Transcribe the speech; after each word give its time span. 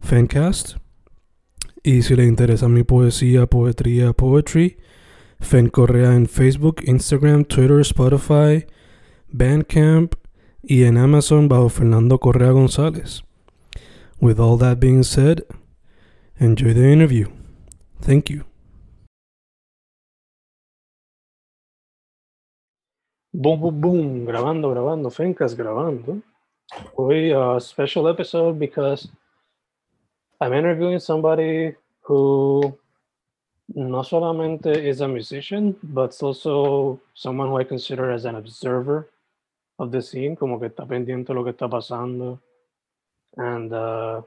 Fencast. 0.00 0.76
Y 1.82 2.02
si 2.02 2.16
le 2.16 2.24
interesa 2.24 2.68
mi 2.68 2.82
poesía, 2.82 3.46
poetría, 3.46 4.12
poetry, 4.12 4.78
Fen 5.40 5.68
Correa 5.68 6.14
en 6.14 6.26
Facebook, 6.26 6.82
Instagram, 6.84 7.44
Twitter, 7.44 7.80
Spotify, 7.80 8.66
Bandcamp 9.28 10.14
y 10.62 10.84
en 10.84 10.98
Amazon 10.98 11.48
bajo 11.48 11.68
Fernando 11.68 12.18
Correa 12.18 12.50
González. 12.50 13.22
With 14.20 14.40
all 14.40 14.58
that 14.58 14.80
being 14.80 15.04
said, 15.04 15.44
enjoy 16.38 16.74
the 16.74 16.92
interview. 16.92 17.28
Thank 18.00 18.30
you. 18.30 18.44
Boom, 23.32 23.60
boom, 23.60 23.80
boom. 23.80 24.26
Grabando, 24.26 24.70
grabando. 24.70 25.10
Fencast 25.10 25.56
grabando. 25.56 26.22
Hoy 26.96 27.30
a 27.30 27.60
special 27.60 28.08
episode 28.08 28.58
because 28.58 29.08
I'm 30.40 30.52
interviewing 30.52 31.00
somebody 31.00 31.74
who 32.02 32.78
no 33.74 34.02
solamente 34.02 34.66
is 34.66 35.00
a 35.00 35.08
musician, 35.08 35.76
but 35.82 36.16
also 36.22 37.00
someone 37.14 37.48
who 37.48 37.58
I 37.58 37.64
consider 37.64 38.10
as 38.10 38.24
an 38.24 38.36
observer 38.36 39.08
of 39.78 39.90
the 39.90 40.00
scene, 40.00 40.36
como 40.36 40.58
que 40.58 40.68
está 40.68 40.86
pendiente 40.86 41.34
lo 41.34 41.44
que 41.44 41.52
está 41.52 41.68
pasando, 41.68 42.38
and 43.36 43.72
uh, 43.72 44.22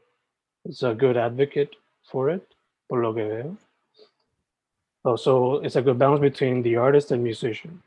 is 0.66 0.84
a 0.84 0.94
good 0.94 1.18
advocate 1.18 1.76
for 2.04 2.30
it, 2.30 2.46
por 2.90 3.02
lo 3.02 3.14
que 3.14 3.28
veo. 3.28 3.58
Oh, 5.04 5.16
so 5.16 5.56
it's 5.64 5.76
a 5.78 5.82
good 5.82 5.98
balance 5.98 6.22
between 6.22 6.62
the 6.62 6.76
artist 6.76 7.12
and 7.12 7.24
musician. 7.24 7.82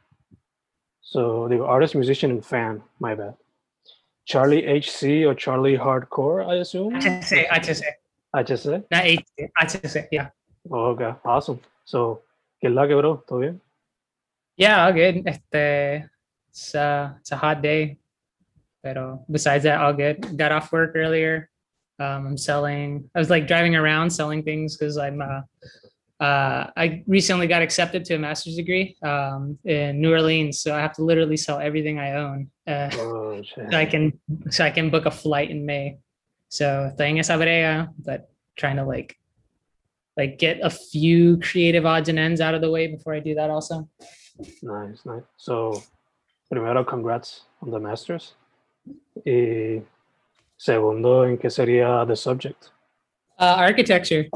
So 1.01 1.47
the 1.49 1.63
artist, 1.63 1.95
musician, 1.95 2.31
and 2.33 2.45
fan. 2.45 2.83
My 2.99 3.15
bad. 3.15 3.35
Charlie 4.25 4.67
HC 4.67 5.25
or 5.27 5.35
Charlie 5.35 5.77
Hardcore, 5.77 6.45
I 6.45 6.57
assume. 6.57 6.97
HC, 6.97 7.47
HC. 7.51 7.83
Not 8.91 9.05
HC, 9.05 9.51
HC. 9.57 10.09
Yeah. 10.11 10.29
Oh, 10.71 10.87
okay, 10.93 11.15
awesome. 11.25 11.61
So, 11.85 12.23
¿qué 12.61 12.69
es 12.69 12.75
la 12.75 12.87
que, 12.87 12.95
bro? 12.95 13.23
¿Todo 13.27 13.41
bien? 13.41 13.61
Yeah, 14.57 14.85
all 14.85 14.93
good. 14.93 15.23
Este, 15.27 16.09
it's, 16.49 16.75
uh, 16.75 17.13
it's 17.21 17.33
a 17.33 17.37
hot 17.37 17.63
day. 17.63 17.99
Pero 18.83 19.25
besides 19.31 19.65
that, 19.65 19.81
all 19.81 19.93
good. 19.93 20.37
Got 20.37 20.53
off 20.53 20.73
work 20.73 20.93
earlier. 20.95 21.49
Um, 21.99 22.27
I'm 22.27 22.37
selling, 22.37 23.09
I 23.15 23.19
was 23.19 23.31
like 23.31 23.47
driving 23.47 23.77
around 23.77 24.11
selling 24.11 24.43
things 24.43 24.77
because 24.77 24.99
I'm, 24.99 25.23
uh, 25.23 25.43
uh, 26.21 26.71
I 26.77 27.03
recently 27.07 27.47
got 27.47 27.63
accepted 27.63 28.05
to 28.07 28.15
a 28.15 28.19
master's 28.19 28.57
degree 28.57 28.97
um, 29.03 29.59
in 29.65 30.01
New 30.01 30.11
Orleans, 30.13 30.61
so 30.61 30.75
I 30.75 30.81
have 30.81 30.93
to 30.95 31.03
literally 31.05 31.37
sell 31.37 31.59
everything 31.59 31.99
I 31.99 32.13
own. 32.13 32.51
Uh, 32.67 32.91
Oh, 32.95 33.43
so 33.55 33.77
I 33.77 33.85
can 33.85 34.19
so 34.51 34.65
I 34.65 34.71
can 34.71 34.91
book 34.91 35.07
a 35.07 35.11
flight 35.11 35.51
in 35.51 35.67
May. 35.67 35.99
So 36.55 36.93
thing 36.97 37.19
esa 37.19 37.37
brea, 37.37 37.89
but 37.99 38.31
trying 38.57 38.77
to 38.77 38.85
like 38.85 39.19
like 40.17 40.39
get 40.39 40.61
a 40.63 40.71
few 40.71 41.41
creative 41.41 41.85
odds 41.85 42.09
and 42.09 42.17
ends 42.17 42.41
out 42.41 42.55
of 42.55 42.61
the 42.61 42.71
way 42.71 42.87
before 42.87 43.13
I 43.13 43.19
do 43.19 43.35
that 43.35 43.51
also. 43.51 43.89
Nice, 44.63 45.05
nice. 45.05 45.25
So, 45.37 45.83
primero, 46.49 46.85
congrats 46.85 47.43
on 47.61 47.73
the 47.73 47.81
masters. 47.81 48.35
Y 49.27 49.83
segundo, 50.57 51.25
¿en 51.25 51.39
qué 51.39 51.51
sería 51.51 52.07
the 52.07 52.15
subject? 52.15 52.71
Uh, 53.37 53.57
architecture. 53.59 54.27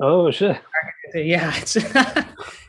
Oh, 0.00 0.32
shit. 0.32 0.58
Yeah, 1.14 1.52
it's 1.62 1.76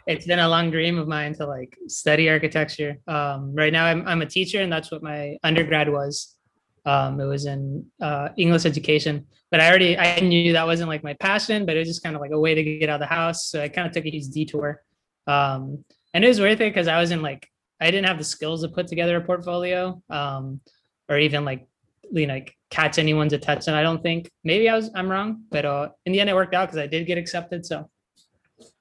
it's 0.05 0.27
been 0.27 0.39
a 0.39 0.49
long 0.49 0.69
dream 0.69 0.99
of 0.99 1.07
mine 1.07 1.33
to 1.35 1.47
like 1.47 1.75
study 1.87 2.29
architecture. 2.29 2.99
Um, 3.07 3.55
right 3.55 3.73
now 3.73 3.85
I'm 3.85 4.07
I'm 4.07 4.21
a 4.21 4.27
teacher 4.27 4.61
and 4.61 4.71
that's 4.71 4.91
what 4.91 5.01
my 5.01 5.37
undergrad 5.41 5.89
was. 5.89 6.32
Um, 6.85 7.19
it 7.19 7.25
was 7.25 7.45
in 7.45 7.85
uh, 8.01 8.29
English 8.37 8.65
education, 8.65 9.25
but 9.51 9.59
I 9.59 9.69
already 9.69 9.97
I 9.97 10.19
knew 10.19 10.53
that 10.53 10.65
wasn't 10.65 10.89
like 10.89 11.03
my 11.03 11.13
passion, 11.13 11.65
but 11.65 11.75
it 11.75 11.79
was 11.79 11.87
just 11.87 12.03
kind 12.03 12.15
of 12.15 12.21
like 12.21 12.31
a 12.31 12.39
way 12.39 12.55
to 12.55 12.63
get 12.63 12.89
out 12.89 12.95
of 12.95 12.99
the 13.01 13.15
house. 13.15 13.47
So 13.47 13.61
I 13.61 13.69
kind 13.69 13.87
of 13.87 13.93
took 13.93 14.05
a 14.05 14.09
huge 14.09 14.29
detour, 14.29 14.81
um, 15.27 15.85
and 16.13 16.25
it 16.25 16.27
was 16.27 16.39
worth 16.39 16.59
it 16.59 16.73
because 16.73 16.87
I 16.87 16.97
wasn't 16.97 17.21
like 17.21 17.47
I 17.79 17.89
didn't 17.91 18.07
have 18.07 18.17
the 18.17 18.23
skills 18.23 18.63
to 18.63 18.69
put 18.69 18.87
together 18.87 19.17
a 19.17 19.21
portfolio, 19.21 20.01
um, 20.09 20.59
or 21.07 21.17
even 21.17 21.45
like 21.45 21.67
you 22.11 22.27
know 22.27 22.33
like 22.33 22.55
catch 22.69 22.99
anyone's 22.99 23.33
attention. 23.33 23.73
I 23.73 23.83
don't 23.83 24.03
think 24.03 24.29
maybe 24.43 24.67
I 24.67 24.75
was 24.75 24.91
I'm 24.93 25.09
wrong, 25.09 25.43
but 25.49 25.65
uh, 25.65 25.89
in 26.05 26.11
the 26.11 26.19
end 26.19 26.29
it 26.29 26.35
worked 26.35 26.53
out 26.53 26.67
because 26.67 26.79
I 26.79 26.87
did 26.87 27.07
get 27.07 27.17
accepted. 27.17 27.65
So 27.65 27.89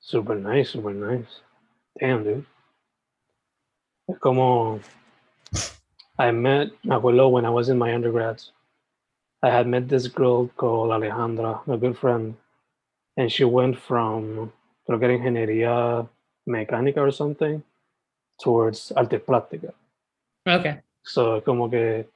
Super 0.00 0.34
nice, 0.34 0.70
super 0.70 0.92
nice. 0.92 1.40
Damn, 1.98 2.24
dude. 2.24 2.46
Como 4.20 4.80
I 6.18 6.30
met, 6.30 6.68
me 6.84 6.94
acuerdo 6.94 7.30
when 7.30 7.44
I 7.44 7.50
was 7.50 7.68
in 7.68 7.78
my 7.78 7.94
undergrads, 7.94 8.52
I 9.42 9.50
had 9.50 9.66
met 9.66 9.88
this 9.88 10.06
girl 10.08 10.48
called 10.56 10.90
Alejandra, 10.90 11.66
a 11.68 11.76
good 11.76 11.96
friend, 11.98 12.34
and 13.16 13.30
she 13.30 13.44
went 13.44 13.78
from, 13.78 14.52
creo 14.88 14.98
que 15.00 15.08
era 15.08 15.18
ingeniería 15.18 16.08
mecánica 16.48 16.98
or 16.98 17.10
something, 17.10 17.62
towards 18.40 18.92
arte 18.92 19.18
plástica. 19.18 19.72
okay. 20.46 20.80
So, 21.04 21.40
como 21.40 21.68
que, 21.68 22.06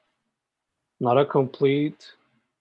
not 1.01 1.19
a 1.19 1.25
complete, 1.25 2.07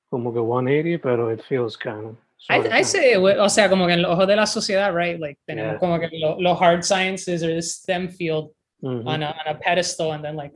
como 0.09 0.31
que 0.31 0.41
180, 0.41 0.97
pero 1.03 1.29
it 1.29 1.43
feels 1.43 1.75
kind 1.77 2.05
of. 2.07 2.15
I, 2.49 2.79
I 2.79 2.81
say, 2.83 3.15
o 3.15 3.47
sea, 3.47 3.69
como 3.69 3.85
que 3.87 3.93
en 3.93 4.01
los 4.01 4.11
ojos 4.11 4.27
de 4.27 4.35
la 4.35 4.45
sociedad, 4.45 4.93
right? 4.93 5.19
Like, 5.19 5.37
tenemos 5.47 5.73
Yeah. 5.73 5.79
como 5.79 5.99
que 5.99 6.09
lo- 6.13 6.55
hard 6.55 6.83
sciences 6.85 7.43
or 7.43 7.53
the 7.53 7.61
STEM 7.61 8.07
field 8.09 8.51
Mhm. 8.83 9.05
on, 9.07 9.23
a, 9.23 9.27
on 9.27 9.47
a 9.47 9.55
pedestal, 9.55 10.11
and 10.13 10.23
then 10.23 10.35
like 10.35 10.51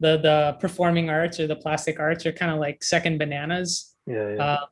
the 0.00 0.18
the 0.18 0.56
performing 0.60 1.10
arts 1.10 1.38
or 1.38 1.46
the 1.46 1.56
plastic 1.56 2.00
arts 2.00 2.26
are 2.26 2.32
kind 2.32 2.52
of 2.52 2.58
like 2.58 2.82
second 2.82 3.18
bananas. 3.18 3.94
Yeah, 4.06 4.34
yeah. 4.34 4.52
Um, 4.52 4.68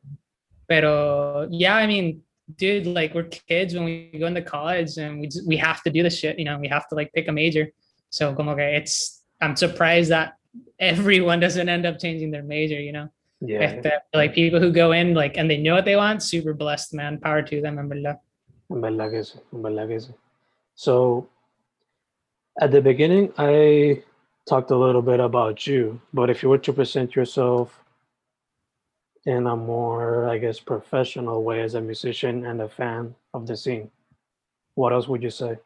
pero 0.69 1.47
yeah, 1.51 1.77
I 1.77 1.87
mean, 1.87 2.23
dude, 2.57 2.87
like 2.87 3.15
we're 3.15 3.25
kids 3.25 3.75
when 3.75 3.85
we 3.85 4.11
go 4.19 4.27
into 4.27 4.43
college 4.43 4.97
and 4.97 5.21
we 5.21 5.29
just, 5.29 5.47
we 5.47 5.57
have 5.57 5.83
to 5.83 5.91
do 5.91 6.03
the 6.03 6.11
shit, 6.11 6.39
you 6.39 6.45
know, 6.45 6.59
we 6.59 6.69
have 6.69 6.89
to 6.89 6.95
like 6.95 7.13
pick 7.13 7.29
a 7.29 7.33
major. 7.33 7.69
So 8.11 8.35
como 8.35 8.55
que 8.55 8.65
it's 8.65 9.23
I'm 9.41 9.55
surprised 9.55 10.11
that 10.11 10.35
everyone 10.81 11.41
doesn't 11.41 11.69
end 11.69 11.87
up 11.87 11.99
changing 11.99 12.31
their 12.31 12.43
major, 12.43 12.81
you 12.81 12.93
know. 12.93 13.09
yeah. 13.41 13.61
Este, 13.61 13.93
like 14.15 14.35
people 14.35 14.61
who 14.61 14.73
go 14.73 14.93
in 14.93 15.15
like 15.15 15.37
and 15.37 15.51
they 15.51 15.57
know 15.57 15.75
what 15.75 15.85
they 15.85 15.97
want, 15.97 16.23
super 16.23 16.53
blessed, 16.53 16.95
man. 16.95 17.19
Power 17.19 17.43
to 17.43 17.61
them, 17.61 17.79
en 17.79 17.89
verdad. 17.89 18.19
En 18.71 18.81
verdad 18.81 19.11
que 19.11 19.25
sí, 19.25 19.39
en 19.53 19.63
verdad 19.63 19.89
que 19.89 20.01
sí. 20.01 20.15
So, 20.75 21.29
at 22.61 22.71
the 22.71 22.81
beginning, 22.81 23.33
I 23.39 24.03
talked 24.49 24.71
a 24.71 24.77
little 24.77 25.03
bit 25.03 25.21
about 25.21 25.67
you, 25.67 26.01
but 26.13 26.31
if 26.31 26.43
you 26.43 26.49
were 26.49 26.59
to 26.59 26.73
present 26.73 27.15
yourself 27.15 27.85
in 29.27 29.47
a 29.47 29.55
more, 29.55 30.29
I 30.29 30.39
guess, 30.39 30.59
professional 30.59 31.43
way 31.43 31.61
as 31.61 31.75
a 31.75 31.81
musician 31.81 32.47
and 32.47 32.63
a 32.63 32.69
fan 32.69 33.15
of 33.35 33.47
the 33.47 33.57
scene, 33.57 33.91
what 34.75 34.93
else 34.93 35.07
would 35.09 35.23
you 35.23 35.31
say? 35.31 35.59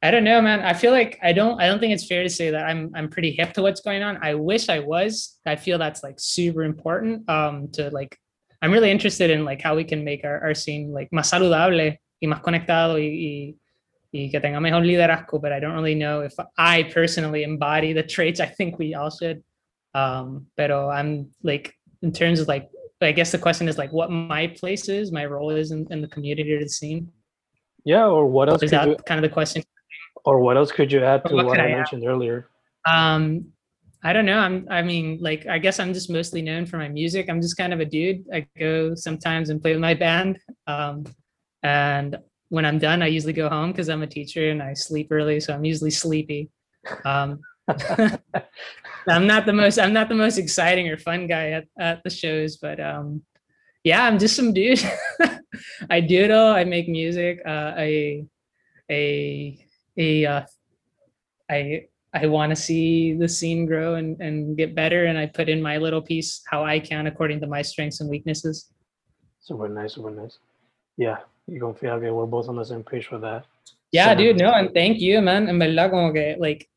I 0.00 0.12
don't 0.12 0.24
know, 0.24 0.40
man. 0.40 0.60
I 0.60 0.74
feel 0.74 0.92
like 0.92 1.18
I 1.22 1.32
don't 1.32 1.60
I 1.60 1.66
don't 1.66 1.80
think 1.80 1.92
it's 1.92 2.06
fair 2.06 2.22
to 2.22 2.30
say 2.30 2.50
that 2.50 2.64
I'm 2.66 2.92
I'm 2.94 3.08
pretty 3.08 3.32
hip 3.32 3.52
to 3.54 3.62
what's 3.62 3.80
going 3.80 4.02
on. 4.04 4.18
I 4.22 4.34
wish 4.34 4.68
I 4.68 4.78
was. 4.78 5.38
I 5.44 5.56
feel 5.56 5.76
that's 5.76 6.04
like 6.04 6.20
super 6.20 6.62
important. 6.62 7.28
Um 7.28 7.68
to 7.72 7.90
like 7.90 8.16
I'm 8.62 8.70
really 8.70 8.92
interested 8.92 9.30
in 9.30 9.44
like 9.44 9.60
how 9.60 9.74
we 9.74 9.82
can 9.82 10.04
make 10.04 10.24
our, 10.24 10.40
our 10.40 10.54
scene 10.54 10.92
like 10.92 11.10
más 11.10 11.30
saludable 11.30 11.98
y 12.22 12.28
más 12.28 12.42
conectado 12.42 12.94
y, 12.94 13.06
y, 13.06 13.54
y 14.12 14.30
que 14.30 14.40
tenga 14.40 14.60
mejor 14.60 14.82
liderazgo, 14.82 15.40
but 15.40 15.52
I 15.52 15.60
don't 15.60 15.74
really 15.74 15.94
know 15.94 16.20
if 16.20 16.34
I 16.56 16.84
personally 16.84 17.42
embody 17.42 17.92
the 17.92 18.02
traits 18.02 18.40
I 18.40 18.46
think 18.46 18.78
we 18.78 18.94
all 18.94 19.10
should. 19.10 19.42
Um, 19.94 20.46
pero 20.56 20.88
I'm 20.88 21.30
like 21.42 21.74
in 22.02 22.12
terms 22.12 22.40
of 22.40 22.48
like 22.48 22.70
I 23.00 23.12
guess 23.12 23.32
the 23.32 23.38
question 23.38 23.68
is 23.68 23.78
like 23.78 23.92
what 23.92 24.10
my 24.10 24.48
place 24.48 24.88
is, 24.88 25.12
my 25.12 25.24
role 25.24 25.50
is 25.50 25.70
in, 25.70 25.86
in 25.90 26.02
the 26.02 26.08
community 26.08 26.52
or 26.52 26.60
the 26.60 26.68
scene. 26.68 27.10
Yeah, 27.84 28.06
or 28.06 28.26
what 28.26 28.48
else 28.48 28.62
Is 28.62 28.70
could 28.70 28.78
that 28.78 28.88
you 28.88 28.96
kind 29.06 29.24
of 29.24 29.28
the 29.28 29.32
question? 29.32 29.62
or 30.24 30.40
what 30.40 30.56
else 30.56 30.72
could 30.72 30.92
you 30.92 31.02
add 31.02 31.24
to 31.24 31.34
what 31.34 31.46
what 31.46 31.60
I 31.60 31.68
I 31.68 31.74
mentioned 31.74 32.04
earlier? 32.06 32.48
Um, 32.86 33.46
I 34.04 34.12
don't 34.12 34.26
know. 34.26 34.38
I'm. 34.38 34.66
I 34.70 34.82
mean, 34.82 35.18
like, 35.20 35.46
I 35.46 35.58
guess 35.58 35.80
I'm 35.80 35.92
just 35.92 36.10
mostly 36.10 36.42
known 36.42 36.66
for 36.66 36.76
my 36.76 36.88
music. 36.88 37.28
I'm 37.28 37.40
just 37.40 37.56
kind 37.56 37.72
of 37.72 37.80
a 37.80 37.84
dude. 37.84 38.24
I 38.32 38.46
go 38.58 38.94
sometimes 38.94 39.50
and 39.50 39.60
play 39.60 39.72
with 39.72 39.80
my 39.80 39.94
band. 39.94 40.38
Um, 40.66 41.04
and 41.62 42.16
when 42.48 42.64
I'm 42.64 42.78
done, 42.78 43.02
I 43.02 43.06
usually 43.06 43.32
go 43.32 43.48
home 43.48 43.72
because 43.72 43.88
I'm 43.88 44.02
a 44.02 44.06
teacher 44.06 44.50
and 44.50 44.62
I 44.62 44.74
sleep 44.74 45.08
early, 45.10 45.40
so 45.40 45.54
I'm 45.54 45.64
usually 45.64 45.90
sleepy. 45.90 46.50
Um, 47.04 47.40
I'm 49.08 49.26
not 49.26 49.46
the 49.46 49.52
most. 49.52 49.78
I'm 49.78 49.92
not 49.92 50.08
the 50.08 50.14
most 50.14 50.38
exciting 50.38 50.88
or 50.88 50.96
fun 50.96 51.26
guy 51.26 51.50
at, 51.50 51.64
at 51.78 52.02
the 52.04 52.10
shows, 52.10 52.56
but 52.56 52.80
um, 52.80 53.22
yeah, 53.84 54.04
I'm 54.04 54.18
just 54.18 54.36
some 54.36 54.52
dude. 54.52 54.80
I 55.90 56.00
doodle. 56.00 56.46
I 56.46 56.64
make 56.64 56.88
music. 56.88 57.40
Uh, 57.46 57.72
I, 57.76 58.24
a, 58.90 59.58
a, 59.96 60.26
uh, 60.26 60.46
I 61.50 61.88
I 62.14 62.26
want 62.26 62.50
to 62.50 62.56
see 62.56 63.12
the 63.12 63.28
scene 63.28 63.66
grow 63.66 63.96
and, 63.96 64.20
and 64.20 64.56
get 64.56 64.74
better. 64.74 65.06
And 65.06 65.18
I 65.18 65.26
put 65.26 65.48
in 65.48 65.60
my 65.60 65.76
little 65.76 66.00
piece 66.00 66.42
how 66.50 66.64
I 66.64 66.80
can 66.80 67.06
according 67.06 67.40
to 67.40 67.46
my 67.46 67.62
strengths 67.62 68.00
and 68.00 68.08
weaknesses. 68.08 68.72
Super 69.40 69.68
nice, 69.68 69.94
super 69.94 70.10
nice. 70.10 70.38
Yeah, 70.96 71.18
you 71.48 71.58
gonna 71.60 71.74
feel 71.74 71.92
okay. 71.92 72.10
we're 72.10 72.26
both 72.26 72.48
on 72.48 72.56
the 72.56 72.64
same 72.64 72.82
page 72.84 73.06
for 73.06 73.18
that. 73.18 73.44
Yeah, 73.90 74.12
So- 74.12 74.18
dude. 74.18 74.38
No, 74.38 74.52
and 74.52 74.72
thank 74.74 75.00
you, 75.00 75.20
man. 75.20 75.48
En 75.48 75.58
verdad, 75.58 75.90
como 75.90 76.12
que, 76.12 76.36
like, 76.38 76.68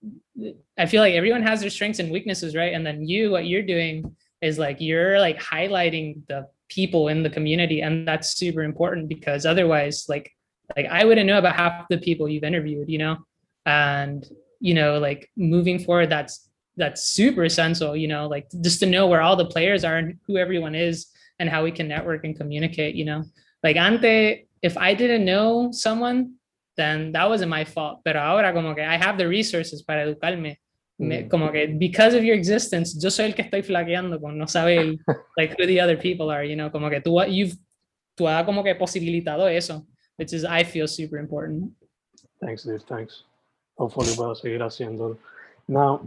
I 0.78 0.86
feel 0.86 1.02
like 1.02 1.14
everyone 1.14 1.44
has 1.44 1.62
their 1.62 1.70
strengths 1.70 2.00
and 2.00 2.12
weaknesses, 2.12 2.56
right? 2.56 2.74
And 2.74 2.86
then 2.86 3.06
you, 3.08 3.32
what 3.32 3.46
you're 3.46 3.64
doing 3.64 4.16
is 4.42 4.58
like 4.58 4.78
you're 4.80 5.20
like 5.20 5.40
highlighting 5.40 6.26
the 6.28 6.48
people 6.70 7.10
in 7.10 7.22
the 7.22 7.30
community, 7.30 7.82
and 7.82 8.08
that's 8.08 8.38
super 8.38 8.64
important 8.64 9.10
because 9.10 9.46
otherwise, 9.46 10.06
like, 10.08 10.32
like 10.76 10.88
I 10.90 11.04
wouldn't 11.04 11.28
know 11.28 11.38
about 11.38 11.56
half 11.56 11.88
the 11.90 11.98
people 11.98 12.30
you've 12.30 12.46
interviewed, 12.46 12.90
you 12.90 12.98
know, 12.98 13.18
and 13.66 14.26
you 14.62 14.74
know, 14.74 14.98
like 15.00 15.30
moving 15.36 15.80
forward, 15.80 16.10
that's 16.10 16.48
that's 16.78 17.04
super 17.04 17.44
essential, 17.44 17.96
you 17.96 18.08
know, 18.08 18.28
like 18.28 18.48
just 18.62 18.80
to 18.80 18.86
know 18.86 19.08
where 19.08 19.22
all 19.22 19.36
the 19.36 19.46
players 19.46 19.84
are 19.84 19.98
and 19.98 20.18
who 20.26 20.38
everyone 20.38 20.74
is 20.76 21.08
and 21.40 21.50
how 21.50 21.64
we 21.64 21.72
can 21.72 21.88
network 21.88 22.24
and 22.24 22.38
communicate, 22.38 22.96
you 22.96 23.04
know, 23.04 23.24
like 23.64 23.76
ante, 23.76 24.48
if 24.62 24.78
I 24.78 24.94
didn't 24.96 25.26
know 25.26 25.72
someone 25.72 26.36
then 26.78 27.12
that 27.12 27.28
wasn't 27.30 27.50
my 27.50 27.66
fault. 27.66 28.00
Pero 28.04 28.22
ahora 28.22 28.54
como 28.54 28.74
que 28.74 28.82
I 28.84 28.96
have 28.98 29.18
the 29.18 29.28
resources 29.28 29.84
para 29.84 30.04
educarme. 30.04 30.60
Me- 30.98 31.24
Mm. 31.24 31.30
como 31.30 31.52
que 31.52 31.68
because 31.68 32.16
of 32.16 32.24
your 32.24 32.36
existence, 32.36 32.94
yo 33.02 33.10
soy 33.10 33.26
el 33.26 33.34
que 33.34 33.42
estoy 33.42 33.62
flaqueando 33.64 34.20
con 34.22 34.38
no 34.38 34.46
saber 34.48 34.96
like 35.38 35.56
who 35.60 35.66
the 35.66 35.82
other 35.82 35.98
people 35.98 36.30
are, 36.32 36.44
you 36.46 36.56
know, 36.56 36.70
como 36.72 36.90
que 36.92 37.02
tú, 37.02 37.20
you've, 37.28 37.58
tú 38.16 38.28
has 38.28 38.46
como 38.46 38.64
que 38.64 38.76
posibilitado 38.76 39.48
eso, 39.50 39.86
which 40.18 40.32
is, 40.32 40.46
I 40.46 40.64
feel 40.64 40.88
super 40.88 41.18
important. 41.20 41.74
Thanks, 42.40 42.64
dude. 42.64 42.84
Thanks. 42.88 43.24
Hopefully 43.78 44.14
voy 44.16 44.32
a 44.32 44.36
seguir 44.36 44.62
haciéndolo. 44.62 45.18
Now, 45.68 46.02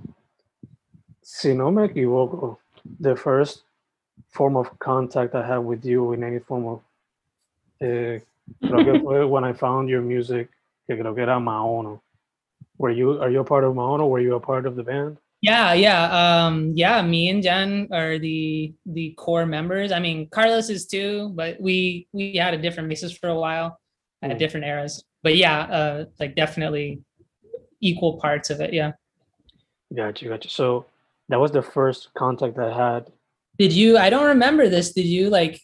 si 1.22 1.54
no 1.54 1.70
me 1.72 1.86
equivoco, 1.88 2.58
the 3.00 3.16
first 3.16 3.64
form 4.30 4.56
of 4.56 4.68
contact 4.78 5.34
I 5.34 5.42
had 5.46 5.58
with 5.58 5.84
you 5.84 6.12
in 6.12 6.22
any 6.22 6.38
form 6.38 6.66
of, 6.66 6.80
eh, 7.80 8.20
creo 8.62 8.85
que 8.85 9.00
fue 9.00 9.26
when 9.26 9.44
I 9.44 9.52
found 9.52 9.88
your 9.88 10.02
music, 10.02 10.49
que 10.87 10.96
creo 10.96 11.14
que 11.14 11.23
era 11.23 11.38
Maono. 11.38 12.00
Were 12.79 12.91
you, 12.91 13.20
are 13.20 13.31
you 13.31 13.41
a 13.41 13.44
part 13.44 13.64
of 13.64 13.75
Maono? 13.75 14.08
Were 14.08 14.20
you 14.20 14.35
a 14.35 14.41
part 14.41 14.67
of 14.67 14.76
the 14.76 14.82
band? 14.82 15.19
Yeah, 15.41 15.75
yeah, 15.75 16.46
um, 16.46 16.73
yeah. 16.75 17.02
Me 17.02 17.29
and 17.29 17.43
Jen 17.43 17.88
are 17.93 18.19
the 18.19 18.73
the 18.87 19.12
core 19.19 19.44
members. 19.44 19.93
I 19.93 20.00
mean, 20.00 20.26
Carlos 20.31 20.70
is 20.70 20.87
too, 20.87 21.32
but 21.35 21.61
we 21.61 22.08
we 22.12 22.37
had 22.37 22.55
a 22.55 22.58
different 22.58 22.88
basis 22.88 23.12
for 23.12 23.29
a 23.29 23.35
while 23.38 23.79
at 24.23 24.31
Mm. 24.31 24.38
different 24.38 24.67
eras. 24.67 25.05
But 25.23 25.37
yeah, 25.37 25.61
uh, 25.64 26.05
like 26.19 26.35
definitely 26.35 27.02
equal 27.82 28.19
parts 28.19 28.49
of 28.49 28.62
it. 28.62 28.73
Yeah. 28.73 28.93
Gotcha, 29.94 30.29
gotcha. 30.29 30.49
So 30.49 30.87
that 31.29 31.38
was 31.38 31.52
the 31.52 31.62
first 31.62 32.08
contact 32.14 32.58
I 32.58 32.73
had. 32.73 33.12
Did 33.58 33.73
you? 33.73 33.99
I 33.99 34.08
don't 34.08 34.26
remember 34.26 34.70
this. 34.70 34.93
Did 34.94 35.06
you 35.06 35.29
like 35.29 35.61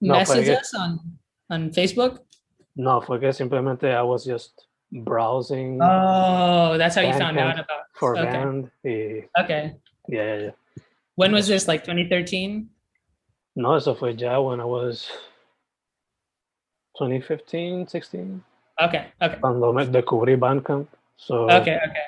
No, 0.00 0.14
message 0.14 0.48
us 0.48 0.74
on 0.74 1.17
on 1.50 1.70
Facebook? 1.70 2.20
No, 2.76 3.00
fue 3.00 3.18
que 3.18 3.32
simplemente 3.32 3.92
I 3.92 4.02
was 4.02 4.24
just 4.24 4.66
browsing 4.92 5.78
Oh, 5.82 6.76
that's 6.78 6.94
how 6.94 7.02
you 7.02 7.12
found 7.12 7.38
out 7.38 7.58
about. 7.58 7.86
for 7.94 8.16
okay. 8.16 8.30
band. 8.30 8.70
y- 8.84 9.28
Okay. 9.40 9.74
yeah, 10.08 10.24
yeah, 10.24 10.34
yeah. 10.44 10.50
When 11.16 11.32
was 11.32 11.48
this? 11.48 11.66
Like 11.66 11.82
2013? 11.84 12.68
No, 13.56 13.74
eso 13.74 13.94
fue 13.94 14.12
ya 14.16 14.40
when 14.40 14.60
I 14.60 14.64
was 14.64 15.10
2015, 16.98 17.86
16, 17.88 18.42
Okay. 18.80 19.06
Okay. 19.20 19.38
cuando 19.40 19.72
me 19.72 19.84
descubrí 19.86 20.36
Bandcamp. 20.36 20.86
So 21.16 21.50
Okay. 21.50 21.76
Okay. 21.76 22.06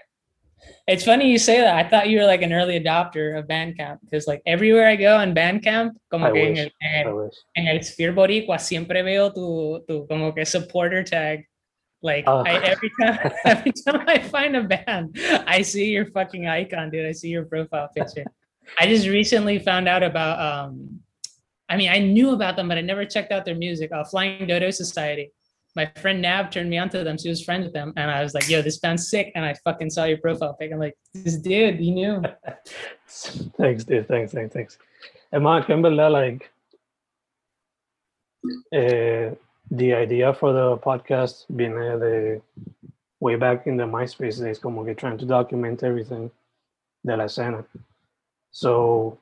It's 0.86 1.04
funny 1.04 1.30
you 1.30 1.38
say 1.38 1.60
that. 1.60 1.74
I 1.76 1.88
thought 1.88 2.08
you 2.08 2.18
were 2.18 2.26
like 2.26 2.42
an 2.42 2.52
early 2.52 2.78
adopter 2.78 3.38
of 3.38 3.46
Bandcamp 3.46 3.98
because 4.02 4.26
like 4.26 4.42
everywhere 4.46 4.86
I 4.88 4.96
go 4.96 5.16
on 5.16 5.34
Bandcamp, 5.34 5.92
como 6.10 6.26
I 6.26 6.32
que 6.32 6.48
wish. 6.50 6.58
en, 6.82 7.06
el, 7.06 7.30
en 7.56 7.68
el 7.68 7.82
Sphere 7.82 8.12
Boricua 8.12 8.58
siempre 8.60 9.02
veo 9.02 9.30
tu, 9.32 9.82
tu 9.88 10.06
como 10.08 10.32
que 10.32 10.44
supporter 10.44 11.04
tag. 11.04 11.46
Like 12.02 12.24
Oh. 12.26 12.42
I, 12.46 12.52
every 12.64 12.90
time 13.00 13.18
every 13.44 13.72
time 13.72 14.04
I 14.06 14.18
find 14.18 14.56
a 14.56 14.62
band, 14.64 15.18
I 15.46 15.60
see 15.62 15.90
your 15.90 16.06
fucking 16.06 16.46
icon, 16.48 16.90
dude. 16.90 17.06
I 17.06 17.12
see 17.12 17.28
your 17.28 17.44
profile 17.44 17.88
picture. 17.94 18.24
I 18.78 18.86
just 18.86 19.06
recently 19.06 19.58
found 19.58 19.86
out 19.86 20.02
about 20.02 20.40
um 20.40 21.00
I 21.68 21.76
mean 21.76 21.90
I 21.90 21.98
knew 21.98 22.30
about 22.30 22.56
them, 22.56 22.68
but 22.68 22.78
I 22.78 22.80
never 22.80 23.04
checked 23.04 23.32
out 23.32 23.44
their 23.44 23.54
music. 23.54 23.92
Uh, 23.92 24.02
Flying 24.04 24.46
Dodo 24.46 24.70
Society. 24.70 25.30
My 25.76 25.86
friend 26.00 26.20
Nav 26.20 26.50
turned 26.50 26.68
me 26.68 26.78
onto 26.78 27.04
them. 27.04 27.16
She 27.16 27.28
was 27.28 27.44
friends 27.44 27.64
with 27.64 27.72
them, 27.72 27.92
and 27.96 28.10
I 28.10 28.22
was 28.22 28.34
like, 28.34 28.48
"Yo, 28.48 28.62
this 28.62 28.78
band's 28.78 29.08
sick." 29.08 29.32
And 29.34 29.44
I 29.44 29.54
fucking 29.64 29.90
saw 29.90 30.04
your 30.04 30.18
profile 30.18 30.54
pic. 30.54 30.72
I'm 30.72 30.78
like, 30.78 30.96
"This 31.14 31.36
dude, 31.36 31.80
you 31.80 31.92
knew." 31.92 32.22
Thanks, 33.06 33.84
dude. 33.84 34.08
Thanks, 34.08 34.32
thanks, 34.32 34.52
thanks. 34.52 34.78
And 35.32 35.44
que 35.64 35.74
en 35.74 35.82
verdad, 35.82 36.12
like, 36.12 36.50
eh, 38.72 39.30
the 39.70 39.94
idea 39.94 40.32
for 40.34 40.52
the 40.52 40.76
podcast 40.78 41.46
viene 41.48 41.98
the 41.98 42.40
way 43.20 43.36
back 43.36 43.66
in 43.66 43.76
the 43.76 43.84
MySpace 43.84 44.40
days, 44.40 44.58
como 44.58 44.84
que 44.84 44.94
trying 44.94 45.18
to 45.18 45.26
document 45.26 45.82
everything 45.82 46.30
de 47.04 47.16
la 47.16 47.24
escena. 47.24 47.64
So 48.50 49.18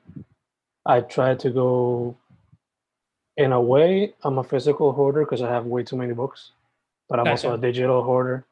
I 0.85 1.01
tried 1.01 1.39
to 1.41 1.51
go, 1.51 2.17
in 3.39 3.51
a 3.53 3.61
way, 3.61 4.13
I'm 4.23 4.37
a 4.37 4.43
physical 4.43 4.91
hoarder 4.91 5.21
because 5.23 5.41
I 5.41 5.49
have 5.49 5.65
way 5.65 5.81
too 5.83 5.95
many 5.95 6.13
books, 6.13 6.51
but 7.07 7.19
I'm 7.19 7.27
also 7.27 7.53
a 7.53 7.57
digital 7.57 8.03
hoarder. 8.03 8.43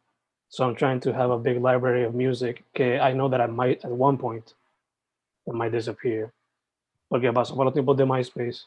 So 0.49 0.65
I'm 0.65 0.75
trying 0.75 1.01
to 1.01 1.11
have 1.13 1.29
a 1.29 1.37
big 1.37 1.61
library 1.61 2.05
of 2.05 2.15
music. 2.15 2.63
Que 2.73 2.97
I 2.97 3.11
know 3.13 3.27
that 3.27 3.41
I 3.41 3.47
might 3.47 3.83
at 3.83 3.91
one 3.91 4.17
point 4.17 4.53
it 5.45 5.53
might 5.53 5.71
disappear. 5.73 6.31
Porque 7.09 7.31
pasó 7.33 7.55
por 7.55 7.65
los 7.65 7.73
tiempos 7.73 7.97
de 7.97 8.05
MySpace. 8.05 8.63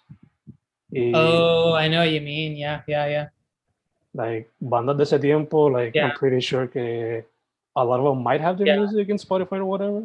Y 0.92 1.12
Oh, 1.14 1.72
I 1.74 1.88
know 1.88 2.00
what 2.00 2.10
you 2.12 2.20
mean. 2.20 2.56
Yeah, 2.56 2.82
yeah, 2.86 3.06
yeah. 3.08 3.28
like 4.12 4.50
bandas 4.60 4.96
de 4.98 5.04
ese 5.04 5.20
tiempo, 5.20 5.66
like 5.70 5.94
Yeah. 5.94 6.08
I'm 6.08 6.16
pretty 6.18 6.40
sure 6.40 6.66
que 6.66 7.24
a 7.76 7.84
lot 7.84 8.00
of 8.00 8.04
them 8.04 8.22
might 8.22 8.40
have 8.40 8.58
their 8.58 8.66
Yeah. 8.66 8.78
music 8.78 9.08
in 9.08 9.16
Spotify 9.18 9.58
or 9.60 9.64
whatever, 9.66 10.02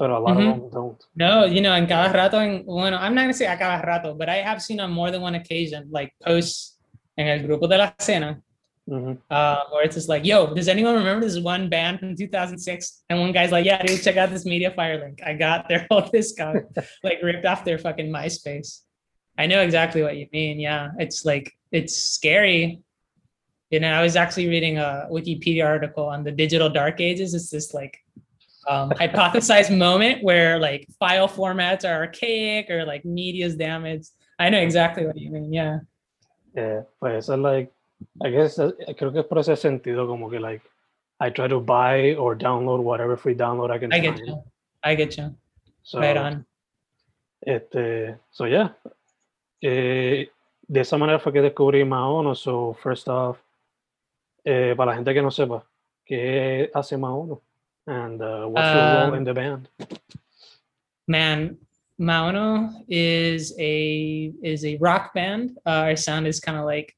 but 0.00 0.10
a 0.10 0.18
lot 0.18 0.36
Mhm. 0.36 0.48
of 0.50 0.60
them 0.60 0.70
don't. 0.70 1.00
No, 1.14 1.44
you 1.44 1.60
know, 1.60 1.74
en 1.74 1.86
cada 1.86 2.10
rato, 2.12 2.38
en, 2.40 2.64
bueno, 2.64 2.96
I'm 2.96 3.14
not 3.14 3.22
gonna 3.24 3.34
say 3.34 3.46
a 3.46 3.56
cada 3.56 3.86
rato, 3.86 4.14
but 4.14 4.28
I 4.30 4.38
have 4.48 4.60
seen 4.62 4.80
on 4.80 4.90
more 4.90 5.10
than 5.12 5.20
one 5.20 5.34
occasion, 5.36 5.88
like 5.92 6.10
posts 6.26 6.78
en 7.18 7.28
el 7.28 7.40
grupo 7.46 7.68
de 7.68 7.76
la 7.76 7.92
cena, 8.00 8.40
Mhm. 8.88 9.18
uh, 9.30 9.60
where 9.70 9.84
it's 9.84 9.94
just 9.94 10.08
like, 10.08 10.24
yo, 10.24 10.54
does 10.54 10.68
anyone 10.68 10.94
remember 10.94 11.24
this 11.26 11.38
one 11.38 11.68
band 11.68 12.00
from 12.00 12.16
2006? 12.16 13.04
And 13.10 13.20
one 13.20 13.32
guy's 13.32 13.52
like, 13.52 13.66
yeah, 13.66 13.82
dude, 13.82 14.02
check 14.02 14.16
out 14.16 14.30
this 14.30 14.46
Media 14.46 14.70
Fire 14.70 14.98
link. 14.98 15.20
I 15.22 15.34
got 15.34 15.68
their 15.68 15.86
whole 15.90 16.08
discount, 16.10 16.64
like 17.04 17.22
ripped 17.22 17.44
off 17.44 17.64
their 17.64 17.78
fucking 17.78 18.10
MySpace. 18.10 18.80
I 19.36 19.46
know 19.46 19.60
exactly 19.60 20.02
what 20.02 20.16
you 20.16 20.26
mean. 20.32 20.58
Yeah, 20.58 20.88
it's 20.98 21.24
like, 21.26 21.52
it's 21.72 21.94
scary. 21.94 22.80
You 23.70 23.80
know, 23.80 23.92
I 23.92 24.02
was 24.02 24.16
actually 24.16 24.48
reading 24.48 24.78
a 24.78 25.06
Wikipedia 25.10 25.64
article 25.64 26.06
on 26.06 26.24
the 26.24 26.32
digital 26.32 26.68
dark 26.70 27.00
ages. 27.00 27.34
It's 27.34 27.50
this 27.50 27.72
like 27.74 27.98
um, 28.68 28.90
hypothesized 28.90 29.76
moment 29.76 30.22
where 30.22 30.58
like 30.58 30.86
file 30.98 31.28
formats 31.28 31.84
are 31.84 32.02
archaic 32.02 32.70
or 32.70 32.84
like 32.84 33.04
media's 33.04 33.56
damaged. 33.56 34.10
I 34.38 34.48
know 34.50 34.60
exactly 34.60 35.06
what 35.06 35.16
you 35.16 35.30
mean. 35.30 35.52
Yeah. 35.52 35.80
Yeah, 36.54 36.82
pues 36.98 37.28
es 37.28 37.38
like, 37.38 37.72
I 38.22 38.30
guess 38.30 38.58
uh, 38.58 38.72
creo 38.98 39.12
que 39.12 39.20
es 39.20 39.26
por 39.26 39.38
ese 39.38 39.56
sentido 39.56 40.06
como 40.06 40.28
que 40.30 40.40
like 40.40 40.62
I 41.20 41.30
try 41.30 41.48
to 41.48 41.60
buy 41.60 42.14
or 42.14 42.34
download 42.34 42.82
whatever 42.82 43.16
free 43.16 43.34
download 43.34 43.70
I 43.70 43.78
can 43.78 43.92
I 43.92 44.00
get 44.00 44.16
find. 44.16 44.26
you. 44.26 44.42
I 44.82 44.94
get 44.94 45.16
you. 45.16 45.34
So, 45.82 46.00
Right 46.00 46.16
on. 46.16 46.44
Este, 47.46 48.18
so 48.30 48.46
yeah. 48.46 48.70
Eh, 49.62 50.28
de 50.66 50.80
esa 50.80 50.96
manera 50.96 51.18
fue 51.18 51.32
que 51.32 51.42
descubrí 51.42 51.84
Maono. 51.84 52.34
So 52.34 52.74
first 52.82 53.08
off, 53.08 53.38
eh, 54.44 54.74
para 54.76 54.90
la 54.92 54.96
gente 54.96 55.12
que 55.12 55.22
no 55.22 55.30
sepa, 55.30 55.64
¿qué 56.04 56.70
hace 56.74 56.96
Maono? 56.96 57.42
And 57.90 58.22
uh, 58.22 58.46
what's 58.46 58.72
your 58.72 58.84
role 58.94 59.08
Um, 59.08 59.14
in 59.14 59.24
the 59.24 59.34
band? 59.34 59.68
Man, 61.08 61.58
Maono 62.00 62.84
is 62.88 63.52
a 63.58 64.32
is 64.44 64.64
a 64.64 64.76
rock 64.76 65.12
band. 65.12 65.58
Uh, 65.66 65.90
our 65.90 65.96
sound 65.96 66.28
is 66.28 66.38
kind 66.38 66.56
of 66.56 66.64
like 66.66 66.94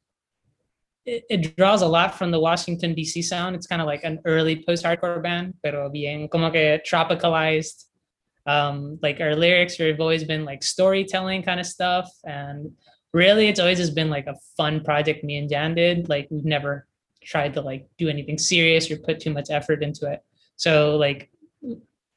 it, 1.07 1.25
it, 1.31 1.57
draws 1.57 1.81
a 1.81 1.89
lot 1.89 2.15
from 2.19 2.31
the 2.31 2.39
Washington 2.39 2.93
D.C. 2.95 3.23
sound. 3.23 3.57
It's 3.57 3.67
kind 3.67 3.81
of 3.81 3.87
like 3.87 4.05
an 4.05 4.21
early 4.27 4.63
post-hardcore 4.65 5.23
band, 5.23 5.55
pero 5.63 5.89
bien 5.89 6.29
como 6.29 6.51
que 6.51 6.79
tropicalized. 6.87 7.87
Um, 8.45 8.99
like 9.03 9.19
our 9.21 9.35
lyrics 9.35 9.79
have 9.79 10.01
always 10.01 10.25
been 10.25 10.45
like 10.45 10.63
storytelling 10.63 11.43
kind 11.43 11.59
of 11.59 11.65
stuff, 11.65 12.11
and 12.25 12.71
really, 13.15 13.49
it's 13.49 13.61
always 13.61 13.79
just 13.79 13.95
been 13.95 14.11
like 14.11 14.27
a 14.27 14.37
fun 14.59 14.85
project 14.85 15.25
me 15.25 15.39
and 15.39 15.49
Jan 15.49 15.75
did. 15.75 16.11
Like 16.11 16.29
we've 16.31 16.45
never 16.45 16.87
tried 17.23 17.55
to 17.55 17.63
like 17.63 17.89
do 17.97 18.11
anything 18.11 18.37
serious 18.37 18.91
or 18.91 18.99
put 18.99 19.21
too 19.21 19.33
much 19.33 19.49
effort 19.49 19.83
into 19.83 20.07
it. 20.13 20.23
So 20.63 20.97
like 20.97 21.29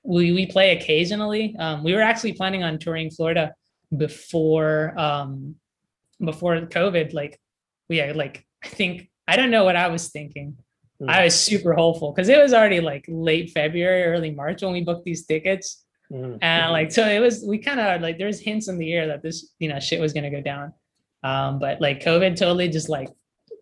we 0.03 0.31
we 0.31 0.45
play 0.45 0.77
occasionally. 0.77 1.55
Um, 1.57 1.83
we 1.83 1.93
were 1.93 2.01
actually 2.01 2.33
planning 2.33 2.61
on 2.61 2.77
touring 2.77 3.09
Florida 3.09 3.55
before 3.97 4.93
um, 4.99 5.55
before 6.23 6.55
COVID. 6.61 7.11
Like 7.13 7.39
we 7.89 7.97
had 7.97 8.15
like 8.15 8.45
I 8.63 8.67
think 8.67 9.09
I 9.27 9.35
don't 9.35 9.49
know 9.49 9.63
what 9.63 9.75
I 9.75 9.87
was 9.87 10.09
thinking. 10.09 10.57
Mm. 11.01 11.09
I 11.09 11.23
was 11.23 11.33
super 11.33 11.73
hopeful 11.73 12.11
because 12.11 12.29
it 12.29 12.39
was 12.39 12.53
already 12.53 12.81
like 12.81 13.05
late 13.07 13.49
February, 13.49 14.03
early 14.03 14.29
March 14.29 14.61
when 14.61 14.73
we 14.73 14.83
booked 14.83 15.05
these 15.05 15.25
tickets. 15.25 15.83
Mm. 16.11 16.37
And 16.43 16.71
like 16.71 16.91
so 16.91 17.03
it 17.07 17.19
was 17.19 17.43
we 17.43 17.57
kind 17.57 17.79
of 17.79 17.99
like 17.99 18.19
there's 18.19 18.39
hints 18.39 18.67
in 18.67 18.77
the 18.77 18.93
air 18.93 19.07
that 19.07 19.23
this, 19.23 19.53
you 19.57 19.69
know, 19.69 19.79
shit 19.79 19.99
was 19.99 20.13
gonna 20.13 20.29
go 20.29 20.41
down. 20.41 20.71
Um, 21.23 21.57
but 21.57 21.81
like 21.81 22.03
COVID 22.03 22.35
totally 22.37 22.69
just 22.69 22.89
like 22.89 23.09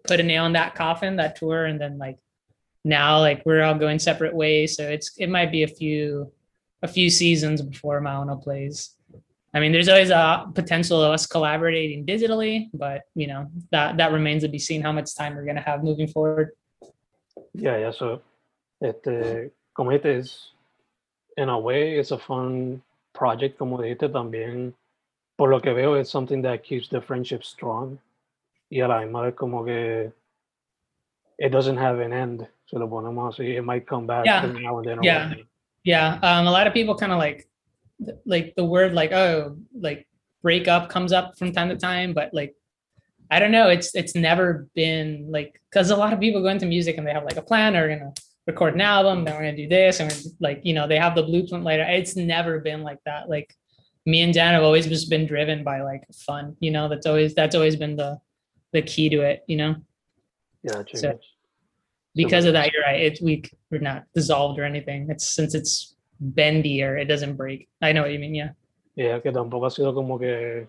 put 0.03 0.19
a 0.19 0.23
nail 0.23 0.45
in 0.45 0.51
that 0.53 0.75
coffin, 0.75 1.15
that 1.15 1.37
tour, 1.37 1.63
and 1.63 1.79
then 1.79 1.97
like 1.97 2.17
now 2.83 3.19
like 3.19 3.43
we're 3.45 3.63
all 3.63 3.75
going 3.75 3.99
separate 3.99 4.33
ways. 4.33 4.75
So 4.75 4.87
it's 4.87 5.11
it 5.17 5.29
might 5.29 5.51
be 5.51 5.63
a 5.63 5.67
few 5.67 6.31
a 6.81 6.87
few 6.87 7.09
seasons 7.09 7.61
before 7.61 8.01
Maono 8.01 8.41
plays. 8.41 8.95
I 9.53 9.59
mean, 9.59 9.71
there's 9.71 9.87
always 9.87 10.09
a 10.09 10.49
potential 10.53 11.01
of 11.01 11.11
us 11.11 11.27
collaborating 11.27 12.05
digitally, 12.05 12.69
but 12.73 13.03
you 13.13 13.27
know 13.27 13.49
that 13.71 13.97
that 13.97 14.11
remains 14.11 14.43
to 14.43 14.49
be 14.49 14.59
seen 14.59 14.81
how 14.81 14.91
much 14.91 15.15
time 15.15 15.35
we're 15.35 15.45
going 15.45 15.57
to 15.57 15.61
have 15.61 15.83
moving 15.83 16.07
forward. 16.07 16.51
Yeah, 17.53 17.77
yeah. 17.77 17.91
So, 17.91 18.21
este, 18.81 19.07
uh, 19.07 19.49
como 19.75 19.91
is 19.91 20.51
in 21.37 21.49
a 21.49 21.59
way, 21.59 21.99
it's 21.99 22.11
a 22.11 22.17
fun 22.17 22.81
project. 23.13 23.59
Como 23.59 23.77
dijiste 23.77 24.09
también, 24.09 24.73
por 25.37 25.49
lo 25.49 25.59
que 25.59 25.73
veo, 25.73 25.93
it's 25.93 26.09
something 26.09 26.41
that 26.41 26.63
keeps 26.63 26.89
the 26.89 27.01
friendship 27.01 27.43
strong. 27.43 27.99
Y 28.71 28.79
a 28.81 28.87
la 28.87 29.01
misma 29.01 29.35
como 29.35 29.63
que 29.63 30.11
it 31.37 31.49
doesn't 31.49 31.77
have 31.77 31.99
an 31.99 32.11
end. 32.11 32.47
So 32.73 32.79
lo 32.79 32.89
ponemos 32.89 33.35
así. 33.35 33.55
It 33.55 33.63
might 33.63 33.85
come 33.85 34.07
back 34.07 34.25
yeah. 34.25 34.45
now 34.45 34.79
and 34.79 34.87
then. 34.87 35.03
Yeah. 35.03 35.33
Yeah. 35.83 36.19
Um, 36.23 36.47
a 36.47 36.51
lot 36.51 36.65
of 36.65 36.73
people 36.73 36.95
kind 36.95 37.11
of 37.11 37.19
like 37.19 37.47
like 38.25 38.53
the 38.55 38.63
word 38.63 38.93
like 38.93 39.11
oh 39.11 39.57
like 39.73 40.07
break 40.41 40.67
up 40.67 40.89
comes 40.89 41.13
up 41.13 41.37
from 41.37 41.51
time 41.51 41.69
to 41.69 41.75
time 41.75 42.13
but 42.13 42.33
like 42.33 42.55
i 43.31 43.39
don't 43.39 43.51
know 43.51 43.69
it's 43.69 43.95
it's 43.95 44.15
never 44.15 44.67
been 44.75 45.27
like 45.29 45.59
because 45.69 45.89
a 45.89 45.95
lot 45.95 46.13
of 46.13 46.19
people 46.19 46.41
go 46.41 46.49
into 46.49 46.65
music 46.65 46.97
and 46.97 47.07
they 47.07 47.13
have 47.13 47.23
like 47.23 47.37
a 47.37 47.41
plan 47.41 47.75
or 47.75 47.87
gonna 47.87 48.13
record 48.47 48.73
an 48.73 48.81
album 48.81 49.23
then 49.23 49.33
we're 49.35 49.41
gonna 49.41 49.55
do 49.55 49.67
this 49.67 49.99
and 49.99 50.23
like 50.39 50.59
you 50.63 50.73
know 50.73 50.87
they 50.87 50.97
have 50.97 51.15
the 51.15 51.23
blueprint 51.23 51.63
later 51.63 51.85
it's 51.87 52.15
never 52.15 52.59
been 52.59 52.81
like 52.81 52.99
that 53.05 53.29
like 53.29 53.55
me 54.05 54.21
and 54.21 54.33
dan 54.33 54.53
have 54.53 54.63
always 54.63 54.85
just 54.85 55.09
been 55.09 55.25
driven 55.25 55.63
by 55.63 55.81
like 55.81 56.03
fun 56.13 56.55
you 56.59 56.71
know 56.71 56.89
that's 56.89 57.05
always 57.05 57.33
that's 57.33 57.55
always 57.55 57.75
been 57.75 57.95
the 57.95 58.19
the 58.73 58.81
key 58.81 59.07
to 59.07 59.21
it 59.21 59.43
you 59.47 59.55
know 59.55 59.75
yeah 60.63 60.83
so, 60.93 61.17
because 62.15 62.45
of 62.45 62.53
that 62.53 62.71
you're 62.71 62.83
right 62.83 63.01
it's 63.01 63.21
we 63.21 63.43
we're 63.71 63.79
not 63.79 64.03
dissolved 64.13 64.59
or 64.59 64.63
anything 64.63 65.07
it's 65.09 65.27
since 65.27 65.55
it's 65.55 65.93
bendy 66.23 66.83
or 66.83 66.97
it 66.97 67.05
doesn't 67.05 67.35
break. 67.35 67.67
I 67.81 67.91
know 67.91 68.01
what 68.01 68.11
you 68.11 68.19
mean, 68.19 68.35
yeah. 68.35 68.51
Yeah, 68.95 69.19
que 69.19 69.31
tampoco 69.31 69.65
ha 69.65 69.69
sido 69.69 69.93
como 69.93 70.17
que 70.17 70.67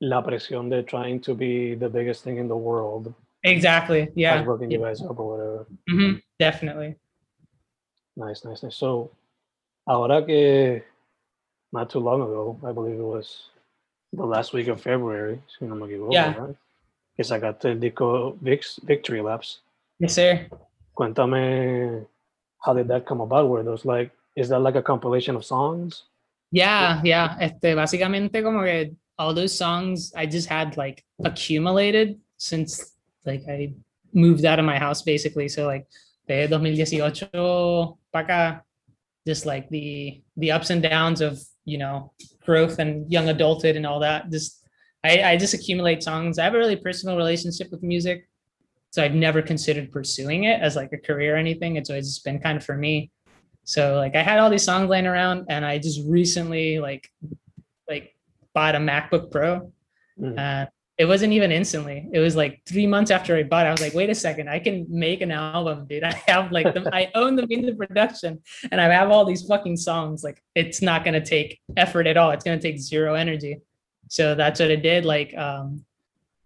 la 0.00 0.22
presión 0.22 0.70
de 0.70 0.82
trying 0.82 1.20
to 1.20 1.34
be 1.34 1.74
the 1.74 1.88
biggest 1.88 2.24
thing 2.24 2.38
in 2.38 2.48
the 2.48 2.56
world. 2.56 3.12
Exactly. 3.42 4.08
Yeah. 4.14 4.42
Broken 4.42 4.70
you 4.70 4.78
guys 4.78 5.02
up 5.02 5.18
or 5.18 5.30
whatever. 5.30 5.66
Mm-hmm. 5.90 6.18
Definitely. 6.38 6.96
Nice, 8.16 8.44
nice, 8.44 8.62
nice. 8.62 8.76
So, 8.76 9.10
ahora 9.86 10.24
que 10.24 10.82
not 11.72 11.90
too 11.90 11.98
long 11.98 12.22
ago, 12.22 12.58
I 12.64 12.72
believe 12.72 12.98
it 12.98 13.02
was 13.02 13.48
the 14.12 14.24
last 14.24 14.52
week 14.52 14.68
of 14.68 14.80
February, 14.80 15.42
si 15.58 15.66
no 15.66 15.74
me 15.74 15.88
equivoco, 15.88 16.12
yeah. 16.12 16.34
right? 16.36 16.56
que 17.16 17.24
sacaste 17.24 17.70
el 17.70 17.80
disco 17.80 18.36
Victory 18.40 19.20
Laps. 19.20 19.63
Yes, 19.98 20.14
sir. 20.14 20.48
Cuéntame 20.96 22.06
how 22.64 22.72
did 22.72 22.88
that 22.88 23.06
come 23.06 23.20
about? 23.20 23.48
Were 23.48 23.62
those 23.62 23.84
like, 23.84 24.10
is 24.36 24.48
that 24.48 24.60
like 24.60 24.74
a 24.74 24.82
compilation 24.82 25.36
of 25.36 25.44
songs? 25.44 26.04
Yeah, 26.50 27.00
yeah. 27.04 27.36
Este, 27.40 27.74
básicamente 27.74 28.42
como 28.42 28.62
que 28.62 28.96
all 29.18 29.34
those 29.34 29.56
songs 29.56 30.12
I 30.16 30.26
just 30.26 30.48
had 30.48 30.76
like 30.76 31.04
accumulated 31.24 32.18
since 32.38 32.94
like 33.26 33.42
I 33.48 33.74
moved 34.12 34.44
out 34.44 34.58
of 34.58 34.64
my 34.64 34.78
house 34.78 35.02
basically. 35.02 35.48
So 35.48 35.66
like 35.66 35.86
de 36.26 36.48
2018 36.48 37.98
para 38.12 38.24
acá, 38.24 38.60
just 39.26 39.46
like 39.46 39.68
the 39.68 40.22
the 40.36 40.52
ups 40.52 40.70
and 40.70 40.82
downs 40.82 41.20
of 41.20 41.38
you 41.64 41.78
know 41.78 42.12
growth 42.46 42.78
and 42.78 43.10
young 43.12 43.28
adulthood 43.28 43.76
and 43.76 43.86
all 43.86 44.00
that. 44.00 44.30
Just 44.30 44.64
I, 45.04 45.22
I 45.22 45.36
just 45.36 45.54
accumulate 45.54 46.02
songs. 46.02 46.38
I 46.38 46.44
have 46.44 46.54
a 46.54 46.58
really 46.58 46.76
personal 46.76 47.16
relationship 47.16 47.70
with 47.70 47.82
music. 47.82 48.26
So 48.94 49.02
I've 49.02 49.16
never 49.16 49.42
considered 49.42 49.90
pursuing 49.90 50.44
it 50.44 50.62
as 50.62 50.76
like 50.76 50.92
a 50.92 50.98
career 50.98 51.34
or 51.34 51.36
anything. 51.36 51.74
It's 51.74 51.90
always 51.90 52.20
been 52.20 52.38
kind 52.38 52.56
of 52.56 52.64
for 52.64 52.76
me. 52.76 53.10
So 53.64 53.96
like 53.96 54.14
I 54.14 54.22
had 54.22 54.38
all 54.38 54.48
these 54.48 54.62
songs 54.62 54.88
laying 54.88 55.08
around 55.08 55.46
and 55.48 55.66
I 55.66 55.78
just 55.78 56.00
recently 56.06 56.78
like 56.78 57.10
like 57.88 58.14
bought 58.54 58.76
a 58.76 58.78
MacBook 58.78 59.32
Pro. 59.32 59.72
Mm. 60.16 60.38
Uh, 60.38 60.66
it 60.96 61.06
wasn't 61.06 61.32
even 61.32 61.50
instantly. 61.50 62.08
It 62.12 62.20
was 62.20 62.36
like 62.36 62.62
three 62.68 62.86
months 62.86 63.10
after 63.10 63.34
I 63.34 63.42
bought 63.42 63.66
it. 63.66 63.70
I 63.70 63.72
was 63.72 63.80
like, 63.80 63.94
wait 63.94 64.10
a 64.10 64.14
second, 64.14 64.48
I 64.48 64.60
can 64.60 64.86
make 64.88 65.22
an 65.22 65.32
album, 65.32 65.88
dude. 65.88 66.04
I 66.04 66.12
have 66.28 66.52
like 66.52 66.72
the, 66.72 66.88
I 66.94 67.10
own 67.16 67.34
the 67.34 67.48
means 67.48 67.68
of 67.68 67.76
production 67.76 68.40
and 68.70 68.80
I 68.80 68.84
have 68.84 69.10
all 69.10 69.24
these 69.24 69.44
fucking 69.44 69.76
songs. 69.76 70.22
Like 70.22 70.40
it's 70.54 70.82
not 70.82 71.04
gonna 71.04 71.24
take 71.24 71.58
effort 71.76 72.06
at 72.06 72.16
all. 72.16 72.30
It's 72.30 72.44
gonna 72.44 72.60
take 72.60 72.78
zero 72.78 73.14
energy. 73.14 73.58
So 74.08 74.36
that's 74.36 74.60
what 74.60 74.70
I 74.70 74.76
did. 74.76 75.04
Like 75.04 75.36
um 75.36 75.84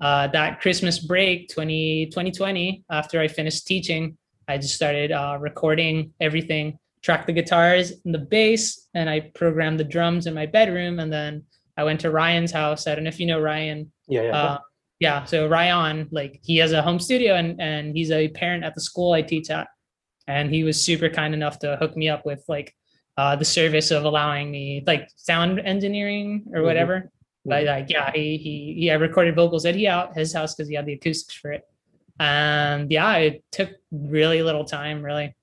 uh, 0.00 0.28
that 0.28 0.60
Christmas 0.60 0.98
break 0.98 1.48
20, 1.48 2.06
2020, 2.06 2.84
after 2.90 3.20
I 3.20 3.28
finished 3.28 3.66
teaching, 3.66 4.16
I 4.46 4.56
just 4.56 4.74
started 4.74 5.12
uh, 5.12 5.36
recording 5.40 6.12
everything, 6.20 6.78
tracked 7.02 7.26
the 7.26 7.32
guitars 7.32 7.92
and 8.04 8.14
the 8.14 8.18
bass, 8.18 8.88
and 8.94 9.10
I 9.10 9.20
programmed 9.34 9.78
the 9.78 9.84
drums 9.84 10.26
in 10.26 10.34
my 10.34 10.46
bedroom. 10.46 11.00
And 11.00 11.12
then 11.12 11.44
I 11.76 11.84
went 11.84 12.00
to 12.00 12.10
Ryan's 12.10 12.52
house. 12.52 12.86
I 12.86 12.94
don't 12.94 13.04
know 13.04 13.08
if 13.08 13.20
you 13.20 13.26
know 13.26 13.40
Ryan. 13.40 13.92
Yeah, 14.08 14.22
yeah. 14.22 14.36
Uh, 14.36 14.58
yeah. 15.00 15.24
So 15.24 15.48
Ryan, 15.48 16.08
like 16.10 16.40
he 16.42 16.56
has 16.58 16.72
a 16.72 16.82
home 16.82 16.98
studio 16.98 17.34
and 17.34 17.60
and 17.60 17.94
he's 17.96 18.10
a 18.10 18.28
parent 18.28 18.64
at 18.64 18.74
the 18.74 18.80
school 18.80 19.12
I 19.12 19.22
teach 19.22 19.50
at. 19.50 19.68
And 20.26 20.52
he 20.52 20.64
was 20.64 20.80
super 20.80 21.08
kind 21.08 21.34
enough 21.34 21.58
to 21.60 21.76
hook 21.76 21.96
me 21.96 22.08
up 22.08 22.26
with 22.26 22.42
like 22.48 22.74
uh, 23.16 23.36
the 23.36 23.44
service 23.44 23.90
of 23.90 24.04
allowing 24.04 24.50
me 24.50 24.82
like 24.86 25.08
sound 25.16 25.60
engineering 25.60 26.44
or 26.48 26.58
mm-hmm. 26.58 26.66
whatever. 26.66 27.10
But 27.48 27.64
like, 27.64 27.90
yeah, 27.90 28.10
he 28.12 28.36
he 28.36 28.74
he 28.78 28.90
I 28.90 28.94
recorded 28.94 29.34
vocals 29.34 29.64
at 29.64 29.74
he 29.74 29.86
out 29.86 30.14
his 30.14 30.32
house 30.32 30.54
because 30.54 30.68
he 30.68 30.74
had 30.74 30.86
the 30.86 30.94
acoustics 30.94 31.34
for 31.34 31.52
it. 31.52 31.66
And 32.20 32.90
yeah, 32.90 33.16
it 33.16 33.44
took 33.52 33.70
really 33.90 34.42
little 34.42 34.64
time. 34.64 35.02
Really 35.02 35.34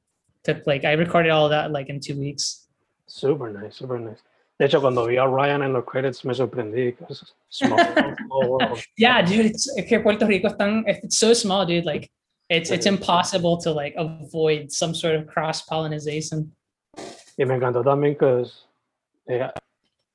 took 0.44 0.66
like 0.68 0.86
I 0.86 0.94
recorded 0.94 1.32
all 1.32 1.50
that 1.50 1.72
like 1.72 1.90
in 1.90 2.00
two 2.00 2.20
weeks. 2.20 2.68
Super 3.08 3.50
nice, 3.50 3.76
super 3.76 4.00
nice. 4.00 4.22
De 4.58 4.66
hecho, 4.66 4.80
cuando 4.80 5.06
vi 5.06 5.18
a 5.18 5.28
Ryan 5.28 5.64
en 5.64 5.74
los 5.74 5.84
credits 5.86 6.24
me 6.24 6.34
sorprendí. 6.34 6.96
Small, 7.50 7.78
small 7.78 8.78
yeah, 8.98 9.22
dude, 9.22 9.48
it's 9.48 9.70
que 9.88 10.00
Puerto 10.00 10.26
Rico 10.26 10.48
es 10.48 10.56
tan 10.56 10.84
it's 10.88 11.18
so 11.18 11.34
small, 11.34 11.66
dude. 11.66 11.86
Like 11.86 12.10
it's 12.50 12.72
it's 12.72 12.86
impossible 12.86 13.58
to 13.58 13.72
like 13.72 13.94
avoid 13.98 14.72
some 14.72 14.94
sort 14.94 15.16
of 15.16 15.28
cross 15.28 15.62
pollination. 15.64 16.52
Y 17.38 17.44
me 17.44 17.56
encantó 17.56 17.84
también 17.84 18.18
que 18.18 18.46
eh, 19.28 19.52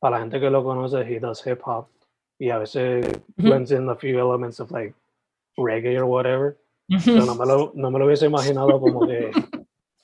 para 0.00 0.16
la 0.16 0.22
gente 0.22 0.40
que 0.40 0.50
lo 0.50 0.64
conoce, 0.64 1.04
he 1.06 1.18
does 1.20 1.46
hip 1.46 1.60
hop 1.64 1.88
y 2.38 2.48
a 2.50 2.58
veces 2.58 3.06
blends 3.36 3.70
in 3.70 3.88
a 3.88 3.94
few 3.94 4.18
elements 4.18 4.60
of 4.60 4.70
like 4.70 4.94
reggae 5.58 5.96
or 5.96 6.06
whatever. 6.06 6.56
So 6.98 7.24
no, 7.24 7.34
me 7.34 7.44
lo, 7.44 7.72
no 7.74 7.90
me 7.90 8.00
lo 8.00 8.06
hubiese 8.06 8.24
imaginado 8.24 8.80
como 8.80 9.06
que 9.06 9.30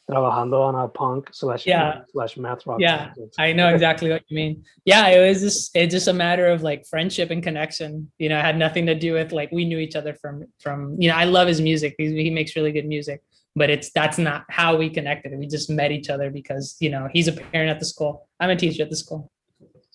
trabajando 0.09 0.61
on 0.61 0.77
a 0.77 0.87
punk 0.87 1.31
slash 1.33 1.67
yeah. 1.67 2.03
slash 2.13 2.37
math 2.37 2.65
rock. 2.67 2.79
Yeah, 2.79 3.13
I 3.39 3.53
know 3.53 3.75
exactly 3.75 4.09
what 4.09 4.23
you 4.29 4.37
mean. 4.37 4.65
Yeah, 4.85 5.09
it 5.09 5.27
was 5.29 5.41
just 5.41 5.75
it's 5.75 5.93
just 5.93 6.07
a 6.07 6.13
matter 6.13 6.47
of 6.47 6.63
like 6.63 6.87
friendship 6.87 7.31
and 7.31 7.43
connection. 7.43 8.13
You 8.19 8.29
know, 8.29 8.39
it 8.39 8.45
had 8.45 8.57
nothing 8.57 8.87
to 8.87 8.95
do 8.95 9.15
with 9.15 9.33
like 9.33 9.51
we 9.51 9.65
knew 9.65 9.79
each 9.79 9.97
other 9.97 10.15
from 10.15 10.45
from 10.61 10.95
you 11.01 11.09
know 11.09 11.17
I 11.17 11.25
love 11.25 11.49
his 11.49 11.61
music. 11.61 11.97
He, 11.99 12.23
he 12.23 12.31
makes 12.31 12.55
really 12.55 12.71
good 12.71 12.87
music, 12.87 13.23
but 13.57 13.69
it's 13.69 13.91
that's 13.91 14.19
not 14.19 14.45
how 14.49 14.77
we 14.77 14.91
connected. 14.91 15.37
We 15.37 15.49
just 15.49 15.69
met 15.69 15.91
each 15.91 16.09
other 16.09 16.31
because 16.31 16.77
you 16.79 16.91
know 16.91 17.09
he's 17.13 17.27
a 17.27 17.33
parent 17.33 17.71
at 17.71 17.81
the 17.81 17.87
school. 17.87 18.29
I'm 18.39 18.51
a 18.51 18.57
teacher 18.57 18.85
at 18.85 18.91
the 18.91 18.97
school. 18.97 19.33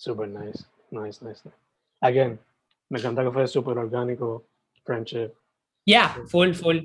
Super 0.02 0.26
nice, 0.26 0.66
nice, 0.90 1.22
nice. 1.22 1.46
nice. 1.46 1.54
Again, 2.02 2.40
me 2.90 2.98
encanta 2.98 3.22
que 3.24 3.32
fue 3.32 3.48
super 3.48 3.78
orgánico, 3.78 4.46
friendship. 4.84 5.36
Yeah, 5.86 6.16
full, 6.28 6.56
full. 6.56 6.80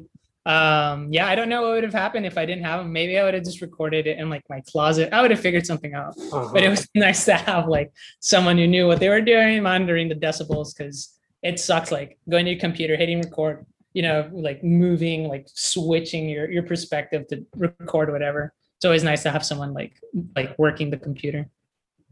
Um, 0.45 1.11
yeah, 1.11 1.27
I 1.27 1.35
don't 1.35 1.49
know 1.49 1.63
what 1.63 1.73
would 1.73 1.85
have 1.85 1.95
happened 1.95 2.27
if 2.27 2.37
I 2.37 2.45
didn't 2.45 2.65
have 2.65 2.81
them. 2.81 2.93
Maybe 2.93 3.19
I 3.19 3.25
would 3.25 3.33
have 3.33 3.43
just 3.43 3.63
recorded 3.63 4.07
it 4.07 4.19
in 4.19 4.29
like 4.29 4.43
my 4.51 4.61
closet. 4.71 5.15
I 5.15 5.23
would 5.23 5.31
have 5.31 5.41
figured 5.41 5.67
something 5.67 5.95
out. 5.95 6.15
Uh-huh. 6.31 6.51
But 6.53 6.63
it 6.63 6.69
was 6.69 6.87
nice 6.95 7.25
to 7.25 7.37
have 7.37 7.69
like 7.69 7.91
someone 8.21 8.59
who 8.59 8.67
knew 8.67 8.87
what 8.87 9.01
they 9.01 9.09
were 9.09 9.23
doing, 9.23 9.63
monitoring 9.63 10.11
the 10.11 10.15
decibels, 10.15 10.77
because 10.77 11.17
it 11.43 11.59
sucks 11.59 11.91
like 11.91 12.19
going 12.29 12.45
to 12.45 12.51
your 12.51 12.61
computer, 12.61 12.97
hitting 12.97 13.23
record, 13.23 13.65
you 13.95 14.03
know, 14.03 14.29
like 14.31 14.63
moving, 14.63 15.27
like 15.27 15.47
switching 15.55 16.29
your 16.29 16.51
your 16.51 16.65
perspective 16.65 17.27
to 17.29 17.47
record 17.57 18.13
whatever. 18.13 18.53
It's 18.77 18.85
always 18.85 19.05
nice 19.05 19.23
to 19.23 19.31
have 19.31 19.43
someone 19.43 19.73
like 19.73 19.95
like 20.37 20.59
working 20.59 20.91
the 20.91 20.99
computer. 20.99 21.49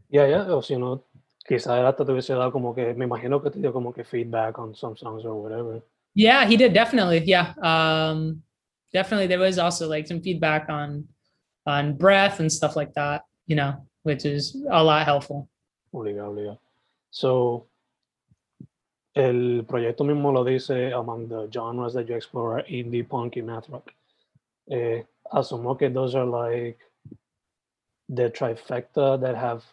Yeah, 0.09 0.27
yeah, 0.27 0.55
o 0.55 0.61
si 0.61 0.77
no, 0.77 1.03
quizás 1.47 1.77
él 1.77 1.85
hasta 1.85 2.05
te 2.05 2.11
hubiese 2.11 2.33
dado 2.33 2.51
como 2.51 2.73
que, 2.73 2.93
me 2.93 3.05
imagino 3.05 3.41
que 3.41 3.49
te 3.51 3.59
dio 3.59 3.73
como 3.73 3.93
que 3.93 4.03
feedback 4.03 4.57
on 4.59 4.75
some 4.75 4.95
songs 4.95 5.25
or 5.25 5.35
whatever. 5.35 5.81
Yeah, 6.13 6.45
he 6.47 6.57
did 6.57 6.73
definitely. 6.73 7.23
Yeah. 7.25 7.53
Um 7.61 8.41
definitely 8.93 9.27
there 9.27 9.39
was 9.39 9.59
also 9.59 9.89
like 9.89 10.07
some 10.07 10.21
feedback 10.21 10.69
on 10.69 11.07
on 11.65 11.97
breath 11.97 12.39
and 12.39 12.51
stuff 12.51 12.75
like 12.75 12.93
that, 12.93 13.25
you 13.47 13.55
know, 13.55 13.73
which 14.03 14.25
is 14.25 14.55
a 14.71 14.83
lot 14.83 15.05
helpful. 15.05 15.49
Obligado, 15.93 16.29
obligado. 16.29 16.59
So, 17.11 17.67
el 19.15 19.63
proyecto 19.65 20.03
mismo 20.03 20.31
lo 20.33 20.43
dice 20.43 20.91
among 20.93 21.27
the 21.27 21.49
genres 21.51 21.93
that 21.93 22.07
you 22.07 22.15
explore 22.15 22.59
are 22.59 22.63
indie, 22.63 23.07
punk, 23.07 23.35
y 23.37 23.41
math 23.41 23.69
rock. 23.69 23.91
Eh, 24.69 25.03
asumo 25.33 25.77
que 25.77 25.89
those 25.89 26.15
are 26.15 26.25
like 26.25 26.77
the 28.09 28.29
trifecta 28.29 29.19
that 29.19 29.35
have 29.35 29.63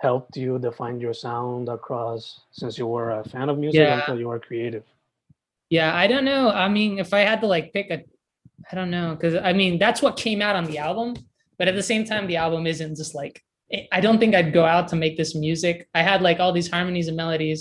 helped 0.00 0.36
you 0.36 0.58
define 0.58 0.98
your 1.00 1.12
sound 1.14 1.68
across 1.68 2.40
since 2.52 2.78
you 2.78 2.86
were 2.86 3.10
a 3.20 3.24
fan 3.24 3.48
of 3.48 3.58
music 3.58 3.80
Yeah. 3.80 3.98
until 4.00 4.18
you 4.18 4.28
were 4.28 4.38
creative. 4.40 4.84
Yeah, 5.68 5.94
I 5.94 6.06
don't 6.06 6.24
know. 6.24 6.50
I 6.50 6.68
mean, 6.68 6.98
if 6.98 7.12
I 7.12 7.20
had 7.20 7.40
to 7.42 7.46
like 7.46 7.72
pick 7.72 7.90
a 7.90 7.98
I 8.70 8.74
don't 8.74 8.90
know 8.90 9.16
cuz 9.20 9.34
I 9.34 9.52
mean, 9.52 9.78
that's 9.78 10.00
what 10.02 10.16
came 10.16 10.40
out 10.42 10.56
on 10.56 10.64
the 10.70 10.78
album, 10.78 11.14
but 11.58 11.68
at 11.68 11.74
the 11.74 11.82
same 11.92 12.04
time 12.04 12.26
the 12.26 12.36
album 12.36 12.66
isn't 12.66 12.96
just 12.96 13.14
like 13.14 13.42
I- 13.72 13.86
I 13.92 14.00
don't 14.00 14.18
think 14.18 14.34
I'd 14.34 14.52
go 14.52 14.64
out 14.64 14.88
to 14.88 14.96
make 14.96 15.16
this 15.16 15.34
music. 15.34 15.86
I 15.94 16.02
had 16.02 16.22
like 16.22 16.40
all 16.40 16.52
these 16.52 16.70
harmonies 16.70 17.06
and 17.08 17.16
melodies 17.16 17.60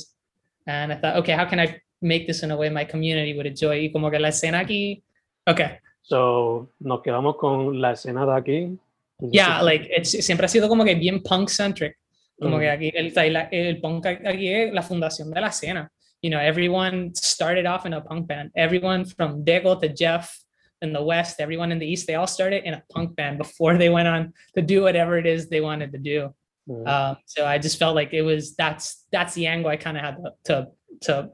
and 0.65 0.91
I 0.93 0.95
thought, 0.95 1.15
okay, 1.17 1.33
how 1.33 1.45
can 1.45 1.59
I 1.59 1.67
make 2.01 2.25
this 2.25 2.41
in 2.43 2.51
a 2.51 2.57
way 2.57 2.69
my 2.69 2.85
community 2.85 3.33
would 3.35 3.47
enjoy? 3.47 3.75
Y 3.83 3.89
como 3.93 4.09
que 4.09 4.19
la 4.19 4.29
escena 4.29 4.59
aquí 4.65 5.01
Okay. 5.47 5.77
So, 6.03 6.69
nos 6.79 7.01
quedamos 7.01 7.37
con 7.37 7.79
la 7.81 7.91
escena 7.93 8.25
de 8.25 8.31
aquí. 8.41 8.77
Yeah, 9.21 9.61
like 9.61 9.83
it's 9.89 10.11
siempre 10.25 10.45
ha 10.45 10.49
sido 10.49 10.67
como 10.69 10.83
que 10.85 10.95
bien 10.95 11.21
punk 11.21 11.49
centric. 11.49 11.95
Como 12.41 12.57
Mm. 12.57 12.59
que 12.59 12.69
aquí 12.69 12.91
el, 12.95 13.13
el, 13.51 13.81
punk 13.81 14.05
aquí 14.05 14.53
es 14.53 14.73
la 14.73 14.81
fundación 14.81 15.31
de 15.31 15.41
la 15.41 15.47
escena. 15.47 15.89
You 16.21 16.29
know, 16.29 16.39
everyone 16.39 17.13
started 17.15 17.65
off 17.65 17.85
in 17.85 17.93
a 17.93 18.01
punk 18.01 18.27
band. 18.27 18.51
Everyone 18.55 19.05
from 19.05 19.43
Diego 19.43 19.79
to 19.79 19.89
Jeff 19.89 20.37
in 20.81 20.93
the 20.93 21.01
West, 21.01 21.39
everyone 21.39 21.71
in 21.71 21.79
the 21.79 21.85
East, 21.85 22.07
they 22.07 22.15
all 22.15 22.27
started 22.27 22.63
in 22.65 22.73
a 22.73 22.83
punk 22.89 23.15
band 23.15 23.37
before 23.37 23.77
they 23.77 23.89
went 23.89 24.07
on 24.07 24.33
to 24.55 24.61
do 24.61 24.81
whatever 24.81 25.17
it 25.17 25.25
is 25.25 25.49
they 25.49 25.61
wanted 25.61 25.91
to 25.91 25.97
do. 25.97 26.33
Mm. 26.69 26.87
Um, 26.87 27.17
so 27.25 27.45
I 27.45 27.57
just 27.57 27.77
felt 27.77 27.95
like 27.95 28.13
it 28.13 28.21
was 28.21 28.55
that's 28.55 29.05
that's 29.11 29.33
the 29.33 29.47
angle 29.47 29.69
I 29.69 29.77
kind 29.77 29.97
of 29.97 30.03
had 30.03 30.17
to, 30.17 30.33
to 30.45 30.67
to 31.01 31.29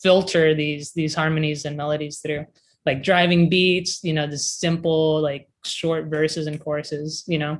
filter 0.00 0.54
these 0.54 0.92
these 0.92 1.14
harmonies 1.14 1.64
and 1.64 1.76
melodies 1.76 2.18
through, 2.18 2.46
like 2.84 3.02
driving 3.02 3.48
beats, 3.48 4.02
you 4.04 4.12
know, 4.12 4.26
the 4.26 4.38
simple 4.38 5.20
like 5.20 5.48
short 5.64 6.06
verses 6.06 6.46
and 6.46 6.60
choruses, 6.60 7.24
you 7.26 7.38
know. 7.38 7.58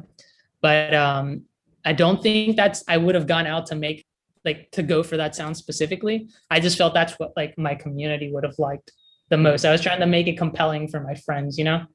But 0.60 0.94
um, 0.94 1.42
I 1.86 1.92
don't 1.92 2.22
think 2.22 2.56
that's 2.56 2.84
I 2.88 2.96
would 2.98 3.14
have 3.14 3.26
gone 3.26 3.46
out 3.46 3.66
to 3.66 3.76
make 3.76 4.04
like 4.44 4.70
to 4.72 4.82
go 4.82 5.02
for 5.02 5.16
that 5.16 5.34
sound 5.34 5.56
specifically. 5.56 6.28
I 6.50 6.60
just 6.60 6.76
felt 6.76 6.92
that's 6.92 7.14
what 7.18 7.32
like 7.36 7.56
my 7.56 7.74
community 7.74 8.30
would 8.32 8.44
have 8.44 8.58
liked 8.58 8.92
the 9.30 9.36
most. 9.36 9.64
I 9.64 9.72
was 9.72 9.80
trying 9.80 10.00
to 10.00 10.06
make 10.06 10.26
it 10.26 10.36
compelling 10.36 10.88
for 10.88 11.00
my 11.00 11.14
friends, 11.14 11.56
you 11.56 11.64
know. 11.64 11.86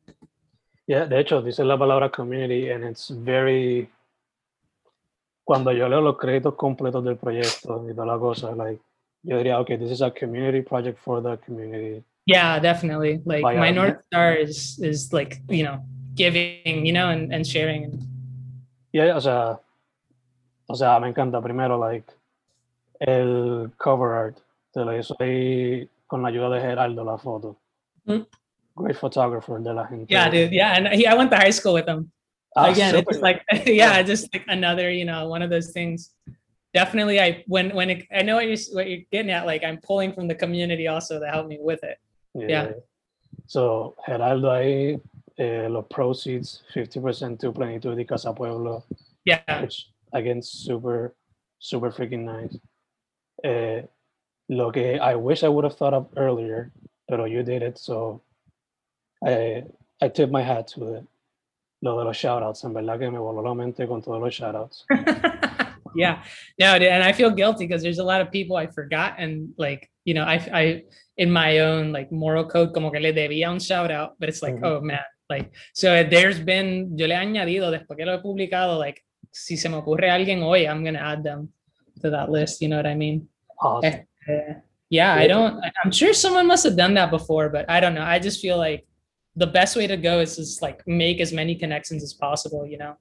Yeah, 0.88 1.06
de 1.06 1.18
hecho, 1.20 1.42
dice 1.42 1.60
la 1.60 1.78
palabra 1.78 2.12
community 2.12 2.70
and 2.70 2.84
it's 2.84 3.10
very... 3.10 3.90
Cuando 5.46 5.72
yo 5.72 5.88
leo 5.88 6.02
los 6.02 6.18
créditos 6.18 6.56
completos 6.56 7.04
del 7.04 7.18
proyecto 7.18 7.86
y 7.88 7.94
toda 7.94 8.06
la 8.06 8.18
cosa, 8.18 8.52
like, 8.52 8.82
yo 9.24 9.38
diría, 9.38 9.60
okay, 9.60 9.76
this 9.78 9.92
is 9.92 10.02
a 10.02 10.12
community 10.12 10.62
project 10.62 11.00
for 11.00 11.22
the 11.22 11.38
community. 11.38 12.04
Yeah, 12.26 12.60
definitely. 12.60 13.22
Like 13.25 13.44
Vaya, 13.44 13.60
my 13.60 13.72
north 13.72 13.98
star 14.08 14.34
is 14.34 14.80
is 14.80 15.12
like 15.12 15.42
you 15.50 15.64
know 15.64 15.84
giving, 16.16 16.86
you 16.86 16.94
know, 16.94 17.10
and, 17.10 17.34
and 17.34 17.46
sharing. 17.46 18.08
Yeah, 18.94 19.16
o 19.16 19.20
sea, 19.20 19.60
o 20.72 20.75
sea, 20.75 21.00
me 21.00 21.10
encanta 21.10 21.42
primero, 21.42 21.77
like, 21.77 22.12
el 23.00 23.72
cover 23.77 24.12
art, 24.14 24.38
te 24.74 24.84
lo 24.86 24.98
hizo 24.98 25.16
ahí 25.20 25.88
con 26.07 26.22
la 26.22 26.29
ayuda 26.29 26.50
de 26.50 26.62
Geraldo 26.62 27.03
la 27.03 27.18
foto. 27.18 27.57
Mm. 28.05 28.25
Great 28.75 28.98
photographer 28.98 29.60
de 29.60 29.74
la 29.74 29.86
gente. 29.88 30.12
Yeah, 30.14 30.29
dude. 30.29 30.51
Yeah, 30.51 30.74
and 30.75 30.88
he, 30.88 31.05
I 31.05 31.14
went 31.14 31.29
to 31.31 31.38
high 31.38 31.51
school 31.51 31.74
with 31.74 31.88
him. 31.88 32.12
Ah, 32.55 32.72
Again, 32.72 32.94
súper. 32.96 33.12
it's 33.12 33.22
like 33.22 33.42
yeah, 33.66 34.01
just 34.01 34.34
like 34.34 34.46
another 34.48 34.90
you 34.90 35.05
know 35.05 35.27
one 35.27 35.42
of 35.42 35.50
those 35.50 35.72
things. 35.72 36.12
Definitely, 36.74 37.20
I 37.20 37.44
when 37.48 37.75
when 37.75 37.90
it, 37.90 38.07
I 38.14 38.24
know 38.24 38.36
what 38.36 38.48
you're 38.48 38.57
what 38.74 38.90
you're 38.90 39.05
getting 39.12 39.31
at. 39.31 39.46
Like 39.46 39.64
I'm 39.64 39.77
pulling 39.77 40.14
from 40.14 40.27
the 40.27 40.36
community 40.36 40.88
also 40.88 41.20
to 41.20 41.27
help 41.27 41.48
me 41.48 41.60
with 41.62 41.84
it. 41.84 41.98
yeah. 42.34 42.72
So, 43.48 43.96
Geraldo 44.07 44.51
ahí, 44.51 45.01
eh, 45.38 45.68
los 45.70 45.86
proceeds, 45.88 46.64
50% 46.74 47.40
to 47.40 47.51
Plenitud 47.51 47.98
y 47.98 48.05
Casa 48.05 48.34
Pueblo, 48.34 48.86
Yeah, 49.25 49.62
which, 49.62 49.91
again, 50.14 50.42
super, 50.42 51.16
super 51.60 51.92
freaking 51.92 52.26
nice. 52.26 52.58
Eh, 53.44 53.82
lo 54.50 54.72
que 54.72 54.98
I 55.02 55.16
wish 55.16 55.44
I 55.44 55.48
would 55.50 55.64
have 55.64 55.76
thought 55.78 55.94
of 55.94 56.08
earlier, 56.18 56.72
pero 57.10 57.26
you 57.26 57.44
did 57.44 57.62
it, 57.64 57.78
so 57.78 58.22
I, 59.26 59.64
I 60.02 60.08
tip 60.10 60.30
my 60.30 60.42
hat 60.42 60.68
to 60.76 60.96
it. 60.96 61.04
Lo 61.82 61.98
de 61.98 62.06
los 62.06 62.18
shoutouts, 62.18 62.64
en 62.64 62.74
verdad 62.74 63.00
que 63.00 63.10
me 63.10 63.18
voló 63.18 63.42
la 63.44 63.54
mente 63.56 63.88
con 63.88 64.02
todos 64.02 64.22
los 64.22 64.34
shoutouts. 64.34 64.86
yeah 65.94 66.24
no 66.58 66.68
and 66.76 67.04
i 67.04 67.12
feel 67.12 67.30
guilty 67.30 67.68
because 67.68 67.82
there's 67.84 68.00
a 68.00 68.04
lot 68.04 68.22
of 68.22 68.32
people 68.32 68.56
i 68.56 68.66
forgot 68.66 69.16
and 69.18 69.50
like 69.58 69.90
you 70.06 70.14
know 70.14 70.24
i 70.24 70.36
i 70.54 70.84
in 71.18 71.30
my 71.30 71.60
own 71.60 71.92
like 71.92 72.10
moral 72.14 72.46
code 72.46 72.74
como 72.74 72.90
que 72.92 73.00
le 73.02 73.12
debía 73.12 73.50
un 73.52 73.60
shout 73.60 73.92
out 73.92 74.12
but 74.18 74.30
it's 74.30 74.42
like 74.42 74.56
Mhm. 74.56 74.64
oh 74.64 74.80
man 74.80 75.04
like 75.30 75.52
so 75.74 76.02
there's 76.02 76.40
been 76.40 76.98
yo 76.98 77.08
le 77.08 77.14
he 77.16 77.18
añadido 77.20 77.70
después 77.72 77.98
que 77.98 78.06
lo 78.06 78.14
he 78.14 78.20
publicado 78.22 78.80
like 78.80 79.04
si 79.31 79.57
se 79.57 79.70
me 79.70 79.77
ocurre 79.77 80.09
alguien 80.09 80.41
hoy 80.41 80.67
i'm 80.67 80.83
gonna 80.83 81.00
add 81.00 81.24
them 81.24 81.50
to 82.01 82.09
that 82.09 82.29
list 82.29 82.61
you 82.61 82.67
know 82.67 82.77
what 82.77 82.85
i 82.85 82.96
mean? 82.96 83.27
Awesome. 83.59 84.05
Uh, 84.27 84.53
yeah 84.89 85.13
i 85.13 85.27
don't 85.27 85.61
i'm 85.83 85.91
sure 85.91 86.13
someone 86.13 86.48
must 86.48 86.63
have 86.63 86.75
done 86.75 86.94
that 86.94 87.09
before 87.09 87.50
but 87.50 87.65
i 87.70 87.79
don't 87.79 87.96
know 87.96 88.03
i 88.03 88.20
just 88.20 88.41
feel 88.41 88.57
like 88.57 88.85
the 89.35 89.48
best 89.48 89.75
way 89.75 89.87
to 89.87 89.96
go 89.98 90.20
is 90.20 90.35
just 90.35 90.61
like 90.61 90.83
make 90.85 91.22
as 91.22 91.31
many 91.31 91.55
connections 91.55 92.03
as 92.03 92.13
possible 92.13 92.67
you 92.67 92.77
know? 92.77 92.96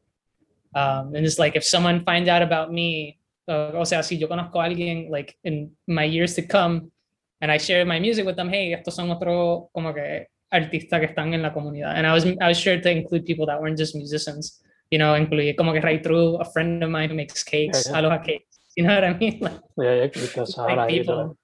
Um, 0.73 1.17
and 1.17 1.27
it's 1.27 1.41
like 1.41 1.57
if 1.57 1.65
someone 1.65 2.05
finds 2.05 2.29
out 2.29 2.43
about 2.43 2.73
me 2.73 3.19
uh, 3.49 3.73
o 3.75 3.85
sea 3.85 4.03
si 4.03 4.17
yo 4.17 4.29
conozco 4.29 4.61
a 4.61 4.69
alguien 4.69 5.11
like 5.11 5.37
in 5.43 5.73
my 5.89 6.05
years 6.05 6.35
to 6.35 6.43
come 6.43 6.93
and 7.41 7.51
i 7.51 7.59
share 7.59 7.85
my 7.85 7.99
music 7.99 8.25
with 8.25 8.37
them 8.37 8.49
hey 8.49 8.73
estos 8.73 8.95
son 8.95 9.11
otro 9.11 9.69
como 9.75 9.93
que 9.93 10.29
artistas 10.53 11.01
que 11.01 11.07
están 11.07 11.33
en 11.35 11.43
la 11.43 11.53
comunidad. 11.53 11.97
And 11.97 12.07
i 12.07 12.13
was 12.13 12.25
i 12.25 12.49
was 12.49 12.59
sure 12.59 12.81
to 12.81 12.91
include 12.91 13.25
people 13.25 13.47
that 13.47 13.61
weren't 13.61 13.79
just 13.79 13.95
musicians 13.95 14.61
you 14.91 14.99
know 14.99 15.15
incluye 15.17 15.55
como 15.57 15.73
que 15.73 15.81
Ray 15.81 16.01
True, 16.03 16.37
a 16.41 16.45
friend 16.45 16.83
of 16.83 16.91
mine 16.91 17.09
who 17.11 17.15
makes 17.17 17.43
cakes 17.45 17.87
Yeah, 17.87 17.93
yeah. 17.93 17.99
aloha 17.99 18.19
cakes 18.23 18.59
you 18.77 18.85
know 18.85 18.95
what 18.95 19.05
i 19.05 19.13
mean 19.15 19.39
like, 19.41 19.61
Yeah, 19.77 19.95
yeah, 19.95 20.07
because 20.09 20.57
like 20.59 20.89
people. 20.89 21.15
so- 21.15 21.37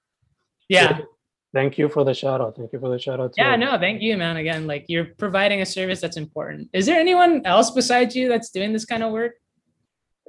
yeah 0.69 0.99
Thank 1.53 1.77
you 1.79 1.87
for 1.89 2.03
the 2.03 2.13
shout 2.13 2.41
out. 2.41 2.55
Thank 2.57 2.73
you 2.73 2.79
for 2.79 2.89
the 2.89 2.99
shout 2.99 3.19
out. 3.21 3.33
Yeah, 3.37 3.55
no, 3.55 3.79
thank 3.79 4.01
you, 4.01 4.17
man. 4.17 4.35
Again, 4.35 4.67
like 4.67 4.83
you're 4.89 5.05
providing 5.17 5.61
a 5.61 5.65
service 5.65 6.01
that's 6.01 6.17
important. 6.17 6.69
Is 6.73 6.85
there 6.85 6.99
anyone 6.99 7.41
else 7.45 7.71
besides 7.71 8.15
you 8.15 8.27
that's 8.27 8.51
doing 8.51 8.73
this 8.73 8.85
kind 8.85 9.01
of 9.01 9.11
work? 9.13 9.31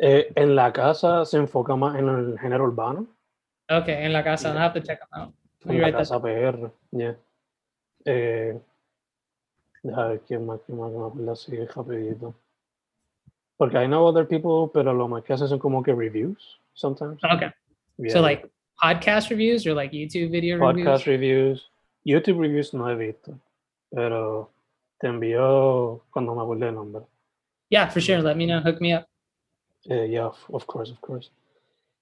Eh, 0.01 0.31
en 0.37 0.55
la 0.55 0.71
casa 0.73 1.27
se 1.27 1.37
enfoca 1.39 1.75
más 1.77 1.99
en 1.99 2.09
el 2.09 2.39
género 2.39 2.63
urbano. 2.65 3.09
Okay, 3.71 4.05
in 4.05 4.13
La 4.13 4.23
Casa, 4.23 4.49
I'll 4.51 4.57
have 4.59 4.73
to 4.75 4.81
check 4.81 5.01
them 5.01 5.09
out. 5.21 5.35
Let 5.67 5.75
En 5.75 5.81
la 5.83 5.91
casa 5.99 6.21
PR. 6.21 6.71
Yeah. 6.93 7.15
Eh, 8.07 8.55
deja 9.83 10.07
ver 10.09 10.21
quién 10.21 10.47
más, 10.47 10.61
quién 10.65 10.79
más 10.79 10.91
me 10.93 11.05
acuerdo 11.05 11.33
así 11.33 11.57
rapidito. 11.67 12.35
Porque 13.59 13.77
I 13.77 13.87
know 13.87 14.07
other 14.07 14.25
people, 14.27 14.71
pero 14.73 14.95
lo 14.95 15.09
más 15.09 15.23
que 15.25 15.35
hacen 15.35 15.49
son 15.49 15.59
como 15.59 15.83
que 15.83 15.93
reviews 15.93 16.59
sometimes. 16.75 17.19
Okay, 17.25 17.51
Yeah. 17.99 18.13
so 18.13 18.21
like 18.23 18.49
podcast 18.81 19.29
reviews 19.31 19.67
or 19.67 19.75
like 19.75 19.93
YouTube 19.93 20.31
video 20.31 20.57
podcast 20.59 21.05
reviews? 21.07 21.07
reviews. 21.07 21.71
YouTube 22.07 22.39
reviews 22.41 22.73
no 22.73 22.89
he 22.89 22.95
visto, 22.95 23.33
pero 23.91 24.49
te 25.01 25.09
envío 25.09 26.01
cuando 26.13 26.35
me 26.35 26.43
acuerde 26.43 26.69
el 26.69 26.75
nombre. 26.77 27.03
Yeah, 27.71 27.89
for 27.91 28.01
sure. 28.01 28.23
Let 28.23 28.37
me 28.37 28.47
know. 28.47 28.61
Hook 28.61 28.81
me 28.81 28.95
up. 28.97 29.07
Eh, 29.91 30.07
yeah, 30.09 30.27
of, 30.27 30.67
course, 30.67 30.91
of 30.93 31.01
course. 31.01 31.31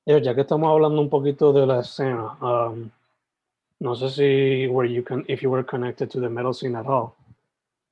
Eh, 0.07 0.21
ya 0.23 0.35
que 0.35 0.43
estamos 0.43 0.71
hablando 0.71 1.01
un 1.01 1.09
poquito 1.09 1.53
de 1.53 1.67
la 1.67 1.81
escena, 1.81 2.37
um, 2.41 2.91
no 3.81 3.95
sé 3.97 4.11
si 4.11 4.67
were 4.69 4.87
you 4.89 5.03
con- 5.03 5.25
if 5.29 5.41
you 5.43 5.51
were 5.51 5.65
connected 5.65 6.09
to 6.11 6.21
the 6.21 6.29
metal 6.29 6.53
scene 6.55 6.77
at 6.77 6.87
all, 6.87 7.15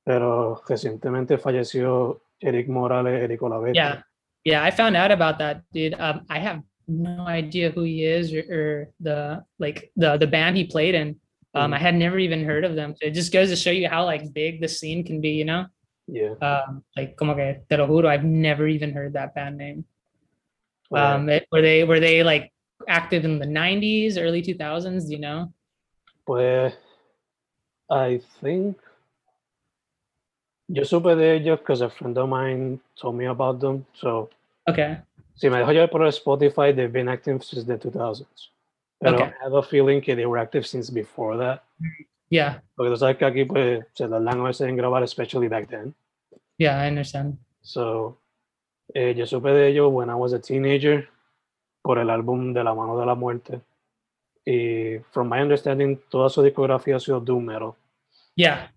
pero 0.03 0.61
recientemente 0.67 1.37
falleció 1.37 2.21
Eric 2.43 2.67
Morales, 2.69 3.21
Eric 3.21 3.39
Olavete. 3.41 3.75
Yeah, 3.75 4.01
yeah. 4.43 4.63
I 4.63 4.71
found 4.71 4.95
out 4.95 5.11
about 5.11 5.39
that, 5.39 5.63
dude. 5.73 5.95
Um, 5.99 6.25
I 6.29 6.39
have 6.39 6.61
no 6.87 7.25
idea 7.25 7.71
who 7.71 7.83
he 7.83 8.05
is 8.05 8.33
or, 8.33 8.43
or 8.51 8.89
the 8.99 9.43
like 9.59 9.91
the 9.95 10.17
the 10.17 10.27
band 10.27 10.57
he 10.57 10.65
played 10.65 10.95
in. 10.95 11.15
Um, 11.53 11.73
I 11.73 11.77
Mhm. 11.77 11.81
had 11.81 11.95
never 11.95 12.19
even 12.19 12.43
heard 12.43 12.65
of 12.65 12.75
them. 12.75 12.95
So 12.99 13.07
it 13.07 13.11
just 13.11 13.31
goes 13.31 13.49
to 13.49 13.55
show 13.55 13.71
you 13.71 13.87
how 13.87 14.03
like 14.05 14.33
big 14.33 14.59
the 14.61 14.67
scene 14.67 15.05
can 15.05 15.21
be, 15.21 15.29
you 15.29 15.45
know? 15.45 15.65
Yeah. 16.07 16.33
Um, 16.41 16.83
like 16.97 17.15
como 17.15 17.33
que 17.33 17.61
te 17.69 17.77
lo 17.77 17.87
juro, 17.87 18.07
I've 18.09 18.25
never 18.25 18.67
even 18.67 18.91
heard 18.91 19.13
that 19.13 19.33
band 19.33 19.57
name. 19.57 19.85
Pues, 20.91 21.01
Um, 21.01 21.29
it- 21.29 21.47
were 21.51 21.61
they 21.61 21.83
were 21.85 21.99
they 22.01 22.23
like 22.23 22.51
active 22.89 23.23
in 23.23 23.39
the 23.39 23.45
90s, 23.47 24.17
early 24.17 24.41
2000s? 24.41 25.05
Do 25.07 25.13
you 25.13 25.19
know? 25.19 25.53
pues, 26.27 26.73
I 27.89 28.19
think 28.41 28.77
yo 30.67 30.83
supe 30.85 31.15
de 31.15 31.35
ellos 31.35 31.59
because 31.59 31.81
a 31.83 31.89
friend 31.89 32.17
of 32.17 32.29
mine 32.29 32.79
told 32.99 33.15
me 33.15 33.25
about 33.27 33.59
them. 33.59 33.85
So, 33.93 34.29
Okay. 34.67 34.97
si 35.35 35.49
me 35.49 35.57
dejo 35.59 35.71
llevar 35.71 35.89
por 35.91 36.01
Spotify, 36.11 36.73
they've 36.75 36.91
been 36.91 37.07
active 37.09 37.43
since 37.43 37.65
the 37.65 37.77
2000s. 37.77 38.49
Pero 38.99 39.15
Okay. 39.15 39.25
I 39.27 39.43
have 39.43 39.53
a 39.53 39.61
feeling 39.61 40.01
que 40.01 40.15
they 40.15 40.25
were 40.25 40.39
active 40.41 40.65
since 40.65 40.89
before 40.91 41.37
that. 41.37 41.63
Yeah. 42.29 42.61
Porque 42.75 42.89
tú 42.89 42.97
sabes 42.97 43.17
que 43.17 43.25
aquí 43.25 43.45
pues 43.45 43.85
se 43.93 44.07
tardan 44.07 44.39
a 44.39 44.43
veces 44.43 44.67
en 44.67 44.75
grabar, 44.75 45.03
especially 45.03 45.47
back 45.47 45.67
then. 45.69 45.93
Yeah, 46.57 46.83
I 46.83 46.87
understand. 46.87 47.37
So, 47.61 48.17
eh, 48.93 49.13
yo 49.15 49.25
supe 49.27 49.49
de 49.51 49.67
ellos 49.67 49.91
when 49.91 50.09
I 50.09 50.15
was 50.15 50.33
a 50.33 50.39
teenager 50.39 51.07
por 51.83 51.99
el 51.99 52.09
álbum 52.09 52.53
De 52.53 52.63
la 52.63 52.73
mano 52.73 52.97
de 52.97 53.05
la 53.05 53.13
muerte. 53.15 53.61
Y 54.45 54.99
from 55.11 55.29
my 55.29 55.41
understanding, 55.41 55.97
toda 56.09 56.29
su 56.29 56.41
discografía 56.41 56.95
ha 56.95 56.99
sido 56.99 57.19
doom 57.19 57.45
metal. 57.45 57.73
Yeah. 58.35 58.71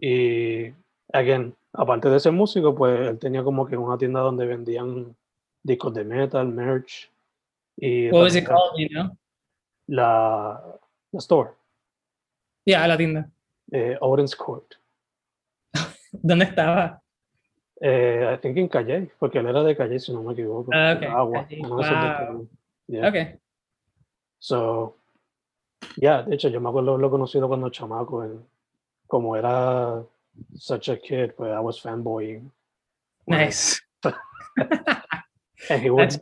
Y, 0.00 0.72
again, 1.14 1.54
aparte 1.72 2.08
de 2.10 2.20
ser 2.20 2.32
músico, 2.32 2.74
pues 2.74 3.08
él 3.08 3.18
tenía 3.18 3.42
como 3.42 3.66
que 3.66 3.76
una 3.76 3.96
tienda 3.96 4.20
donde 4.20 4.46
vendían 4.46 5.16
discos 5.62 5.94
de 5.94 6.04
metal, 6.04 6.48
merch. 6.48 7.10
Y 7.76 8.10
What 8.10 8.22
was 8.24 8.36
it 8.36 8.46
called? 8.46 8.76
You 8.76 8.88
know? 8.88 9.16
La, 9.86 10.60
la 11.12 11.18
store, 11.18 11.50
Yeah, 12.64 12.86
la 12.86 12.96
tienda. 12.96 13.30
eh, 13.70 13.98
Court. 14.38 14.74
¿Dónde 16.12 16.46
estaba? 16.46 17.02
Eh, 17.80 18.34
I 18.34 18.40
think 18.40 18.56
en 18.56 18.68
Calle, 18.68 19.10
porque 19.18 19.38
él 19.38 19.46
era 19.46 19.62
de 19.62 19.76
Calle, 19.76 19.98
si 19.98 20.12
no 20.12 20.22
me 20.22 20.32
equivoco. 20.32 20.70
Ah, 20.72 20.94
ok, 20.96 21.02
Agua. 21.02 21.46
Wow. 21.60 22.48
Yeah. 22.86 23.08
Okay. 23.08 23.38
So, 24.38 24.96
yeah, 25.96 26.22
de 26.22 26.34
hecho, 26.34 26.48
yo 26.48 26.60
me 26.60 26.68
acuerdo 26.68 26.92
haberlo 26.92 27.10
conocido 27.10 27.48
cuando 27.48 27.68
chamaco, 27.70 28.26
como 29.06 29.36
era 29.36 30.02
such 30.56 30.88
a 30.88 30.96
kid, 30.96 31.36
pues 31.36 31.52
I 31.52 31.60
was 31.60 31.80
fanboying. 31.80 32.50
Nice. 33.26 33.80
And 35.70 35.82
he 35.82 35.90
would, 35.90 36.10
That's 36.10 36.18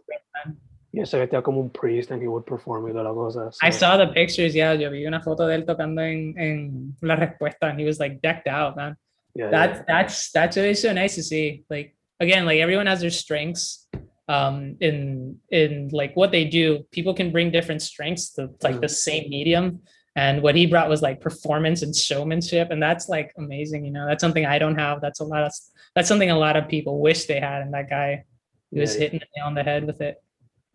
y 0.93 1.01
él 1.01 1.07
se 1.07 1.19
vestía 1.19 1.43
como 1.43 1.61
un 1.61 1.71
priest 1.71 2.11
and 2.11 2.21
he 2.21 2.29
would 2.29 2.45
perform 2.45 2.87
y 2.87 2.93
toda 2.93 3.05
la 3.05 3.15
cosa. 3.15 3.51
I 3.63 3.71
saw 3.71 3.97
the 3.97 4.09
pictures, 4.09 4.55
yeah. 4.55 4.75
Yo 4.75 4.91
vi 4.91 5.07
una 5.07 5.23
foto 5.23 5.47
de 5.47 5.55
él 5.55 5.65
tocando 5.65 6.03
en, 6.03 6.35
en 6.39 6.97
La 7.01 7.17
Respuesta 7.17 7.71
and 7.71 7.81
he 7.81 7.87
was 7.87 7.99
like 7.99 8.21
decked 8.21 8.47
out, 8.47 8.77
man. 8.77 8.97
yeah, 9.35 9.45
yeah. 9.45 9.51
That's 9.51 9.85
that's 9.87 10.31
that's 10.33 10.57
really 10.57 10.75
so 10.75 10.93
nice 10.93 11.15
to 11.15 11.23
see. 11.23 11.65
Like 11.71 11.97
again, 12.21 12.45
like 12.45 12.61
everyone 12.61 12.87
has 12.87 13.01
their 13.01 13.11
strengths 13.11 13.89
um 14.29 14.77
in 14.81 15.39
in 15.51 15.89
like 15.93 16.15
what 16.15 16.31
they 16.31 16.45
do. 16.45 16.85
People 16.91 17.15
can 17.15 17.33
bring 17.33 17.51
different 17.51 17.83
strengths 17.83 18.35
to 18.35 18.51
like 18.63 18.81
the 18.81 18.89
same 18.89 19.31
medium. 19.31 19.81
And 20.15 20.43
what 20.43 20.55
he 20.55 20.67
brought 20.67 20.91
was 20.91 21.01
like 21.01 21.21
performance 21.21 21.83
and 21.83 21.97
showmanship. 21.97 22.71
And 22.71 22.83
that's 22.83 23.09
like 23.09 23.33
amazing, 23.39 23.85
you 23.85 23.91
know. 23.91 24.07
That's 24.07 24.21
something 24.21 24.45
I 24.45 24.59
don't 24.59 24.79
have. 24.79 25.01
That's 25.01 25.21
a 25.21 25.25
lot 25.25 25.45
of 25.45 25.53
that's 25.95 26.09
something 26.09 26.31
a 26.31 26.39
lot 26.39 26.57
of 26.57 26.69
people 26.69 27.01
wish 27.01 27.25
they 27.27 27.41
had. 27.41 27.63
And 27.63 27.73
that 27.73 27.89
guy 27.89 28.25
he 28.71 28.81
was 28.81 28.95
Yeah, 28.95 29.01
hitting 29.03 29.21
the 29.21 29.27
nail 29.37 29.47
on 29.47 29.55
the 29.55 29.63
head 29.63 29.87
with 29.87 30.01
it. 30.01 30.23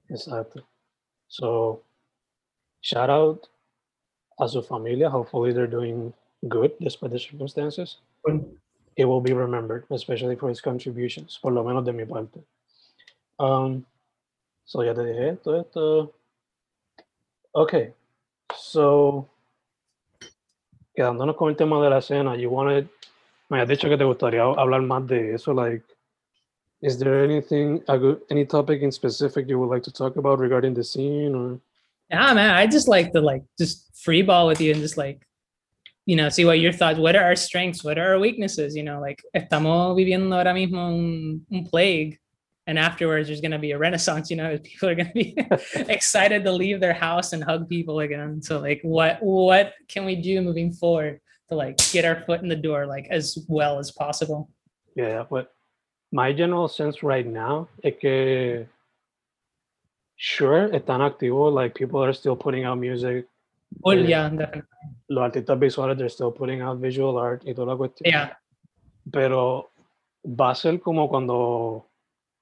Exacto. 0.09 0.61
So, 1.27 1.81
shout 2.81 3.09
out 3.09 3.47
a 4.39 4.61
familia. 4.61 5.09
Hopefully, 5.09 5.51
they're 5.51 5.67
doing 5.67 6.13
good 6.47 6.71
despite 6.79 7.11
the 7.11 7.19
circumstances. 7.19 7.97
it 8.95 9.05
will 9.05 9.21
be 9.21 9.33
remembered, 9.33 9.85
especially 9.91 10.35
for 10.35 10.49
his 10.49 10.61
contributions, 10.61 11.37
por 11.41 11.51
lo 11.51 11.63
menos 11.63 11.85
de 11.85 11.93
mi 11.93 12.05
parte. 12.05 12.39
Um, 13.39 13.85
so, 14.65 14.81
ya 14.83 14.93
te 14.93 15.01
dije 15.01 15.33
esto, 15.33 15.59
esto. 15.59 16.13
Okay, 17.53 17.93
so, 18.57 19.27
quedándonos 20.95 21.35
con 21.35 21.49
el 21.49 21.55
tema 21.55 21.81
de 21.83 21.89
la 21.89 21.99
escena, 21.99 22.35
you 22.35 22.49
wanted, 22.49 22.87
me 23.49 23.61
has 23.61 23.67
dicho 23.67 23.87
que 23.87 23.97
te 23.97 24.03
gustaría 24.03 24.43
hablar 24.43 24.81
más 24.81 25.07
de 25.07 25.35
eso, 25.35 25.53
like, 25.53 25.83
is 26.81 26.97
there 26.97 27.23
anything, 27.23 27.81
a 27.87 27.97
good, 27.97 28.21
any 28.29 28.45
topic 28.45 28.81
in 28.81 28.91
specific 28.91 29.47
you 29.47 29.59
would 29.59 29.69
like 29.69 29.83
to 29.83 29.91
talk 29.91 30.15
about 30.17 30.39
regarding 30.39 30.73
the 30.73 30.83
scene 30.83 31.33
or? 31.33 31.59
Man. 32.09 32.37
I 32.37 32.67
just 32.67 32.87
like 32.87 33.11
to 33.13 33.21
like 33.21 33.43
just 33.57 33.89
free 33.97 34.21
ball 34.21 34.47
with 34.47 34.61
you 34.61 34.71
and 34.71 34.81
just 34.81 34.97
like, 34.97 35.27
you 36.05 36.15
know, 36.15 36.29
see 36.29 36.45
what 36.45 36.59
your 36.59 36.71
thoughts. 36.71 36.99
What 36.99 37.15
are 37.15 37.23
our 37.23 37.35
strengths? 37.35 37.83
What 37.83 37.97
are 37.97 38.13
our 38.13 38.19
weaknesses? 38.19 38.75
You 38.75 38.83
know, 38.83 39.01
like 39.01 39.21
estamos 39.35 39.95
viviendo 39.97 40.35
ahora 40.35 40.53
mismo 40.53 40.87
un, 40.87 41.45
un 41.51 41.65
plague, 41.65 42.19
and 42.67 42.77
afterwards 42.77 43.27
there's 43.27 43.41
gonna 43.41 43.57
be 43.59 43.71
a 43.71 43.77
renaissance. 43.77 44.29
You 44.29 44.37
know, 44.37 44.57
people 44.63 44.89
are 44.89 44.95
gonna 44.95 45.11
be 45.13 45.35
excited 45.89 46.43
to 46.43 46.51
leave 46.51 46.79
their 46.79 46.93
house 46.93 47.33
and 47.33 47.43
hug 47.43 47.67
people 47.67 47.99
again. 48.01 48.41
So 48.41 48.59
like, 48.59 48.81
what 48.83 49.17
what 49.21 49.73
can 49.87 50.05
we 50.05 50.15
do 50.15 50.41
moving 50.41 50.71
forward 50.73 51.19
to 51.49 51.55
like 51.55 51.77
get 51.91 52.05
our 52.05 52.21
foot 52.25 52.41
in 52.41 52.49
the 52.49 52.55
door 52.55 52.85
like 52.85 53.07
as 53.09 53.37
well 53.47 53.79
as 53.79 53.91
possible? 53.91 54.49
Yeah, 54.95 55.23
but 55.29 55.53
my 56.11 56.33
general 56.33 56.67
sense 56.67 57.03
right 57.03 57.25
now 57.25 57.67
es 57.83 57.93
que 58.01 58.67
sure 60.15 60.69
están 60.69 61.01
activos, 61.01 61.53
like 61.53 61.73
people 61.75 62.03
are 62.03 62.13
still 62.13 62.35
putting 62.35 62.63
out 62.65 62.77
music, 62.79 63.27
Well, 63.81 63.97
Yeah. 63.97 64.07
yeah, 64.07 64.29
definitely. 64.29 64.61
los 65.09 65.23
artistas 65.23 65.59
visuales 65.59 65.97
they're 65.97 66.09
still 66.09 66.31
putting 66.31 66.61
out 66.61 66.79
visual 66.79 67.17
art 67.17 67.43
y 67.45 67.53
toda 67.53 67.73
la 67.73 67.77
cuestión. 67.77 68.05
Yeah, 68.11 68.37
Pero 69.11 69.69
va 70.25 70.51
a 70.51 70.55
ser 70.55 70.79
como 70.79 71.07
cuando 71.09 71.86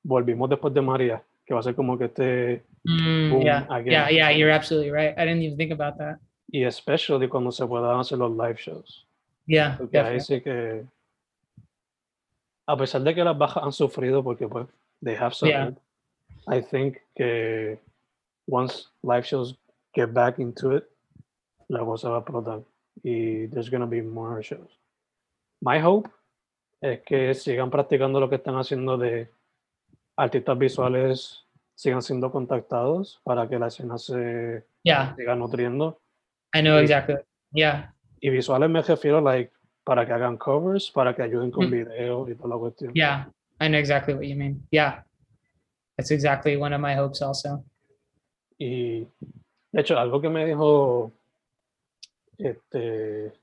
volvimos 0.06 0.50
después 0.50 0.74
de 0.74 0.82
María, 0.82 1.24
que 1.46 1.54
va 1.54 1.60
a 1.60 1.64
ser 1.64 1.76
como 1.76 1.98
que 1.98 2.06
este 2.06 2.64
Mm, 2.88 3.32
Boom, 3.32 3.42
yeah, 3.44 3.66
again. 3.72 3.92
yeah, 3.92 4.10
yeah. 4.12 4.30
You're 4.32 4.52
absolutely 4.54 4.92
right. 4.92 5.18
I 5.18 5.26
didn't 5.26 5.42
even 5.42 5.58
think 5.58 5.72
about 5.72 5.98
that. 5.98 6.20
y 6.48 6.64
especially 6.64 7.28
cuando 7.28 7.52
se 7.52 7.66
puedan 7.66 8.00
hacer 8.00 8.20
los 8.20 8.32
live 8.32 8.58
shows. 8.60 9.08
Yeah, 9.48 9.76
Porque 9.78 9.98
ahí 9.98 10.18
definitely. 10.18 10.20
sí 10.38 10.42
que 10.44 10.86
a 12.68 12.78
pesar 12.78 13.02
de 13.02 13.14
que 13.16 13.24
las 13.24 13.36
bajas 13.38 13.64
han 13.64 13.72
sufrido 13.72 14.24
porque 14.24 14.48
pues 14.48 14.68
they 15.04 15.16
have 15.16 15.34
Yeah. 15.42 15.72
suffered, 15.72 15.78
I 16.48 16.62
think 16.62 16.98
que 17.16 17.80
once 18.48 18.88
live 19.02 19.24
shows 19.26 19.56
get 19.96 20.14
back 20.14 20.38
into 20.40 20.76
it, 20.78 20.84
la 21.68 21.80
cosa 21.84 22.10
va 22.10 22.18
a 22.18 22.20
explotar 22.20 22.62
y 23.04 23.48
there's 23.48 23.70
gonna 23.72 23.88
be 23.88 24.02
more 24.04 24.42
shows. 24.44 24.80
My 25.62 25.80
hope 25.80 26.10
es 26.82 27.02
que 27.02 27.34
sigan 27.34 27.72
practicando 27.72 28.20
lo 28.20 28.30
que 28.30 28.36
están 28.36 28.56
haciendo 28.58 28.98
de 28.98 29.28
artistas 30.18 30.58
visuales 30.58 31.46
sigan 31.76 32.02
siendo 32.02 32.32
contactados 32.32 33.20
para 33.24 33.48
que 33.50 33.60
la 33.60 33.68
escena 33.68 33.98
se 33.98 34.64
Yeah, 34.84 35.14
siga 35.16 35.36
nutriendo 35.36 36.00
I 36.54 36.62
know 36.62 36.78
exactly. 36.80 37.16
Yeah, 37.52 37.94
y 38.22 38.30
visuales 38.30 38.70
me 38.70 38.82
refiero 38.82 39.20
like 39.22 39.52
para 39.84 40.06
que 40.06 40.14
hagan 40.14 40.38
covers, 40.38 40.90
para 40.92 41.16
que 41.16 41.22
ayuden 41.24 41.52
con 41.52 41.68
Mm. 41.68 41.72
videos 41.72 42.30
y 42.30 42.36
toda 42.36 42.50
la 42.50 42.58
cuestión. 42.58 42.92
yeah, 42.94 43.30
I 43.60 43.68
know 43.68 43.78
exactly 43.80 44.14
what 44.14 44.24
you 44.26 44.36
mean. 44.36 44.66
Yeah, 44.72 45.04
that's 45.98 46.12
exactly 46.12 46.56
one 46.58 46.74
of 46.74 46.82
my 46.82 46.96
hopes 46.96 47.22
also. 47.22 47.64
Y 48.58 49.08
de 49.72 49.82
hecho, 49.82 49.98
algo 49.98 50.22
que 50.22 50.30
me 50.30 50.46
dijo 50.46 51.12
este 52.38 53.34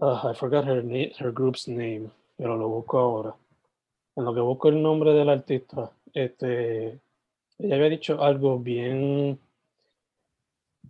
ah, 0.00 0.30
I 0.30 0.34
forgot 0.34 0.64
her 0.66 0.82
name, 0.82 1.12
her 1.18 1.32
group's 1.32 1.66
name, 1.68 2.10
pero 2.36 2.56
lo 2.56 2.68
busco 2.68 2.98
ahora. 2.98 3.34
En 4.16 4.24
lo 4.24 4.34
que 4.34 4.40
busco 4.40 4.68
el 4.68 4.82
nombre 4.82 5.12
del 5.12 5.28
artista, 5.28 5.90
este 6.12 7.00
ella 7.58 7.76
había 7.76 7.88
dicho 7.88 8.22
algo 8.22 8.58
bien 8.58 9.38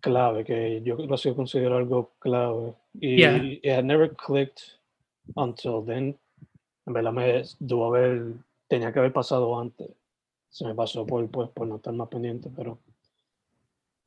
clave, 0.01 0.45
que 0.45 0.83
yo 0.83 0.97
lo 0.97 1.17
sí 1.17 1.33
considero 1.35 1.77
algo 1.77 2.13
clave. 2.19 2.75
Y 3.01 3.17
Yeah. 3.21 3.37
it 3.43 3.67
had 3.67 3.85
never 3.85 4.15
clicked 4.15 4.79
until 5.37 5.83
then. 5.85 6.17
En 6.87 6.93
verdad 6.93 7.13
me 7.13 7.43
tuvo 7.67 7.87
haber, 7.87 8.35
tenía 8.69 8.93
que 8.93 8.99
haber 8.99 9.13
pasado 9.13 9.59
antes. 9.59 9.89
Se 10.51 10.65
me 10.65 10.75
pasó 10.75 11.07
por, 11.07 11.27
pues, 11.31 11.49
por 11.51 11.67
no 11.67 11.77
estar 11.77 11.93
más 11.95 12.09
pendiente, 12.09 12.51
pero 12.55 12.79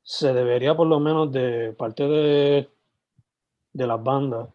se 0.04 0.32
debería 0.34 0.76
por 0.76 0.88
lo 0.88 1.00
menos 1.00 1.32
de 1.32 1.74
parte 1.74 2.08
de, 2.08 2.70
de 3.74 3.88
las 3.88 4.02
bandas, 4.02 4.48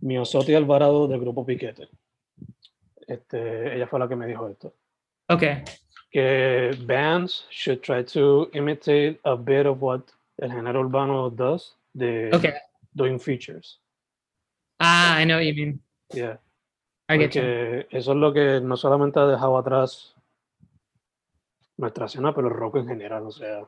Miosotti 0.00 0.54
Alvarado 0.54 1.06
del 1.06 1.20
grupo 1.20 1.46
Piquete. 1.46 1.88
Este, 3.06 3.74
ella 3.76 3.86
fue 3.86 3.98
la 3.98 4.08
que 4.08 4.16
me 4.16 4.26
dijo 4.26 4.48
esto. 4.48 4.74
Okay. 5.28 5.62
que 6.10 6.70
bands 6.86 7.46
should 7.50 7.80
try 7.82 8.04
to 8.04 8.48
imitate 8.52 9.18
a 9.24 9.34
bit 9.34 9.66
of 9.66 9.82
what 9.82 10.02
el 10.38 10.50
género 10.52 10.80
urbano 10.80 11.28
does 11.28 11.76
de 11.92 12.30
Okay. 12.32 12.52
doing 12.94 13.18
features. 13.18 13.80
Ah, 14.78 15.16
I 15.20 15.24
know 15.24 15.36
what 15.38 15.44
you 15.44 15.54
mean. 15.54 15.80
Yeah. 16.12 16.36
I 17.08 17.18
get 17.18 17.34
you. 17.34 17.42
Eso 17.90 18.12
es 18.12 18.16
lo 18.16 18.32
que 18.32 18.60
no 18.60 18.76
solamente 18.76 19.18
ha 19.18 19.26
dejado 19.26 19.58
atrás 19.58 20.14
nuestra 21.76 22.06
escena, 22.06 22.32
pero 22.34 22.46
el 22.48 22.54
rock 22.54 22.76
en 22.76 22.86
general. 22.88 23.24
O 23.26 23.30
sea, 23.32 23.66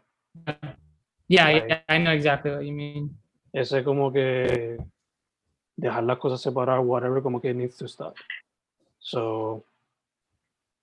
Yeah, 1.29 1.47
Like- 1.47 1.67
yeah, 1.69 1.83
I 1.89 1.99
know 1.99 2.13
exactly 2.13 2.53
what 2.53 2.61
you 2.63 2.73
mean. 2.73 3.11
Ese 3.53 3.83
como 3.83 4.13
que 4.13 4.79
dejar 5.77 6.05
las 6.05 6.19
cosas 6.19 6.41
separadas, 6.41 6.85
whatever, 6.85 7.21
como 7.23 7.41
que 7.41 7.53
needs 7.53 7.77
to 7.79 7.87
stop. 7.87 8.15
So, 9.07 9.63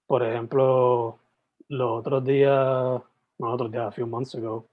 por 0.07 0.23
ejemplo, 0.23 1.19
los 1.67 1.99
otros 1.99 2.23
días, 2.23 3.01
no 3.38 3.51
otros 3.53 3.69
días, 3.69 3.86
a 3.86 3.91
few 3.91 4.07
months 4.07 4.33
ago, 4.36 4.65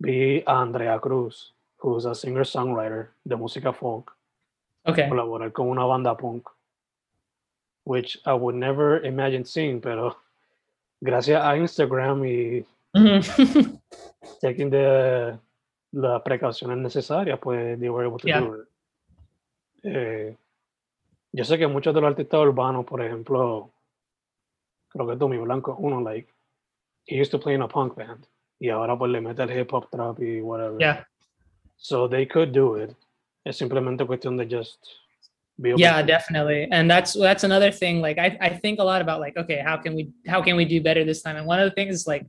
vi 0.00 0.42
a 0.44 0.62
Andrea 0.62 0.98
Cruz, 0.98 1.54
who's 1.80 2.06
a 2.06 2.14
singer-songwriter 2.14 3.10
de 3.24 3.36
música 3.36 3.72
folk, 3.72 4.12
Okay. 4.84 5.08
colaborar 5.08 5.52
con 5.52 5.68
una 5.68 5.84
banda 5.84 6.16
punk, 6.16 6.48
which 7.84 8.20
I 8.26 8.32
would 8.32 8.56
never 8.56 9.04
imagine 9.04 9.44
seeing, 9.44 9.80
pero 9.80 10.16
gracias 11.00 11.40
a 11.44 11.56
Instagram 11.56 12.24
y 12.24 12.64
Mhm. 12.94 13.80
taking 14.40 14.70
the, 14.70 15.38
las 15.92 16.22
precauciones 16.22 16.78
necesarias, 16.78 17.38
pues 17.40 17.78
they 17.78 17.88
were 17.90 18.04
able 18.06 18.18
to 18.18 18.26
Yeah. 18.28 18.40
do 18.40 18.54
it. 18.60 18.68
Eh, 19.84 20.36
yo 21.36 21.44
sé 21.44 21.58
que 21.58 21.66
muchos 21.66 21.94
de 21.94 22.00
los 22.00 22.08
artistas 22.08 22.40
urbanos, 22.40 22.86
por 22.86 23.04
ejemplo, 23.04 23.70
creo 24.88 25.06
que 25.06 25.16
Tommy 25.16 25.36
Blanco, 25.36 25.76
uno, 25.78 26.00
like, 26.00 26.32
he 27.06 27.20
used 27.20 27.30
to 27.30 27.38
play 27.38 27.54
in 27.54 27.60
a 27.60 27.68
punk 27.68 27.94
band, 27.94 28.26
y 28.58 28.70
ahora 28.70 28.96
pues 28.96 29.10
le 29.10 29.20
mete 29.20 29.42
el 29.42 29.50
hip 29.50 29.70
hop 29.70 29.90
trap 29.90 30.18
y 30.18 30.40
whatever. 30.40 30.78
yeah. 30.80 31.04
So 31.76 32.08
they 32.08 32.26
could 32.26 32.52
do 32.52 32.76
it. 32.76 32.96
Es 33.44 33.58
simplemente 33.58 34.06
cuestión 34.06 34.38
de 34.38 34.46
just 34.46 34.78
be 35.58 35.74
yeah 35.76 36.00
to 36.00 36.06
definitely 36.06 36.68
and 36.70 36.90
that's 36.90 37.14
that's 37.14 37.44
another 37.44 37.70
thing 37.70 38.00
like 38.00 38.18
I, 38.18 38.36
I 38.40 38.50
think 38.50 38.78
a 38.78 38.84
lot 38.84 39.00
about 39.00 39.20
like 39.20 39.36
okay 39.36 39.58
how 39.58 39.76
can 39.76 39.94
we 39.94 40.10
how 40.26 40.42
can 40.42 40.56
we 40.56 40.64
do 40.64 40.82
better 40.82 41.04
this 41.04 41.22
time 41.22 41.36
and 41.36 41.46
one 41.46 41.60
of 41.60 41.64
the 41.68 41.74
things 41.74 41.94
is 41.94 42.06
like 42.06 42.26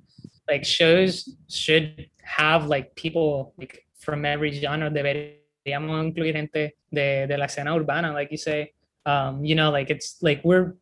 like 0.47 0.63
shows 0.63 1.27
should 1.49 2.09
have 2.23 2.67
like 2.67 2.95
people 2.95 3.53
like 3.57 3.85
from 3.99 4.23
every 4.25 4.51
genre 4.51 4.89
deberíamos 4.89 6.05
incluir 6.05 6.33
gente 6.35 6.75
de, 6.91 7.27
de 7.27 7.37
la 7.37 7.45
escena 7.45 7.75
urbana 7.75 8.13
like 8.13 8.31
you 8.31 8.37
say 8.37 8.71
um 9.07 9.43
you 9.43 9.55
know 9.55 9.71
like 9.71 9.89
it's 9.89 10.17
like 10.21 10.39
we're 10.43 10.75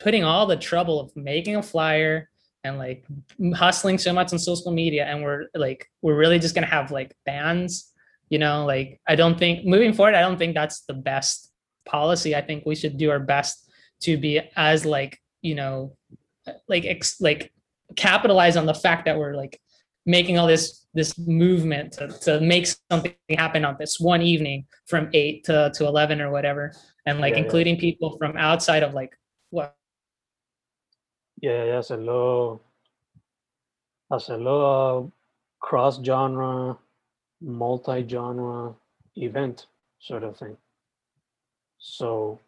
putting 0.00 0.24
all 0.24 0.46
the 0.46 0.56
trouble 0.56 0.98
of 0.98 1.14
making 1.14 1.56
a 1.56 1.62
flyer 1.62 2.30
and 2.64 2.78
like 2.78 3.04
hustling 3.54 3.98
so 3.98 4.12
much 4.12 4.32
on 4.32 4.38
social 4.38 4.72
media 4.72 5.04
and 5.04 5.22
we're 5.22 5.44
like 5.54 5.90
we're 6.00 6.16
really 6.16 6.38
just 6.38 6.54
gonna 6.54 6.66
have 6.66 6.90
like 6.90 7.14
bands 7.26 7.90
you 8.30 8.38
know? 8.38 8.64
Like 8.64 8.98
i 9.06 9.14
don't 9.14 9.38
think 9.38 9.66
moving 9.66 9.92
forward 9.92 10.14
i 10.14 10.22
don't 10.22 10.38
think 10.38 10.54
that's 10.54 10.80
the 10.86 10.94
best 10.94 11.52
policy. 11.84 12.34
I 12.34 12.40
think 12.40 12.64
we 12.66 12.74
should 12.74 12.96
do 12.96 13.10
our 13.10 13.20
best 13.20 13.70
to 14.02 14.16
be 14.16 14.40
as 14.56 14.84
like 14.84 15.18
you 15.42 15.54
know 15.54 15.96
like 16.68 16.84
ex- 16.84 17.20
like 17.20 17.52
capitalize 17.96 18.56
on 18.56 18.66
the 18.66 18.74
fact 18.74 19.04
that 19.06 19.18
we're 19.18 19.34
like 19.34 19.60
making 20.06 20.38
all 20.38 20.46
this 20.46 20.86
this 20.94 21.16
movement 21.18 21.92
to, 21.92 22.08
to 22.08 22.40
make 22.40 22.66
something 22.90 23.14
happen 23.30 23.64
on 23.64 23.76
this 23.78 23.98
one 23.98 24.20
evening 24.20 24.66
from 24.86 25.08
8 25.14 25.44
to, 25.44 25.72
to 25.74 25.86
11 25.86 26.20
or 26.20 26.30
whatever 26.30 26.72
and 27.06 27.18
like 27.18 27.30
Yeah, 27.32 27.38
yeah. 27.38 27.44
including 27.44 27.78
people 27.78 28.18
from 28.18 28.36
outside 28.36 28.82
of 28.82 28.92
like 28.92 29.18
what 29.50 29.74
Yeah, 31.40 31.64
yeah, 31.64 31.78
hacerlo, 31.78 32.60
hacerlo 34.12 35.06
uh, 35.06 35.10
cross 35.60 35.98
genre, 36.04 36.76
multi 37.40 38.06
genre 38.06 38.74
event 39.16 39.66
sort 39.98 40.24
of 40.24 40.36
thing. 40.36 40.56
So 41.78 42.38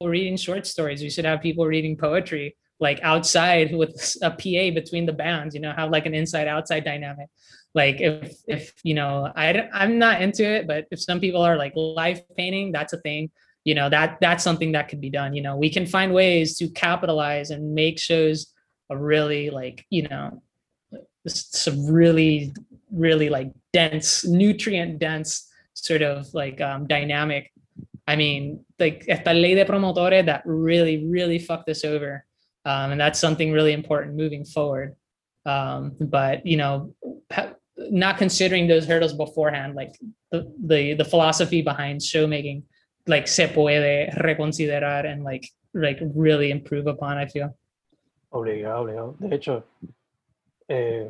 reading 0.00 0.36
short 0.36 0.66
stories. 0.66 1.02
We 1.02 1.10
should 1.10 1.24
have 1.24 1.40
people 1.42 1.66
reading 1.66 1.96
poetry 1.96 2.56
like 2.80 3.00
outside 3.02 3.74
with 3.74 4.16
a 4.22 4.30
PA 4.30 4.74
between 4.74 5.06
the 5.06 5.12
bands, 5.12 5.54
you 5.54 5.60
know, 5.60 5.72
have 5.72 5.90
like 5.90 6.06
an 6.06 6.14
inside 6.14 6.48
outside 6.48 6.84
dynamic. 6.84 7.28
Like 7.74 8.00
if 8.00 8.36
if 8.46 8.72
you 8.82 8.94
know, 8.94 9.30
I 9.36 9.68
I'm 9.72 9.98
not 9.98 10.22
into 10.22 10.44
it, 10.44 10.66
but 10.66 10.86
if 10.90 11.00
some 11.00 11.20
people 11.20 11.42
are 11.42 11.56
like 11.56 11.72
live 11.76 12.22
painting, 12.36 12.72
that's 12.72 12.92
a 12.92 12.98
thing. 12.98 13.30
You 13.64 13.74
know, 13.74 13.90
that 13.90 14.18
that's 14.20 14.42
something 14.42 14.72
that 14.72 14.88
could 14.88 15.00
be 15.00 15.10
done. 15.10 15.34
You 15.34 15.42
know, 15.42 15.56
we 15.56 15.70
can 15.70 15.86
find 15.86 16.14
ways 16.14 16.56
to 16.58 16.68
capitalize 16.68 17.50
and 17.50 17.74
make 17.74 17.98
shows 17.98 18.52
a 18.90 18.96
really 18.96 19.50
like, 19.50 19.84
you 19.90 20.08
know, 20.08 20.42
some 21.26 21.86
really, 21.86 22.54
really 22.90 23.28
like 23.28 23.52
dense, 23.74 24.24
nutrient 24.24 24.98
dense 24.98 25.46
sort 25.74 26.00
of 26.00 26.32
like 26.32 26.60
um, 26.62 26.86
dynamic 26.86 27.52
I 28.08 28.16
mean, 28.16 28.64
like 28.78 29.04
esta 29.06 29.34
ley 29.34 29.54
de 29.54 29.66
promotores 29.66 30.24
that 30.24 30.42
really, 30.46 31.04
really 31.04 31.38
fucked 31.38 31.68
us 31.68 31.84
over. 31.84 32.24
Um, 32.64 32.92
and 32.92 33.00
that's 33.00 33.18
something 33.18 33.52
really 33.52 33.72
important 33.72 34.16
moving 34.16 34.44
forward. 34.44 34.96
Um, 35.46 35.96
but 36.00 36.44
you 36.44 36.56
know, 36.56 36.94
pa- 37.30 37.54
not 37.76 38.18
considering 38.18 38.66
those 38.66 38.86
hurdles 38.86 39.14
beforehand, 39.14 39.74
like 39.74 39.94
the, 40.30 40.52
the 40.66 40.94
the 40.94 41.04
philosophy 41.04 41.62
behind 41.62 42.02
show 42.02 42.26
making, 42.26 42.64
like 43.06 43.28
se 43.28 43.48
puede 43.48 44.12
reconsiderar 44.18 45.06
and 45.06 45.24
like 45.24 45.48
like 45.72 45.98
really 46.14 46.50
improve 46.50 46.86
upon. 46.86 47.16
I 47.16 47.26
feel. 47.26 47.56
obligado. 48.30 49.16
De 49.18 49.34
hecho, 49.34 49.64
eh, 50.68 51.08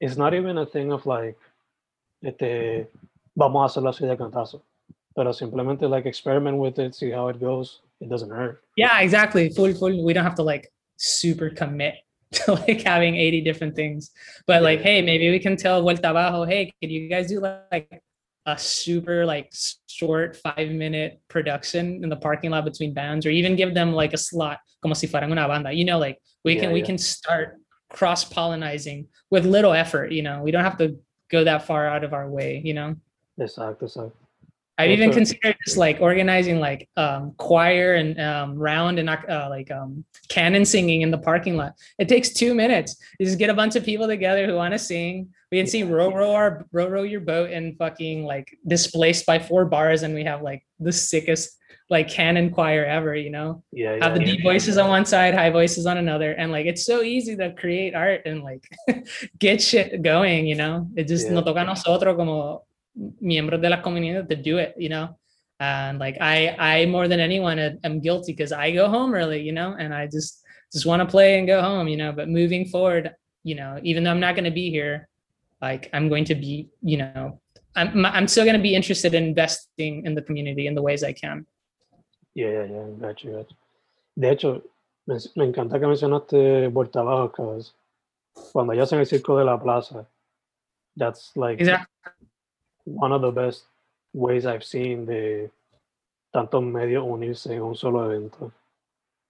it's 0.00 0.16
not 0.16 0.34
even 0.34 0.58
a 0.58 0.66
thing 0.66 0.92
of 0.92 1.04
like, 1.06 1.36
este, 2.22 2.88
vamos 3.36 3.62
a 3.62 3.66
hacerlo 3.66 3.90
así 3.90 4.06
de 4.06 4.16
cantazo. 4.16 4.62
Pero 5.14 5.32
simplemente 5.32 5.88
like 5.88 6.06
experiment 6.06 6.56
with 6.56 6.78
it, 6.78 6.94
see 6.94 7.10
how 7.10 7.28
it 7.28 7.38
goes. 7.38 7.80
It 8.02 8.10
doesn't 8.10 8.30
hurt. 8.30 8.62
Yeah, 8.76 9.00
exactly. 9.00 9.50
Full, 9.50 9.72
full. 9.74 10.04
We 10.04 10.12
don't 10.12 10.24
have 10.24 10.34
to 10.36 10.42
like 10.42 10.68
super 10.96 11.50
commit 11.50 11.94
to 12.32 12.54
like 12.54 12.82
having 12.82 13.16
80 13.16 13.40
different 13.42 13.76
things. 13.76 14.10
But 14.46 14.62
like, 14.62 14.80
hey, 14.80 15.02
maybe 15.02 15.30
we 15.30 15.38
can 15.38 15.56
tell 15.56 15.80
Vuelta 15.82 16.10
Abajo, 16.10 16.44
hey, 16.44 16.72
could 16.80 16.90
you 16.90 17.08
guys 17.08 17.28
do 17.28 17.40
like 17.40 18.02
a 18.46 18.58
super 18.58 19.24
like 19.24 19.52
short 19.86 20.36
five 20.36 20.70
minute 20.70 21.20
production 21.28 22.02
in 22.02 22.08
the 22.08 22.16
parking 22.16 22.50
lot 22.50 22.64
between 22.64 22.92
bands, 22.92 23.24
or 23.24 23.30
even 23.30 23.54
give 23.54 23.74
them 23.74 23.92
like 23.92 24.12
a 24.12 24.18
slot, 24.18 24.58
como 24.80 24.94
si 24.94 25.06
fueran 25.06 25.30
una 25.30 25.46
banda. 25.46 25.72
You 25.72 25.84
know, 25.84 25.98
like 25.98 26.18
we 26.44 26.56
can 26.56 26.70
Yeah, 26.70 26.74
we 26.74 26.82
can 26.82 26.98
start 26.98 27.58
cross 27.90 28.24
pollinizing 28.24 29.06
with 29.30 29.46
little 29.46 29.72
effort. 29.72 30.12
You 30.12 30.22
know, 30.22 30.42
we 30.42 30.50
don't 30.50 30.64
have 30.64 30.78
to 30.78 30.98
go 31.30 31.44
that 31.44 31.66
far 31.66 31.86
out 31.86 32.02
of 32.02 32.12
our 32.12 32.28
way. 32.28 32.60
You 32.64 32.74
know. 32.74 32.96
Exacto, 33.38 33.82
exacto. 33.82 34.12
I've 34.82 34.90
Yeah, 34.90 34.96
even 34.96 35.10
considered 35.12 35.56
just 35.64 35.76
like 35.76 36.00
organizing 36.00 36.58
like 36.60 36.88
um, 36.96 37.32
choir 37.38 37.94
and 37.94 38.18
um, 38.20 38.54
round 38.58 38.98
and 38.98 39.08
uh, 39.08 39.46
like 39.50 39.70
um, 39.70 40.04
canon 40.28 40.64
singing 40.64 41.02
in 41.02 41.10
the 41.10 41.18
parking 41.18 41.56
lot. 41.56 41.72
It 41.98 42.08
takes 42.08 42.30
two 42.32 42.54
minutes. 42.54 42.96
You 43.18 43.26
just 43.26 43.38
get 43.38 43.50
a 43.50 43.54
bunch 43.54 43.76
of 43.76 43.84
people 43.84 44.06
together 44.06 44.46
who 44.46 44.54
want 44.54 44.72
to 44.74 44.78
sing. 44.78 45.28
We 45.50 45.58
can 45.58 45.66
see 45.66 45.80
Yeah. 45.80 45.90
row 45.90 46.10
row 46.14 46.32
our 46.32 46.66
row 46.72 46.88
row 46.88 47.02
your 47.02 47.20
boat 47.20 47.50
and 47.50 47.76
fucking 47.78 48.24
like 48.24 48.48
displaced 48.66 49.26
by 49.26 49.38
four 49.38 49.64
bars, 49.66 50.02
and 50.02 50.14
we 50.14 50.24
have 50.24 50.40
like 50.42 50.62
the 50.80 50.92
sickest 50.92 51.58
like 51.90 52.08
canon 52.08 52.48
choir 52.50 52.84
ever. 52.86 53.14
You 53.14 53.28
know, 53.30 53.62
Yeah, 53.70 53.98
have 54.00 54.14
the 54.14 54.20
yeah. 54.20 54.26
deep 54.32 54.42
voices 54.42 54.78
on 54.78 54.88
one 54.88 55.04
side, 55.04 55.34
high 55.34 55.50
voices 55.50 55.84
on 55.84 55.98
another, 55.98 56.32
and 56.32 56.50
like 56.52 56.64
it's 56.66 56.86
so 56.86 57.02
easy 57.02 57.36
to 57.36 57.52
create 57.52 57.94
art 57.94 58.22
and 58.24 58.42
like 58.42 58.64
get 59.38 59.60
shit 59.60 60.00
going. 60.02 60.46
You 60.46 60.54
know, 60.56 60.88
it 60.96 61.04
just 61.06 61.26
Yeah. 61.28 61.34
nos 61.34 61.44
toca 61.44 61.60
a 61.60 61.64
nosotros 61.64 62.16
como 62.16 62.64
miembros 63.20 63.60
de 63.60 63.70
la 63.70 63.82
comunidad 63.82 64.28
to 64.28 64.36
do 64.36 64.58
it, 64.58 64.74
you 64.76 64.88
know. 64.88 65.16
And 65.60 65.98
like 65.98 66.16
I, 66.20 66.56
I 66.58 66.86
more 66.86 67.08
than 67.08 67.20
anyone 67.20 67.58
am- 67.58 68.00
guilty 68.00 68.32
because 68.32 68.52
I 68.52 68.72
go 68.72 68.88
home 68.88 69.14
early, 69.14 69.40
you 69.42 69.52
know, 69.52 69.76
and 69.78 69.94
I 69.94 70.06
just 70.06 70.42
just 70.72 70.86
want 70.86 71.00
to 71.00 71.06
play 71.06 71.38
and 71.38 71.46
go 71.46 71.60
home, 71.62 71.86
you 71.88 71.96
know. 71.96 72.12
But 72.12 72.28
moving 72.28 72.66
forward, 72.66 73.14
you 73.44 73.54
know, 73.54 73.78
even 73.82 74.02
though 74.02 74.10
I'm 74.10 74.20
not 74.20 74.34
going 74.34 74.44
to 74.44 74.50
be 74.50 74.70
here, 74.70 75.08
like 75.60 75.88
I'm 75.92 76.08
going 76.08 76.24
to 76.26 76.34
be, 76.34 76.68
you 76.82 76.98
know, 76.98 77.40
I'm 77.76 78.04
I'm 78.04 78.26
still 78.26 78.44
going 78.44 78.56
to 78.56 78.62
be 78.62 78.74
interested 78.74 79.14
in 79.14 79.24
investing 79.24 80.04
in 80.04 80.14
the 80.14 80.22
community 80.22 80.66
in 80.66 80.74
the 80.74 80.82
ways 80.82 81.04
I 81.04 81.12
can. 81.12 81.46
Yeah, 82.34 82.50
yeah, 82.50 82.64
yeah, 82.64 82.86
got 83.00 83.22
you, 83.22 83.32
got 83.32 83.50
you. 83.50 83.56
De 84.18 84.30
hecho, 84.30 84.62
me, 85.06 85.16
me 85.36 85.44
encanta 85.46 85.78
que 85.78 85.86
mencionaste 85.86 86.68
Vuelta 86.68 87.00
Abajo, 87.00 87.28
because 87.28 87.72
cuando 88.52 88.72
ellos 88.72 88.88
hacen 88.88 88.98
el 88.98 89.06
circo 89.06 89.38
de 89.38 89.44
la 89.44 89.58
plaza, 89.58 90.06
that's 90.96 91.30
like 91.36 91.60
Exactly. 91.60 91.86
One 92.84 93.12
of 93.12 93.22
the 93.22 93.30
best 93.30 93.64
ways 94.12 94.44
I've 94.46 94.64
seen 94.64 95.06
de 95.06 95.50
tantos 96.32 96.62
medios 96.62 97.04
unirse 97.06 97.54
en 97.54 97.62
un 97.62 97.74
solo 97.74 98.04
evento. 98.10 98.52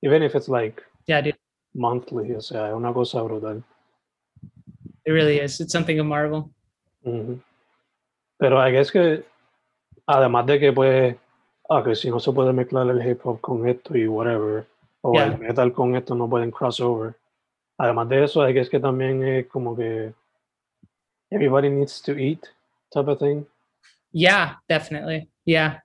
Even 0.02 0.22
if 0.22 0.34
it's 0.34 0.48
like 0.48 0.82
Yeah, 1.06 1.20
dude, 1.20 1.36
monthly, 1.74 2.34
o 2.34 2.40
sea, 2.40 2.68
es 2.68 2.74
una 2.74 2.92
cosa 2.92 3.22
brutal. 3.22 3.62
it 5.04 5.10
really 5.12 5.38
is. 5.40 5.60
It's 5.60 5.72
something 5.72 5.96
to 5.96 6.04
marvel. 6.04 6.48
Pero 8.38 8.58
I 8.60 8.70
guess 8.72 8.90
que, 8.90 9.24
además 10.06 10.46
de 10.46 10.58
que 10.60 10.72
pues, 10.72 11.16
ah, 11.68 11.82
que 11.84 11.94
si 11.96 12.10
no 12.10 12.18
se 12.20 12.32
puede 12.32 12.52
mezclar 12.52 12.88
el 12.88 13.04
hip 13.06 13.20
hop 13.24 13.40
con 13.40 13.68
esto 13.68 13.96
y 13.96 14.06
whatever, 14.06 14.66
o 15.02 15.12
Yeah. 15.14 15.26
el 15.32 15.38
metal 15.38 15.72
con 15.72 15.96
esto 15.96 16.14
no 16.14 16.28
pueden 16.28 16.50
crossover. 16.52 17.14
Además 17.78 18.08
de 18.08 18.24
eso, 18.24 18.48
I 18.48 18.52
guess 18.52 18.68
que 18.70 18.78
también 18.78 19.22
es 19.24 19.46
como 19.48 19.74
que 19.76 20.12
everybody 21.30 21.68
needs 21.70 22.00
to 22.02 22.12
eat 22.12 22.46
type 22.92 23.08
of 23.08 23.18
thing. 23.18 23.46
Yeah, 24.12 24.54
definitely. 24.68 25.28
Yeah. 25.44 25.78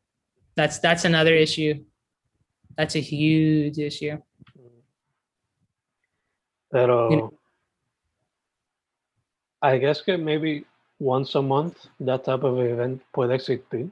That's 0.56 0.80
that's 0.80 1.06
another 1.06 1.34
issue. 1.36 1.84
That's 2.78 2.96
a 2.96 3.00
huge 3.00 3.78
issue. 3.80 4.18
Pero 6.72 7.10
You 7.10 7.18
know- 7.18 7.34
I 9.62 9.78
guess 9.80 10.02
que 10.02 10.18
maybe 10.18 10.66
once 11.00 11.34
a 11.36 11.42
month, 11.42 11.88
that 12.00 12.24
type 12.24 12.44
of 12.44 12.60
event 12.60 13.02
puede 13.14 13.32
existir. 13.32 13.90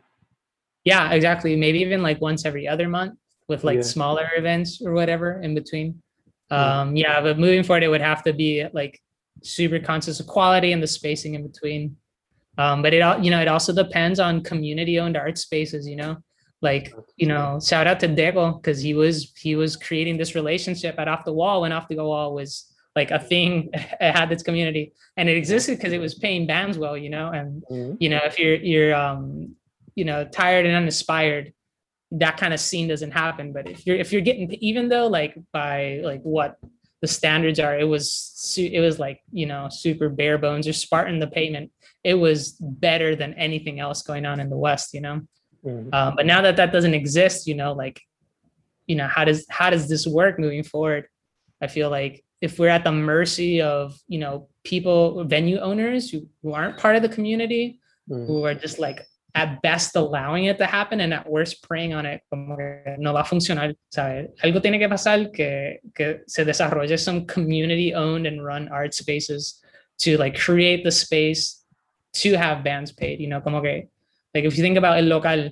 Yeah, 0.84 1.12
exactly. 1.14 1.56
Maybe 1.56 1.80
even 1.80 2.04
like 2.04 2.22
once 2.22 2.46
every 2.46 2.68
other 2.68 2.88
month 2.88 3.18
with 3.48 3.64
like 3.64 3.78
Yeah. 3.78 3.82
smaller 3.84 4.30
events 4.38 4.82
or 4.82 4.94
whatever 4.94 5.42
in 5.42 5.56
between. 5.56 6.02
Yeah. 6.52 6.82
Um, 6.82 6.96
yeah, 6.96 7.22
but 7.22 7.40
moving 7.40 7.64
forward, 7.64 7.82
it 7.84 7.88
would 7.88 8.02
have 8.02 8.22
to 8.24 8.34
be 8.34 8.68
like 8.74 9.02
super 9.42 9.80
conscious 9.80 10.20
of 10.20 10.28
quality 10.28 10.72
and 10.72 10.82
the 10.84 10.88
spacing 10.88 11.34
in 11.34 11.46
between. 11.48 11.98
Um, 12.58 12.82
but 12.82 12.94
it 12.94 13.02
all, 13.02 13.22
you 13.24 13.32
know, 13.32 13.42
it 13.42 13.48
also 13.48 13.74
depends 13.74 14.20
on 14.20 14.42
community-owned 14.44 15.18
art 15.18 15.38
spaces. 15.38 15.88
You 15.88 15.96
know, 15.98 16.18
like 16.62 16.94
you 17.18 17.28
know, 17.28 17.60
shout 17.64 17.88
out 17.88 18.00
to 18.02 18.08
Deco 18.08 18.62
because 18.62 18.80
he 18.82 18.94
was 18.94 19.32
he 19.40 19.56
was 19.56 19.76
creating 19.76 20.18
this 20.18 20.36
relationship 20.36 20.96
at 20.98 21.08
Off 21.08 21.26
the 21.26 21.34
Wall 21.34 21.62
when 21.62 21.72
Off 21.72 21.88
the 21.88 21.96
Wall 21.96 22.34
was 22.34 22.72
like 22.96 23.12
a 23.12 23.20
thing. 23.20 23.70
It 23.74 24.16
had 24.16 24.32
its 24.32 24.44
community 24.44 24.94
and 25.18 25.28
it 25.30 25.38
existed 25.38 25.78
because 25.78 25.94
it 25.94 26.00
was 26.00 26.16
paying 26.16 26.48
bands 26.48 26.78
well. 26.78 26.98
You 26.98 27.10
know, 27.10 27.30
and 27.32 27.64
Mhm. 27.72 27.98
you 28.00 28.10
know 28.10 28.22
if 28.24 28.40
you're 28.40 28.56
you're 28.56 28.96
um 28.96 29.56
you 29.96 30.06
know 30.06 30.26
tired 30.26 30.66
and 30.66 30.76
uninspired 30.76 31.54
that 32.12 32.38
kind 32.38 32.54
of 32.54 32.60
scene 32.60 32.88
doesn't 32.88 33.12
happen 33.12 33.52
but 33.52 33.68
if 33.68 33.86
you're 33.86 33.96
if 33.98 34.12
you're 34.14 34.22
getting 34.22 34.52
even 34.62 34.88
though 34.90 35.08
like 35.08 35.36
by 35.52 36.00
like 36.04 36.22
what 36.22 36.58
the 37.02 37.08
standards 37.08 37.60
are 37.60 37.78
it 37.80 37.84
was 37.84 38.56
it 38.58 38.80
was 38.80 39.00
like 39.00 39.22
you 39.32 39.46
know 39.46 39.68
super 39.70 40.08
bare 40.08 40.38
bones 40.38 40.68
or 40.68 40.74
spartan 40.74 41.20
the 41.20 41.28
payment 41.28 41.72
it 42.06 42.14
was 42.26 42.38
better 42.62 43.16
than 43.16 43.34
anything 43.34 43.80
else 43.86 44.00
going 44.10 44.26
on 44.32 44.40
in 44.40 44.50
the 44.54 44.62
west 44.68 44.94
you 44.94 45.02
know 45.02 45.18
Mhm. 45.66 45.90
um, 45.98 46.14
but 46.16 46.26
now 46.28 46.42
that 46.46 46.56
that 46.58 46.72
doesn't 46.72 46.94
exist 46.94 47.48
you 47.50 47.56
know 47.56 47.72
like 47.74 47.98
you 48.90 48.96
know 49.00 49.08
how 49.16 49.24
does 49.26 49.40
how 49.50 49.70
does 49.74 49.86
this 49.90 50.06
work 50.20 50.38
moving 50.38 50.64
forward 50.64 51.04
i 51.60 51.68
feel 51.76 51.90
like 51.90 52.24
if 52.40 52.60
we're 52.60 52.70
at 52.78 52.84
the 52.84 52.92
mercy 52.92 53.54
of 53.62 53.98
you 54.08 54.20
know 54.24 54.48
people 54.64 55.24
venue 55.26 55.58
owners 55.70 56.04
who, 56.12 56.20
who 56.44 56.54
aren't 56.54 56.78
part 56.78 56.96
of 56.96 57.02
the 57.02 57.10
community 57.18 57.80
Mhm. 58.08 58.28
who 58.28 58.46
are 58.46 58.54
just 58.66 58.78
like 58.78 59.00
at 59.34 59.50
best 59.64 59.96
allowing 59.96 60.46
it 60.46 60.58
to 60.60 60.68
happen 60.78 61.02
and 61.02 61.12
at 61.12 61.26
worst 61.28 61.64
preying 61.68 61.94
on 61.98 62.06
it 62.06 62.22
como 62.30 62.56
que 62.56 62.96
no 63.00 63.12
va 63.14 63.22
a 63.22 63.24
funcionar 63.24 63.74
¿sabes? 63.92 64.30
algo 64.44 64.62
tiene 64.62 64.78
que 64.78 64.88
pasar 64.88 65.32
que, 65.34 65.80
que 65.96 66.22
se 66.28 66.46
desarrolle 66.46 66.98
some 67.00 67.26
community 67.26 67.96
owned 67.96 68.28
and 68.28 68.46
run 68.46 68.68
art 68.70 68.94
spaces 68.94 69.60
to 69.98 70.16
like 70.20 70.38
create 70.38 70.84
the 70.84 70.92
space 70.92 71.65
to 72.22 72.34
have 72.38 72.64
bands 72.64 72.92
paid 72.92 73.20
you 73.20 73.28
know 73.28 73.42
como 73.42 73.62
que 73.62 73.88
like 74.34 74.46
if 74.46 74.58
you 74.58 74.64
think 74.64 74.78
about 74.78 74.98
el 74.98 75.06
local 75.06 75.50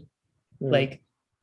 Mhm. 0.61 0.71
like 0.71 1.01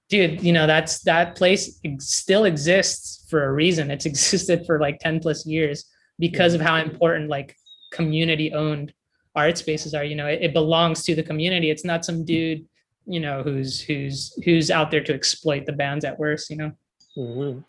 dude 0.09 0.41
you 0.43 0.53
know 0.53 0.67
that's 0.67 1.03
that 1.05 1.37
place 1.37 1.81
still 1.99 2.45
exists 2.45 3.27
for 3.29 3.45
a 3.45 3.53
reason 3.53 3.91
it's 3.91 4.07
existed 4.13 4.65
for 4.67 4.81
like 4.81 4.99
10 4.99 5.21
plus 5.21 5.45
years 5.47 5.85
because 6.19 6.55
of 6.55 6.61
how 6.61 6.77
important 6.77 7.29
like 7.29 7.55
community 7.93 8.53
owned 8.53 8.93
art 9.35 9.59
spaces 9.59 9.93
are 9.95 10.05
you 10.05 10.17
know 10.17 10.27
it, 10.27 10.41
it 10.43 10.53
belongs 10.55 11.03
to 11.05 11.15
the 11.15 11.23
community 11.23 11.71
it's 11.71 11.85
not 11.85 12.05
some 12.05 12.25
dude 12.25 12.65
you 13.07 13.21
know 13.21 13.43
who's 13.43 13.81
who's 13.81 14.33
who's 14.45 14.71
out 14.71 14.91
there 14.91 15.03
to 15.05 15.13
exploit 15.15 15.67
the 15.67 15.73
bands 15.73 16.05
at 16.05 16.19
worst 16.19 16.49
you 16.51 16.57
know 16.57 16.73
Ujú. 17.17 17.63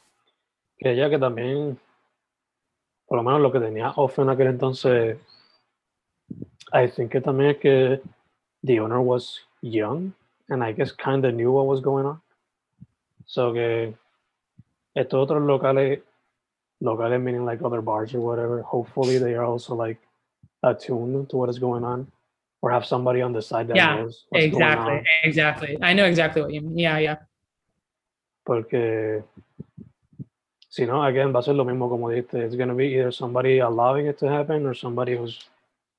Que 0.80 0.92
ella 0.92 1.10
que 1.10 1.18
también, 1.20 1.78
por 3.08 3.18
lo 3.18 3.24
menos 3.24 3.42
lo 3.42 3.52
que 3.52 3.60
tenía 3.60 3.92
off 3.98 4.18
en 4.20 4.30
aquel 4.30 4.48
entonces, 4.48 5.18
I 6.74 6.88
think 6.88 7.12
que 7.12 7.22
también 7.22 7.52
es 7.52 7.58
que 7.58 8.02
the 8.64 8.80
owner 8.80 9.02
was 9.02 9.40
young 9.62 10.14
and 10.50 10.64
I 10.64 10.72
guess 10.72 10.92
kind 10.92 11.26
of 11.26 11.34
knew 11.34 11.52
what 11.52 11.68
was 11.68 11.82
going 11.82 12.06
on. 12.06 12.22
So 13.26 13.54
que 13.54 13.94
estos 14.96 15.28
otros 15.30 15.42
locales, 15.44 16.02
locales 16.82 17.22
meaning 17.22 17.46
like 17.46 17.62
other 17.64 17.82
bars 17.82 18.14
or 18.14 18.22
whatever, 18.22 18.62
hopefully 18.62 19.18
they 19.18 19.36
are 19.36 19.46
also 19.46 19.76
like 19.76 19.98
attuned 20.64 21.30
to 21.30 21.38
what 21.38 21.50
is 21.50 21.60
going 21.60 21.84
on 21.84 22.08
or 22.62 22.72
have 22.72 22.86
somebody 22.86 23.22
on 23.22 23.34
the 23.34 23.42
side 23.42 23.68
that 23.68 23.76
Yeah, 23.76 23.96
knows 23.96 24.26
what's 24.30 24.46
going 24.46 24.54
exactly 24.54 24.94
on. 24.94 25.06
exactly 25.24 25.78
i 25.82 25.94
know 25.94 26.06
exactly 26.06 26.42
what 26.44 26.54
you 26.54 26.62
mean 26.62 26.78
yeah 26.78 26.98
yeah 27.00 27.16
Porque 28.46 29.24
si 30.70 30.86
no, 30.86 31.04
again, 31.04 31.32
va 31.32 31.40
a 31.40 31.44
ser 31.44 31.54
lo 31.54 31.64
mismo 31.64 31.90
como 31.90 32.10
dijiste. 32.10 32.36
It's 32.44 32.56
going 32.56 32.70
to 32.70 32.76
be 32.76 32.88
either 32.96 33.12
somebody 33.12 33.60
allowing 33.60 34.08
it 34.08 34.18
to 34.20 34.28
happen 34.30 34.66
or 34.66 34.74
somebody 34.74 35.16
who's 35.16 35.40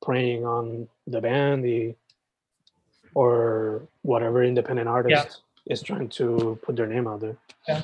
preying 0.03 0.45
on 0.45 0.89
the 1.07 1.21
band 1.21 1.63
y, 1.63 1.95
or 3.15 3.83
whatever 4.03 4.43
independent 4.43 4.89
artist 4.89 5.41
is 5.67 5.83
trying 5.83 6.09
to 6.09 6.59
put 6.63 6.77
their 6.77 6.87
name 6.87 7.07
out 7.07 7.21
there. 7.21 7.37
Yeah. 7.69 7.83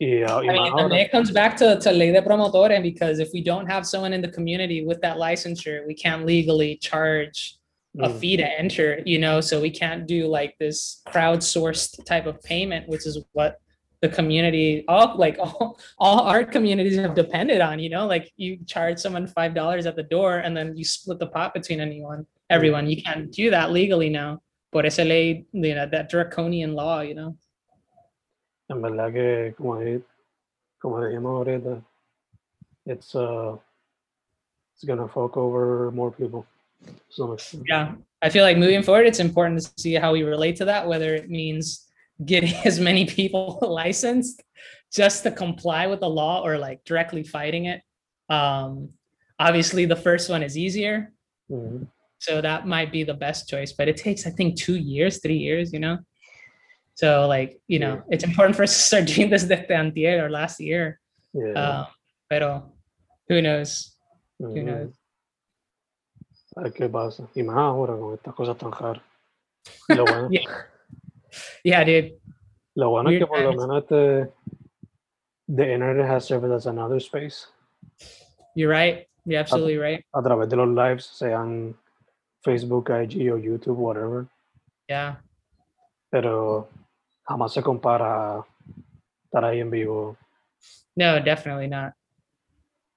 Yeah, 0.00 0.34
uh, 0.34 0.40
I 0.40 0.88
mean, 0.88 0.92
it 0.92 1.12
comes 1.12 1.30
back 1.30 1.56
to, 1.58 1.78
to 1.78 1.92
ley 1.92 2.10
de 2.10 2.20
promotores 2.20 2.82
because 2.82 3.20
if 3.20 3.28
we 3.32 3.40
don't 3.40 3.66
have 3.66 3.86
someone 3.86 4.12
in 4.12 4.20
the 4.20 4.28
community 4.28 4.84
with 4.84 5.00
that 5.02 5.18
licensure, 5.18 5.86
we 5.86 5.94
can't 5.94 6.26
legally 6.26 6.76
charge 6.76 7.58
a 8.00 8.08
Mm, 8.08 8.18
fee 8.18 8.36
to 8.36 8.58
enter, 8.58 9.00
you 9.06 9.18
know, 9.18 9.40
so 9.40 9.60
we 9.60 9.70
can't 9.70 10.06
do 10.06 10.26
like 10.26 10.56
this 10.58 11.00
crowdsourced 11.06 12.04
type 12.04 12.26
of 12.26 12.42
payment, 12.42 12.88
which 12.88 13.06
is 13.06 13.22
what 13.32 13.60
the 14.04 14.14
community, 14.14 14.84
all 14.86 15.16
like 15.16 15.36
all, 15.44 15.78
all 15.98 16.20
art 16.20 16.52
communities 16.52 16.96
have 16.96 17.14
depended 17.14 17.60
on, 17.60 17.78
you 17.78 17.90
know, 17.94 18.06
like 18.06 18.32
you 18.36 18.58
charge 18.66 18.98
someone 18.98 19.26
five 19.26 19.54
dollars 19.54 19.86
at 19.86 19.96
the 19.96 20.02
door 20.16 20.32
and 20.44 20.56
then 20.56 20.76
you 20.76 20.84
split 20.84 21.18
the 21.18 21.26
pot 21.26 21.54
between 21.54 21.80
anyone, 21.80 22.26
everyone. 22.50 22.84
You 22.92 23.02
can't 23.02 23.32
do 23.32 23.50
that 23.50 23.72
legally 23.72 24.10
now. 24.10 24.40
Por 24.72 24.84
esa 24.86 25.04
ley, 25.04 25.46
you 25.52 25.74
know, 25.74 25.86
that 25.86 26.10
draconian 26.10 26.74
law, 26.74 27.00
you 27.00 27.14
know. 27.14 27.36
En 28.70 28.80
verdad 28.80 29.12
que, 29.12 29.54
como, 29.56 29.74
como 30.80 31.00
dijimos 31.00 31.46
ahorita, 31.46 31.82
it's, 32.86 33.14
uh, 33.14 33.56
it's 34.74 34.84
going 34.84 34.98
to 34.98 35.06
fuck 35.06 35.36
over 35.36 35.90
more 35.92 36.10
people. 36.10 36.46
So, 37.08 37.36
yeah 37.66 37.94
i 38.20 38.28
feel 38.28 38.44
like 38.44 38.58
moving 38.58 38.82
forward 38.82 39.06
it's 39.06 39.20
important 39.20 39.58
to 39.58 39.72
see 39.78 39.94
how 39.94 40.12
we 40.12 40.22
relate 40.22 40.56
to 40.56 40.66
that 40.66 40.86
whether 40.86 41.14
it 41.14 41.30
means 41.30 41.83
getting 42.22 42.54
as 42.64 42.78
many 42.78 43.06
people 43.06 43.58
licensed 43.62 44.42
just 44.92 45.22
to 45.24 45.30
comply 45.30 45.86
with 45.86 46.00
the 46.00 46.08
law 46.08 46.42
or 46.44 46.58
like 46.58 46.84
directly 46.84 47.24
fighting 47.24 47.66
it 47.66 47.82
um 48.28 48.90
obviously 49.38 49.84
the 49.84 49.96
first 49.96 50.30
one 50.30 50.42
is 50.42 50.56
easier 50.56 51.12
mhm. 51.50 51.86
so 52.18 52.40
that 52.40 52.66
might 52.66 52.92
be 52.92 53.02
the 53.02 53.14
best 53.14 53.48
choice 53.48 53.72
but 53.72 53.88
it 53.88 53.96
takes 53.96 54.26
i 54.26 54.30
think 54.30 54.56
two 54.56 54.76
years 54.76 55.20
three 55.20 55.36
years 55.36 55.72
you 55.72 55.80
know 55.80 55.98
so 56.94 57.26
like 57.26 57.60
you 57.66 57.78
know 57.78 58.02
it's 58.08 58.24
important 58.24 58.54
for 58.54 58.62
us 58.62 58.74
to 58.74 58.82
start 58.82 59.06
doing 59.14 59.28
this 59.28 59.44
desde 59.44 59.70
antier 59.70 60.24
or 60.24 60.30
last 60.30 60.60
year 60.60 61.00
yeah. 61.34 61.52
um 61.52 61.86
pero 62.30 62.72
who 63.28 63.42
knows 63.42 63.96
who 64.38 64.54
mhm. 64.54 64.64
knows 64.64 64.94
A 66.56 66.60
ver 66.60 66.72
qué 66.72 66.88
pasa. 66.88 67.28
Y 67.34 67.42
más 67.42 67.56
ahora 67.56 67.96
con 67.98 68.14
estas 68.14 68.32
cosas 68.32 68.56
tan 68.56 68.70
raras. 68.70 69.02
Lo 69.88 70.04
bueno, 70.04 70.28
yeah 70.30 70.66
yeah 71.64 71.84
dude 71.84 72.18
lo 72.74 72.90
bueno 72.90 73.10
es 73.10 73.18
que 73.18 73.26
por 73.26 73.40
lo 73.40 73.52
menos 73.52 73.82
este, 73.82 74.32
the 75.46 75.72
internet 75.72 76.06
has 76.06 76.24
served 76.24 76.52
as 76.52 76.66
another 76.66 77.00
space 77.00 77.48
you're 78.54 78.72
right 78.72 79.06
you're 79.24 79.40
absolutely 79.40 79.76
right 79.78 80.04
a 80.12 80.22
través 80.22 80.48
de 80.48 80.56
los 80.56 80.68
lives, 80.68 81.04
sean 81.06 81.76
Facebook, 82.44 82.90
IG 82.90 83.32
o 83.32 83.38
YouTube, 83.38 83.78
whatever. 83.78 84.26
yeah 84.88 85.20
Pero 86.10 86.68
jamás 87.26 87.52
se 87.52 87.62
compara 87.62 88.36
a 88.36 88.46
estar 89.24 89.44
ahí 89.44 89.60
en 89.60 89.70
vivo. 89.70 90.16
No, 90.94 91.18
definitely 91.20 91.66
not. 91.66 91.94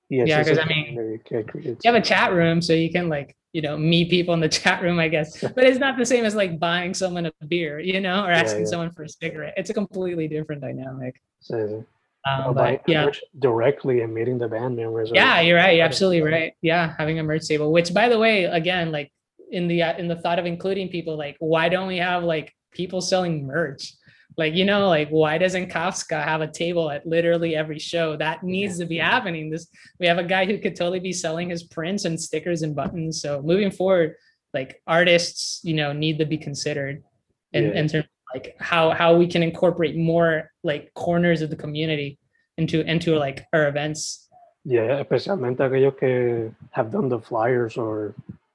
Yeah, 0.09 0.39
es 0.39 0.47
'cause 0.47 0.57
el 0.57 0.63
I 0.63 0.67
mean. 0.67 1.19
You 1.29 1.75
have 1.85 1.95
a 1.95 2.01
chat 2.01 2.33
room, 2.33 2.61
so 2.61 2.73
you 2.73 2.89
can 2.91 3.09
like, 3.09 3.35
you 3.51 3.61
know, 3.61 3.77
meet 3.77 4.09
people 4.09 4.33
in 4.33 4.39
the 4.39 4.49
chat 4.59 4.81
room, 4.81 4.99
I 4.99 5.07
guess. 5.09 5.41
But 5.41 5.65
it's 5.65 5.79
not 5.79 5.97
the 5.97 6.05
same 6.05 6.23
as 6.23 6.35
like 6.35 6.59
buying 6.59 6.93
someone 6.93 7.25
a 7.25 7.45
beer, 7.47 7.79
you 7.79 7.99
know, 7.99 8.23
or 8.23 8.31
asking 8.31 8.61
yeah. 8.61 8.67
someone 8.67 8.91
for 8.91 9.03
a 9.03 9.09
cigarette. 9.09 9.53
It's 9.57 9.69
a 9.69 9.73
completely 9.73 10.27
different 10.27 10.61
dynamic. 10.61 11.21
Sí. 11.41 11.85
Um, 12.25 12.55
but 12.55 12.81
yeah, 12.87 13.09
directly 13.39 14.01
and 14.01 14.13
meeting 14.13 14.37
the 14.37 14.47
band 14.49 14.75
members. 14.75 15.11
or- 15.11 15.15
yeah, 15.15 15.39
you're 15.39 15.57
right. 15.57 15.77
You're 15.77 15.85
absolutely 15.85 16.21
right. 16.21 16.53
Yeah, 16.61 16.93
having 16.97 17.19
a 17.19 17.23
merch 17.23 17.47
table, 17.47 17.71
which 17.71 17.93
by 17.93 18.09
the 18.09 18.19
way, 18.19 18.45
again, 18.45 18.91
like 18.91 19.11
in 19.51 19.67
the 19.67 19.83
uh, 19.83 19.97
in 19.97 20.07
the 20.07 20.15
thought 20.17 20.39
of 20.39 20.45
including 20.45 20.89
people, 20.89 21.17
like 21.17 21.37
why 21.39 21.69
don't 21.69 21.87
we 21.87 21.97
have 21.97 22.23
like 22.23 22.53
people 22.73 22.99
selling 23.01 23.45
merch? 23.45 23.93
Like 24.37 24.53
you 24.53 24.65
know, 24.65 24.87
like 24.87 25.09
why 25.09 25.39
doesn't 25.39 25.69
Kafka 25.71 26.23
have 26.23 26.41
a 26.41 26.47
table 26.47 26.91
at 26.91 27.05
literally 27.07 27.55
every 27.55 27.79
show? 27.79 28.15
That 28.15 28.43
needs 28.43 28.77
to 28.77 28.85
be 28.85 28.97
happening. 28.97 29.49
This 29.49 29.67
we 29.99 30.05
have 30.05 30.19
a 30.19 30.23
guy 30.23 30.45
who 30.45 30.59
could 30.59 30.75
totally 30.75 30.99
be 30.99 31.11
selling 31.11 31.49
his 31.49 31.63
prints 31.63 32.05
and 32.05 32.21
stickers 32.21 32.61
and 32.61 32.75
buttons. 32.75 33.19
So 33.19 33.41
moving 33.41 33.71
forward, 33.71 34.15
like 34.53 34.79
artists, 34.85 35.61
you 35.63 35.73
know, 35.73 35.91
need 35.91 36.19
to 36.19 36.25
be 36.25 36.37
considered 36.37 37.03
in, 37.51 37.63
Yeah. 37.63 37.79
in 37.79 37.87
terms 37.87 38.05
of 38.05 38.35
like 38.35 38.55
how 38.59 38.91
how 38.91 39.15
we 39.17 39.25
can 39.25 39.41
incorporate 39.41 39.97
more 39.97 40.51
like 40.63 40.93
corners 40.93 41.41
of 41.41 41.49
the 41.49 41.55
community 41.55 42.19
into 42.57 42.81
into 42.81 43.17
like 43.17 43.43
our 43.53 43.67
events. 43.67 44.29
Yeah, 44.65 45.01
especialmente 45.01 45.61
aquellos 45.61 45.97
que 45.97 46.53
have 46.71 46.91
done 46.91 47.09
the 47.09 47.19
flyers 47.19 47.75
or 47.77 48.13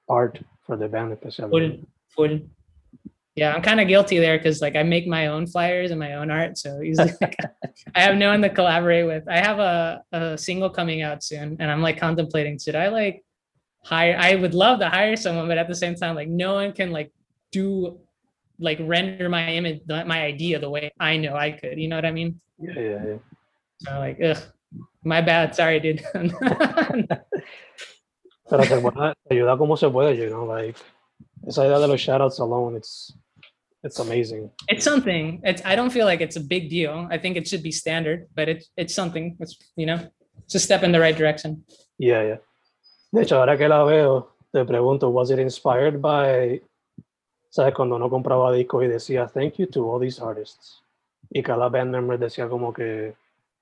art 0.08 0.38
for 0.64 0.76
the 0.76 0.86
band. 0.86 1.18
Full, 1.50 1.78
full. 2.14 2.40
Yeah, 3.34 3.54
I'm 3.54 3.62
kind 3.62 3.80
of 3.80 3.88
guilty 3.88 4.18
there 4.18 4.36
because 4.36 4.60
like 4.60 4.76
I 4.76 4.82
make 4.82 5.06
my 5.06 5.28
own 5.28 5.46
flyers 5.46 5.90
and 5.90 5.98
my 5.98 6.14
own 6.14 6.30
art. 6.30 6.58
So 6.58 6.80
usually 6.80 7.12
like, 7.20 7.36
I 7.94 8.00
have 8.00 8.16
no 8.16 8.28
one 8.28 8.42
to 8.42 8.50
collaborate 8.50 9.06
with. 9.06 9.26
I 9.26 9.38
have 9.38 9.58
a, 9.58 10.02
a 10.12 10.36
single 10.36 10.68
coming 10.68 11.00
out 11.00 11.22
soon 11.22 11.56
and 11.58 11.70
I'm 11.70 11.80
like 11.80 11.98
contemplating, 11.98 12.58
should 12.58 12.76
I 12.76 12.88
like 12.88 13.24
hire 13.84 14.16
I 14.18 14.34
would 14.34 14.54
love 14.54 14.80
to 14.80 14.88
hire 14.88 15.16
someone, 15.16 15.48
but 15.48 15.58
at 15.58 15.68
the 15.68 15.74
same 15.74 15.94
time, 15.94 16.14
like 16.14 16.28
no 16.28 16.54
one 16.54 16.72
can 16.72 16.90
like 16.90 17.10
do 17.50 17.98
like 18.58 18.78
render 18.80 19.28
my 19.28 19.48
image 19.54 19.80
my 19.88 20.22
idea 20.22 20.58
the 20.58 20.70
way 20.70 20.92
I 21.00 21.16
know 21.16 21.34
I 21.34 21.52
could. 21.52 21.78
You 21.78 21.88
know 21.88 21.96
what 21.96 22.04
I 22.04 22.12
mean? 22.12 22.40
Yeah, 22.58 22.78
yeah, 22.78 23.04
yeah. 23.06 23.16
So 23.78 23.98
like, 23.98 24.20
ugh, 24.22 24.38
my 25.04 25.20
bad. 25.20 25.54
Sorry, 25.54 25.80
dude. 25.80 26.04
Pero 28.48 28.64
se 28.64 28.80
puede 28.80 29.14
ayudar 29.30 29.56
como 29.56 29.76
se 29.76 29.88
puede, 29.88 30.16
you 30.16 30.28
know, 30.28 30.44
like 30.44 30.76
esa 31.46 31.64
idea 31.64 31.78
de 31.78 31.88
los 31.88 32.00
shoutouts 32.00 32.38
alone, 32.38 32.76
it's 32.76 33.16
it's 33.82 33.98
amazing. 33.98 34.50
it's 34.68 34.84
something. 34.84 35.40
It's 35.44 35.62
I 35.64 35.74
don't 35.74 35.90
feel 35.90 36.06
like 36.06 36.20
it's 36.20 36.36
a 36.36 36.40
big 36.40 36.70
deal. 36.70 37.08
I 37.10 37.18
think 37.18 37.36
it 37.36 37.46
should 37.48 37.62
be 37.62 37.72
standard, 37.72 38.28
but 38.34 38.48
it's 38.48 38.70
it's 38.76 38.94
something. 38.94 39.36
It's 39.40 39.56
you 39.76 39.86
know, 39.86 39.98
it's 40.44 40.54
a 40.54 40.60
step 40.60 40.82
in 40.82 40.92
the 40.92 41.00
right 41.00 41.16
direction. 41.16 41.64
Yeah, 41.98 42.22
yeah. 42.22 42.38
De 43.12 43.22
hecho, 43.22 43.38
ahora 43.38 43.56
que 43.58 43.68
la 43.68 43.84
veo, 43.84 44.28
te 44.52 44.64
pregunto, 44.64 45.10
was 45.10 45.30
it 45.30 45.38
inspired 45.38 46.00
by, 46.00 46.60
sabes, 47.50 47.74
cuando 47.74 47.96
uno 47.96 48.08
compraba 48.08 48.50
discos 48.52 48.84
y 48.84 48.88
decía, 48.88 49.30
thank 49.30 49.58
you 49.58 49.66
to 49.66 49.90
all 49.90 50.00
these 50.00 50.18
artists. 50.18 50.82
Y 51.30 51.42
cada 51.42 51.68
band 51.68 51.90
member 51.90 52.18
decía 52.18 52.48
como 52.48 52.72
que, 52.72 53.14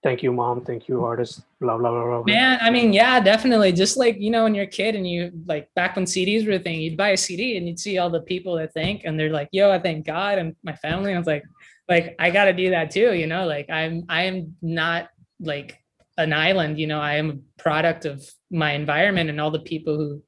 thank 0.02 0.22
you 0.22 0.32
mom, 0.32 0.64
thank 0.64 0.88
you 0.88 1.04
artist, 1.04 1.42
blah, 1.60 1.76
blah, 1.76 1.90
blah, 1.90 2.04
blah. 2.04 2.22
Man, 2.24 2.58
I 2.60 2.70
mean, 2.70 2.92
yeah, 2.92 3.20
definitely. 3.20 3.72
Just 3.72 3.96
like 3.96 4.18
you 4.18 4.30
know, 4.30 4.44
when 4.44 4.54
you're 4.54 4.64
a 4.64 4.68
kid 4.68 4.94
and 4.94 5.08
you 5.08 5.30
like 5.46 5.72
back 5.74 5.96
when 5.96 6.04
CDs 6.04 6.46
were 6.46 6.52
a 6.52 6.58
thing, 6.58 6.80
you'd 6.80 6.96
buy 6.96 7.10
a 7.10 7.16
CD 7.16 7.56
and 7.56 7.66
you'd 7.68 7.80
see 7.80 7.98
all 7.98 8.10
the 8.10 8.20
people 8.20 8.56
that 8.56 8.72
thank, 8.74 9.04
and 9.04 9.18
they're 9.18 9.30
like, 9.30 9.48
"Yo, 9.52 9.70
I 9.70 9.78
thank 9.78 10.06
God 10.06 10.38
and 10.38 10.56
my 10.62 10.74
family." 10.74 11.10
And 11.10 11.16
I 11.16 11.20
was 11.20 11.26
like, 11.26 11.44
like 11.88 12.16
I 12.18 12.30
got 12.30 12.44
to 12.44 12.52
do 12.52 12.70
that 12.70 12.90
too, 12.90 13.14
you 13.14 13.26
know. 13.26 13.46
Like 13.46 13.68
I'm, 13.68 14.04
I 14.08 14.22
am 14.22 14.56
not 14.62 15.10
like 15.40 15.78
an 16.16 16.32
island, 16.32 16.78
you 16.78 16.86
know. 16.86 17.00
I 17.00 17.16
am 17.16 17.30
a 17.30 17.62
product 17.62 18.04
of 18.04 18.28
my 18.50 18.72
environment 18.72 19.30
and 19.30 19.40
all 19.40 19.50
the 19.50 19.60
people 19.60 19.96
who 19.96 20.22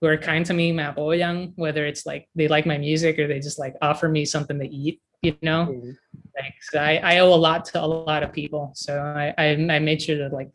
who 0.00 0.06
are 0.06 0.16
kind 0.16 0.46
to 0.46 0.54
me, 0.54 0.72
me 0.72 0.82
apoyan, 0.82 1.52
whether 1.56 1.84
it's 1.84 2.06
like 2.06 2.26
they 2.34 2.48
like 2.48 2.64
my 2.64 2.78
music 2.78 3.18
or 3.18 3.26
they 3.26 3.38
just 3.38 3.58
like 3.58 3.74
offer 3.82 4.08
me 4.08 4.24
something 4.24 4.58
to 4.58 4.66
eat, 4.66 5.02
you 5.22 5.36
know. 5.42 5.66
Mhm. 5.66 5.96
Like 6.36 6.54
I, 6.74 6.98
I 6.98 7.18
owe 7.18 7.34
a 7.34 7.36
lot 7.36 7.64
to 7.66 7.82
a 7.82 7.86
lot 7.86 8.22
of 8.22 8.32
people, 8.32 8.72
so 8.74 8.98
I 8.98 9.34
I, 9.36 9.46
I 9.76 9.78
made 9.78 10.00
sure 10.00 10.16
to 10.16 10.28
like 10.34 10.50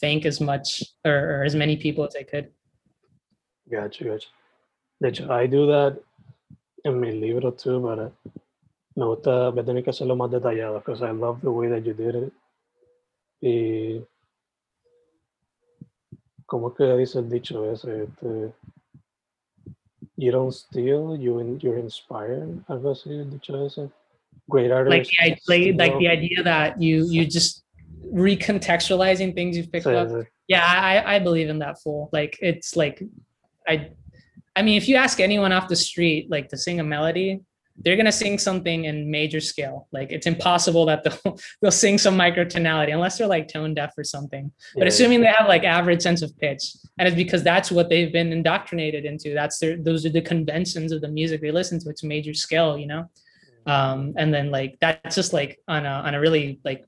thank 0.00 0.24
as 0.24 0.40
much 0.40 0.82
or, 1.04 1.40
or 1.40 1.44
as 1.44 1.54
many 1.54 1.76
people 1.76 2.04
as 2.06 2.16
I 2.16 2.22
could. 2.22 2.50
Gotcha, 3.70 4.04
gotcha. 4.04 4.28
De 5.02 5.10
I 5.30 5.46
do 5.46 5.66
that 5.66 6.00
en 6.84 7.00
mi 7.00 7.12
libro 7.12 7.50
too, 7.50 7.80
but 7.80 7.98
uh, 7.98 8.10
me 8.96 9.04
gusta, 9.04 9.50
voy 9.50 9.60
a 9.60 9.64
tener 9.64 9.82
que 9.82 9.90
hacerlo 9.90 10.16
más 10.16 10.30
detallado, 10.30 10.78
because 10.78 11.02
I 11.02 11.10
love 11.10 11.42
the 11.42 11.50
way 11.50 11.68
that 11.68 11.84
you 11.84 11.92
did 11.92 12.14
it. 12.14 12.32
Y, 13.42 14.00
¿cómo 16.46 16.74
que 16.74 16.84
dice 16.96 17.18
el 17.18 17.28
dicho 17.28 17.70
ese? 17.70 18.04
Este, 18.04 18.54
you 20.16 20.30
don't 20.32 20.52
steal, 20.54 21.16
you 21.16 21.40
in, 21.40 21.60
you're 21.60 21.78
inspired, 21.78 22.64
algo 22.68 22.92
así, 22.92 23.10
dicho 23.28 23.66
ese. 23.66 23.90
Great 24.48 24.70
Like 24.70 25.08
the, 25.08 25.36
like, 25.48 25.74
like 25.76 25.98
the 25.98 26.08
idea 26.08 26.42
that 26.42 26.80
you 26.80 27.06
you 27.08 27.26
just 27.26 27.64
recontextualizing 28.12 29.34
things 29.34 29.56
you've 29.56 29.72
picked 29.72 29.86
Sí, 29.86 29.94
up. 29.94 30.26
Yeah, 30.48 30.64
I 30.64 31.16
I 31.16 31.18
believe 31.18 31.48
in 31.48 31.58
that 31.58 31.80
full. 31.82 32.08
Like 32.12 32.38
it's 32.40 32.76
like 32.76 33.02
I 33.66 33.90
I 34.54 34.62
mean 34.62 34.76
if 34.76 34.88
you 34.88 34.96
ask 34.96 35.20
anyone 35.20 35.52
off 35.52 35.68
the 35.68 35.76
street 35.76 36.30
like 36.30 36.48
to 36.50 36.56
sing 36.56 36.78
a 36.78 36.84
melody, 36.84 37.40
they're 37.78 37.96
gonna 37.96 38.12
sing 38.12 38.38
something 38.38 38.84
in 38.84 39.10
major 39.10 39.40
scale. 39.40 39.88
Like 39.92 40.12
it's 40.12 40.26
impossible 40.26 40.86
that 40.86 41.02
they'll 41.02 41.36
they'll 41.60 41.72
sing 41.72 41.98
some 41.98 42.16
microtonality 42.16 42.92
unless 42.92 43.18
they're 43.18 43.26
like 43.26 43.48
tone 43.48 43.74
deaf 43.74 43.92
or 43.98 44.04
something. 44.04 44.52
But 44.74 44.82
Yeah, 44.82 44.88
assuming 44.88 45.20
they 45.20 45.26
have 45.26 45.48
like 45.48 45.64
average 45.64 46.02
sense 46.02 46.22
of 46.22 46.36
pitch, 46.38 46.62
and 46.98 47.08
it's 47.08 47.16
because 47.16 47.42
that's 47.42 47.72
what 47.72 47.88
they've 47.88 48.12
been 48.12 48.32
indoctrinated 48.32 49.04
into. 49.04 49.34
That's 49.34 49.58
their 49.58 49.76
those 49.76 50.06
are 50.06 50.10
the 50.10 50.22
conventions 50.22 50.92
of 50.92 51.00
the 51.00 51.08
music 51.08 51.40
they 51.40 51.50
listen 51.50 51.80
to. 51.80 51.90
It's 51.90 52.04
major 52.04 52.34
scale, 52.34 52.78
you 52.78 52.86
know. 52.86 53.10
Um, 53.66 54.14
and 54.16 54.32
then 54.32 54.50
like 54.50 54.78
that's 54.80 55.14
just 55.14 55.32
like 55.32 55.58
on 55.66 55.84
a 55.84 55.90
on 55.90 56.14
a 56.14 56.20
really 56.20 56.60
like 56.64 56.84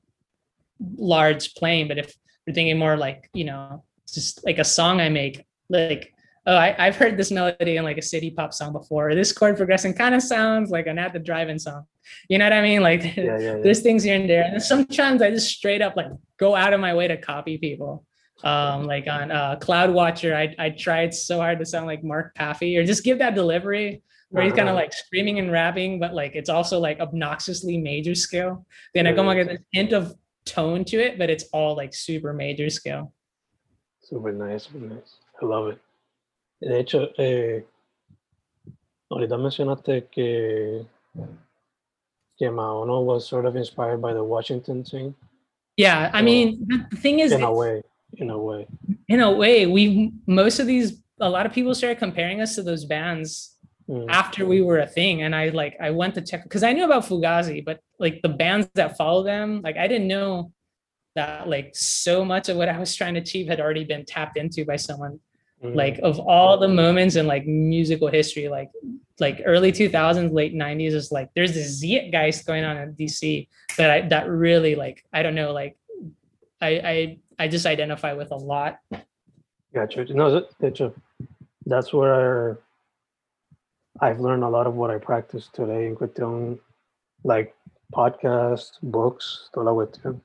large 0.97 1.53
plane. 1.55 1.87
But 1.87 1.97
if 1.97 2.15
you're 2.45 2.53
thinking 2.53 2.77
more 2.77 2.97
like 2.97 3.29
you 3.33 3.43
know 3.43 3.83
just 4.07 4.45
like 4.45 4.59
a 4.59 4.63
song 4.63 5.01
I 5.01 5.09
make, 5.09 5.45
like 5.69 6.13
oh 6.45 6.55
I, 6.55 6.75
I've 6.77 6.95
heard 6.95 7.17
this 7.17 7.31
melody 7.31 7.75
in 7.75 7.83
like 7.83 7.97
a 7.97 8.01
city 8.01 8.31
pop 8.31 8.53
song 8.53 8.71
before. 8.71 9.13
This 9.13 9.33
chord 9.33 9.57
progression 9.57 9.93
kind 9.93 10.15
of 10.15 10.23
sounds 10.23 10.71
like 10.71 10.87
an 10.87 10.97
at 10.97 11.13
the 11.13 11.19
drive-in 11.19 11.59
song. 11.59 11.83
You 12.29 12.37
know 12.37 12.45
what 12.45 12.53
I 12.53 12.61
mean? 12.61 12.81
Like 12.81 13.03
yeah, 13.03 13.23
yeah, 13.23 13.39
yeah. 13.39 13.57
there's 13.57 13.81
things 13.81 14.03
here 14.03 14.15
and 14.15 14.29
there. 14.29 14.43
And 14.43 14.61
sometimes 14.61 15.21
I 15.21 15.31
just 15.31 15.49
straight 15.49 15.81
up 15.81 15.97
like 15.97 16.07
go 16.37 16.55
out 16.55 16.73
of 16.73 16.79
my 16.79 16.93
way 16.93 17.07
to 17.07 17.17
copy 17.17 17.57
people. 17.57 18.05
Um, 18.41 18.85
like 18.85 19.05
on 19.07 19.31
uh, 19.31 19.57
Cloud 19.57 19.91
Watcher, 19.91 20.33
I, 20.33 20.55
I 20.57 20.69
tried 20.69 21.13
so 21.13 21.39
hard 21.39 21.59
to 21.59 21.65
sound 21.65 21.87
like 21.87 22.05
Mark 22.05 22.35
Paffy 22.35 22.77
or 22.77 22.85
just 22.85 23.03
give 23.03 23.19
that 23.19 23.35
delivery 23.35 24.01
where 24.29 24.43
he's 24.43 24.53
kind 24.53 24.69
of 24.69 24.75
like 24.75 24.93
screaming 24.93 25.39
and 25.39 25.51
rapping, 25.51 25.99
but 25.99 26.13
like 26.13 26.35
it's 26.35 26.49
also 26.49 26.79
like 26.79 26.99
obnoxiously 26.99 27.77
major 27.77 28.15
scale. 28.15 28.65
Then 28.93 29.07
I 29.07 29.13
come 29.13 29.25
like 29.25 29.47
this 29.47 29.59
hint 29.71 29.91
of 29.93 30.15
tone 30.45 30.85
to 30.85 30.97
it, 30.97 31.17
but 31.17 31.29
it's 31.29 31.45
all 31.51 31.75
like 31.75 31.93
super 31.93 32.33
major 32.33 32.69
scale. 32.69 33.11
Super 34.01 34.31
nice, 34.31 34.63
super 34.65 34.85
nice. 34.85 35.15
I 35.41 35.45
love 35.45 35.67
it. 35.69 35.79
De 36.61 36.77
hecho, 36.79 37.07
eh, 37.17 37.61
ahorita 39.11 39.37
mencionaste 39.37 40.09
que, 40.11 40.85
que 42.37 42.49
Maono 42.49 43.01
was 43.03 43.27
sort 43.27 43.45
of 43.45 43.55
inspired 43.55 44.01
by 44.01 44.13
the 44.13 44.23
Washington 44.23 44.83
thing. 44.83 45.15
Yeah, 45.77 46.11
I 46.13 46.19
So, 46.19 46.25
mean 46.25 46.65
the 46.67 46.85
the 46.91 46.97
thing 46.97 47.19
is 47.19 47.31
In 47.31 47.43
a 47.43 47.53
way, 47.53 47.81
in 48.17 48.29
a 48.29 48.37
way. 48.37 48.67
in 49.07 49.21
a 49.21 49.31
way, 49.31 49.65
we 49.65 50.11
most 50.27 50.59
of 50.59 50.67
these 50.67 51.01
a 51.21 51.29
lot 51.29 51.45
of 51.45 51.53
people 51.53 51.73
started 51.73 51.97
comparing 51.99 52.41
us 52.41 52.55
to 52.55 52.63
those 52.63 52.85
bands 52.85 53.55
Mm, 53.89 54.05
after 54.07 54.45
we 54.45 54.61
were 54.61 54.79
a 54.79 54.85
thing 54.85 55.23
and 55.23 55.35
i 55.35 55.49
like 55.49 55.75
i 55.81 55.89
went 55.89 56.13
to 56.13 56.21
check 56.21 56.43
because 56.43 56.61
i 56.61 56.71
knew 56.73 56.85
about 56.85 57.05
fugazi 57.05 57.65
but 57.65 57.79
like 57.97 58.21
the 58.21 58.29
bands 58.29 58.69
that 58.75 58.95
follow 58.95 59.23
them 59.23 59.61
like 59.63 59.77
i 59.77 59.87
didn't 59.87 60.07
know 60.07 60.51
that 61.15 61.49
like 61.49 61.71
so 61.73 62.23
much 62.23 62.49
of 62.49 62.57
what 62.57 62.69
i 62.69 62.77
was 62.77 62.93
trying 62.93 63.15
to 63.15 63.19
achieve 63.19 63.47
had 63.47 63.59
already 63.59 63.83
been 63.83 64.05
tapped 64.05 64.37
into 64.37 64.63
by 64.63 64.75
someone. 64.75 65.19
Mm, 65.63 65.75
like 65.75 65.99
of 66.03 66.19
all 66.19 66.57
the 66.57 66.67
moments 66.67 67.15
in 67.15 67.25
like 67.27 67.45
musical 67.47 68.07
history 68.07 68.47
like 68.47 68.69
like 69.19 69.41
early 69.45 69.71
2000s 69.71 70.31
late 70.31 70.53
90s 70.53 70.93
is 70.93 71.11
like 71.11 71.29
there's 71.35 71.53
this 71.53 71.81
zeitgeist 71.81 72.45
going 72.45 72.63
on 72.63 72.77
in 72.77 72.93
dc 72.93 73.47
that 73.77 73.89
i 73.89 74.07
that 74.07 74.29
really 74.29 74.75
like 74.75 75.03
i 75.11 75.21
don't 75.21 75.35
know 75.35 75.51
like 75.51 75.77
i 76.61 76.69
i 76.69 77.17
i 77.39 77.47
just 77.47 77.65
identify 77.65 78.13
with 78.13 78.31
a 78.31 78.35
lot. 78.35 78.79
Gotcha. 79.73 80.05
No, 80.13 80.45
de 80.61 80.93
that's 81.65 81.93
where 81.93 82.59
I've 84.01 84.19
learned 84.19 84.43
a 84.43 84.49
lot 84.49 84.67
of 84.67 84.75
what 84.75 84.89
I 84.91 84.97
practice 84.97 85.49
today 85.53 85.87
en 85.87 85.95
cuestión, 85.95 86.59
like 87.23 87.53
podcasts, 87.93 88.79
books, 88.81 89.49
toda 89.53 89.65
la 89.65 89.73
cuestión. 89.73 90.21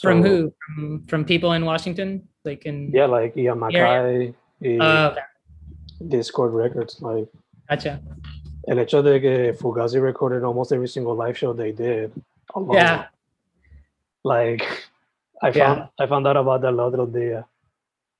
from 0.00 0.22
who 0.22 0.52
from, 0.64 1.02
from 1.08 1.24
people 1.24 1.52
in 1.54 1.64
washington 1.64 2.22
like 2.44 2.64
in 2.66 2.88
Yeah, 2.92 3.06
like 3.06 3.36
Ian 3.36 3.58
MacKaye, 3.58 4.32
y 4.60 4.78
uh, 4.78 5.16
Dischord 6.00 6.52
Records, 6.54 7.00
like 7.02 7.26
gotcha 7.68 8.00
El 8.68 8.78
hecho 8.78 9.02
de 9.02 9.18
que 9.20 9.52
Fugazi 9.54 10.00
recorded 10.00 10.44
almost 10.44 10.72
every 10.72 10.86
single 10.88 11.16
live 11.16 11.36
show 11.36 11.52
they 11.54 11.72
did. 11.72 12.12
Alone. 12.54 12.74
Yeah. 12.76 13.06
Like 14.24 14.62
I 15.42 15.48
Yeah. 15.48 15.52
found 15.74 15.88
I 15.98 16.06
found 16.06 16.26
out 16.28 16.36
about 16.36 16.60
that 16.62 16.72
el 16.74 16.80
otro 16.80 17.06
día. 17.06 17.44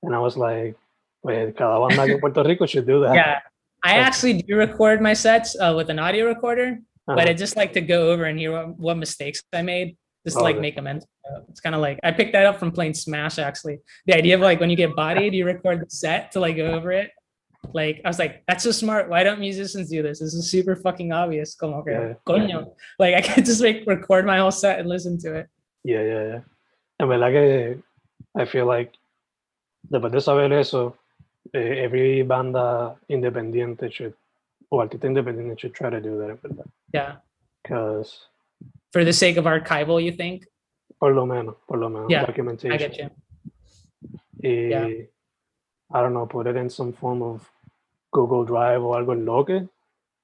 And 0.01 0.15
I 0.15 0.19
was 0.19 0.35
like, 0.37 0.75
wait, 1.23 1.55
cada 1.55 1.79
banda 1.79 2.01
en 2.13 2.19
Puerto 2.19 2.43
Rico 2.43 2.65
should 2.65 2.87
do 2.87 3.01
that. 3.01 3.13
yeah 3.15 3.39
i 3.83 3.91
Okay. 3.91 3.99
actually 3.99 4.33
do 4.41 4.55
record 4.55 5.01
my 5.01 5.13
sets 5.13 5.55
uh, 5.59 5.73
with 5.75 5.89
an 5.89 5.99
audio 5.99 6.25
recorder 6.25 6.79
but 7.07 7.19
Uh-huh. 7.19 7.29
i 7.29 7.33
just 7.33 7.55
like 7.55 7.73
to 7.73 7.81
go 7.81 8.11
over 8.11 8.25
and 8.25 8.37
hear 8.39 8.51
what, 8.51 8.77
what 8.79 8.97
mistakes 8.97 9.41
i 9.53 9.61
made 9.61 9.97
just 10.25 10.35
to, 10.37 10.41
Oh, 10.41 10.43
like 10.43 10.55
okay. 10.55 10.61
make 10.67 10.77
amends 10.77 11.05
it's 11.49 11.61
kind 11.61 11.75
of 11.75 11.81
like 11.81 11.97
i 12.03 12.11
picked 12.11 12.33
that 12.33 12.45
up 12.45 12.57
from 12.59 12.71
playing 12.71 12.93
smash 12.93 13.39
actually 13.39 13.79
the 14.07 14.13
idea 14.15 14.35
of 14.35 14.41
like 14.41 14.59
when 14.59 14.69
you 14.69 14.75
get 14.75 14.95
bodied 14.95 15.33
you 15.33 15.45
record 15.45 15.79
the 15.81 15.89
set 15.89 16.31
to 16.33 16.39
like 16.39 16.55
go 16.57 16.67
over 16.77 16.91
it 16.91 17.09
like 17.73 18.01
i 18.05 18.07
was 18.07 18.19
like 18.19 18.43
that's 18.47 18.63
so 18.63 18.71
smart 18.71 19.09
why 19.09 19.23
don't 19.23 19.39
musicians 19.39 19.89
do 19.89 20.01
this 20.01 20.19
this 20.19 20.33
is 20.33 20.49
super 20.49 20.75
fucking 20.75 21.11
obvious 21.11 21.55
Como 21.55 21.83
Yeah. 21.87 22.13
coño. 22.25 22.73
like 22.99 23.15
i 23.15 23.21
could 23.21 23.45
just 23.45 23.61
like 23.61 23.83
record 23.85 24.25
my 24.25 24.37
whole 24.39 24.51
set 24.63 24.79
and 24.79 24.87
listen 24.89 25.17
to 25.25 25.29
it 25.39 25.47
Yeah, 25.83 26.03
yeah, 26.03 26.23
yeah. 26.31 26.41
En 26.99 27.07
verdad 27.07 27.31
que 27.31 27.81
I 28.35 28.43
feel 28.45 28.65
like 28.67 28.91
después 29.89 30.11
de 30.11 30.19
saber 30.19 30.51
eso, 30.53 30.97
eh, 31.53 31.83
every 31.83 32.23
banda 32.23 32.95
independiente 33.07 33.89
should, 33.91 34.13
o 34.69 34.79
artista 34.81 35.07
independiente 35.07 35.57
should 35.59 35.73
try 35.73 35.89
to 35.89 35.99
do 35.99 36.17
that, 36.17 36.37
yeah 36.93 37.17
Because, 37.63 38.27
for 38.91 39.03
the 39.03 39.13
sake 39.13 39.37
of 39.37 39.45
archival 39.45 39.99
you 40.03 40.11
think 40.11 40.45
por 40.99 41.13
lo 41.13 41.25
menos, 41.25 41.55
por 41.67 41.77
lo 41.77 41.89
menos, 41.89 42.09
Yeah, 42.09 42.25
documentation. 42.25 42.73
i 42.73 42.77
get 42.77 42.97
you 42.97 43.09
y 44.41 44.69
Yeah. 44.69 45.05
I 45.91 46.01
don't 46.01 46.13
know, 46.13 46.27
put 46.27 46.45
it 46.47 46.55
in 46.55 46.69
some 46.69 46.93
form 46.93 47.21
of 47.23 47.49
Google 48.11 48.45
Drive 48.45 48.83
o 48.83 48.93
algo 48.95 49.13
loque, 49.15 49.67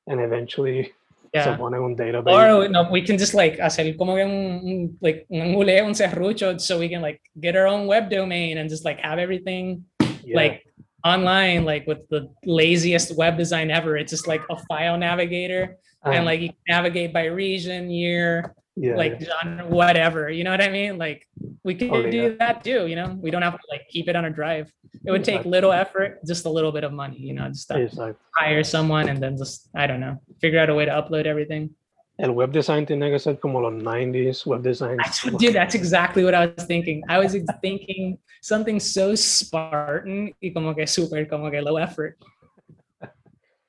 and 0.07 0.19
eventually 0.21 0.83
se 0.83 0.91
yeah 1.33 1.57
pone 1.57 1.75
en 1.75 1.83
un 1.83 1.95
database. 1.95 2.33
Or 2.33 2.69
no, 2.69 2.87
we 2.91 3.01
can 3.01 3.17
just 3.17 3.33
like 3.33 3.57
hacer 3.59 3.95
como 3.97 4.13
un, 4.15 4.29
un 4.63 4.97
like 5.01 5.25
un 5.31 5.51
muleo, 5.53 5.85
un 5.85 5.93
serrucho, 5.95 6.59
so 6.61 6.77
we 6.77 6.87
can 6.87 7.01
like 7.01 7.19
get 7.41 7.55
our 7.55 7.65
own 7.67 7.87
web 7.87 8.09
domain 8.09 8.57
and 8.59 8.69
just 8.69 8.85
like 8.85 8.99
have 9.01 9.17
everything 9.19 9.83
Yeah, 10.23 10.37
like 10.37 10.65
online 11.05 11.63
like 11.65 11.85
with 11.87 12.01
the 12.09 12.27
laziest 12.45 13.15
web 13.15 13.37
design 13.37 13.69
ever. 13.71 13.95
It's 13.95 14.09
just 14.11 14.27
like 14.27 14.41
a 14.49 14.57
file 14.67 14.97
navigator 14.97 15.77
and 16.03 16.19
Um, 16.19 16.25
like 16.25 16.41
you 16.41 16.49
can 16.49 16.57
navigate 16.67 17.13
by 17.13 17.25
region, 17.25 17.89
year, 17.89 18.55
yeah, 18.75 18.95
like 18.95 19.21
genre, 19.21 19.65
whatever. 19.67 20.29
You 20.29 20.43
know 20.43 20.51
what 20.51 20.61
I 20.61 20.69
mean? 20.69 20.97
Like 20.97 21.25
we 21.63 21.75
could 21.75 21.91
Oh, 21.91 21.99
yeah. 22.01 22.11
do 22.11 22.37
that 22.37 22.63
too. 22.63 22.87
You 22.87 22.95
know, 22.95 23.17
we 23.21 23.31
don't 23.31 23.41
have 23.41 23.53
to 23.53 23.67
like 23.71 23.83
keep 23.89 24.07
it 24.09 24.15
on 24.15 24.25
a 24.25 24.29
drive. 24.29 24.71
It 25.05 25.11
would 25.11 25.23
take 25.23 25.45
little 25.45 25.71
effort, 25.71 26.19
just 26.25 26.45
a 26.45 26.49
little 26.49 26.71
bit 26.71 26.83
of 26.83 26.91
money. 26.91 27.19
You 27.19 27.33
know, 27.33 27.47
just 27.49 27.67
to 27.69 27.75
exacto. 27.75 28.15
hire 28.35 28.63
someone 28.63 29.07
and 29.09 29.21
then 29.21 29.37
just 29.37 29.69
I 29.75 29.85
don't 29.87 29.99
know, 29.99 30.17
figure 30.41 30.59
out 30.59 30.69
a 30.69 30.75
way 30.75 30.85
to 30.85 30.91
upload 30.91 31.25
everything. 31.25 31.71
El 32.17 32.31
web 32.31 32.51
design 32.51 32.85
tiene 32.85 33.11
que 33.11 33.19
ser 33.19 33.39
como 33.39 33.59
los 33.59 33.73
90s 33.73 34.45
web 34.45 34.61
design. 34.61 34.97
That's 34.97 35.23
what, 35.25 35.37
dude, 35.39 35.53
that's 35.53 35.75
exactly 35.75 36.23
what 36.23 36.33
I 36.33 36.47
was 36.55 36.65
thinking. 36.65 37.03
I 37.09 37.19
was 37.19 37.35
thinking 37.61 38.17
something 38.41 38.79
so 38.79 39.15
Spartan 39.15 40.33
y 40.41 40.51
como 40.53 40.73
que 40.73 40.87
super, 40.87 41.27
como 41.27 41.51
que 41.51 41.61
low 41.61 41.77
effort. 41.77 42.15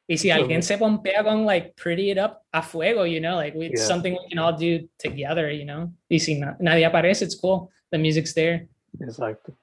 Y 0.09 0.17
si 0.19 0.31
alguien 0.31 0.63
se 0.63 0.79
pompea 0.79 1.25
con 1.25 1.45
like 1.45 1.75
pretty 1.75 2.13
it 2.13 2.19
up 2.19 2.41
a 2.53 2.63
fuego, 2.63 3.05
you 3.05 3.19
know, 3.21 3.35
like 3.35 3.57
we, 3.59 3.71
Yeah. 3.75 3.83
something 3.85 4.13
we 4.13 4.29
can 4.29 4.39
all 4.39 4.53
do 4.57 4.89
together, 4.99 5.51
you 5.51 5.65
know. 5.65 5.91
Y 6.09 6.21
si 6.21 6.39
na- 6.39 6.57
nadie 6.61 6.85
aparece, 6.87 7.23
it's 7.25 7.35
cool. 7.35 7.71
The 7.91 7.99
music's 7.99 8.33
there. 8.33 8.69
Exacto. 9.01 9.57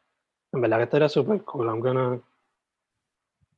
En 0.51 0.59
verdad 0.59 0.79
que 0.79 0.83
estaría 0.83 1.07
super 1.07 1.39
cool. 1.45 1.69
I'm 1.69 1.79
gonna, 1.79 2.21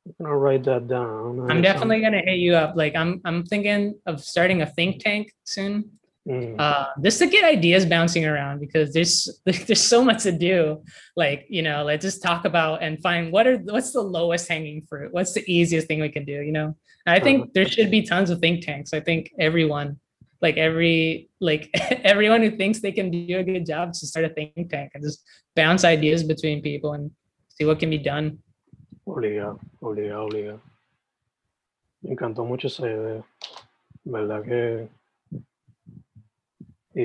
I'm 0.06 0.26
gonna 0.26 0.36
write 0.36 0.64
that 0.64 0.86
down. 0.86 1.50
I'm 1.50 1.62
definitely 1.62 2.00
gonna 2.00 2.22
hit 2.24 2.38
you 2.38 2.54
up. 2.54 2.76
Like 2.76 2.94
I'm, 2.94 3.20
I'm 3.24 3.44
thinking 3.44 3.98
of 4.06 4.22
starting 4.22 4.62
a 4.62 4.66
think 4.66 5.02
tank 5.02 5.32
soon. 5.44 5.90
Mm, 6.28 6.56
uh, 6.58 6.86
just 7.02 7.20
to 7.20 7.28
get 7.28 7.44
ideas 7.44 7.86
bouncing 7.86 8.26
around 8.26 8.60
because 8.60 8.92
there's 8.92 9.40
there's 9.44 9.80
so 9.80 10.04
much 10.04 10.24
to 10.24 10.32
do. 10.32 10.82
Like 11.16 11.46
you 11.48 11.62
know, 11.62 11.84
let's 11.84 12.04
just 12.04 12.22
talk 12.22 12.44
about 12.44 12.82
and 12.82 13.00
find 13.00 13.32
what 13.32 13.46
are 13.46 13.58
what's 13.58 13.92
the 13.92 14.00
lowest 14.00 14.48
hanging 14.48 14.82
fruit. 14.88 15.12
What's 15.12 15.34
the 15.34 15.44
easiest 15.50 15.86
thing 15.86 16.00
we 16.00 16.08
can 16.08 16.24
do? 16.24 16.40
You 16.42 16.52
know, 16.52 16.76
and 17.06 17.14
I 17.14 17.20
think 17.20 17.52
there 17.52 17.66
should 17.66 17.90
be 17.90 18.02
tons 18.02 18.30
of 18.30 18.40
think 18.40 18.64
tanks. 18.64 18.92
I 18.92 19.00
think 19.00 19.32
everyone, 19.38 19.98
like 20.42 20.56
every 20.56 21.30
like 21.40 21.70
everyone 22.04 22.42
who 22.42 22.56
thinks 22.56 22.80
they 22.80 22.92
can 22.92 23.10
do 23.10 23.38
a 23.38 23.44
good 23.44 23.66
job, 23.66 23.94
should 23.94 24.08
start 24.08 24.26
a 24.26 24.30
think 24.30 24.70
tank 24.70 24.92
and 24.94 25.04
just 25.04 25.22
bounce 25.54 25.84
ideas 25.84 26.24
between 26.24 26.60
people 26.60 26.92
and 26.94 27.10
see 27.50 27.64
what 27.64 27.78
can 27.78 27.90
be 27.90 27.98
done. 27.98 28.38
Obligado, 29.06 29.60
obligado, 29.80 30.24
obligado. 30.24 30.60
Me 32.02 32.10
encantó 32.12 32.44
mucho 32.44 32.66
esa 32.66 32.86
idea. 32.86 33.24
¿Verdad 34.04 34.42
que? 34.42 34.88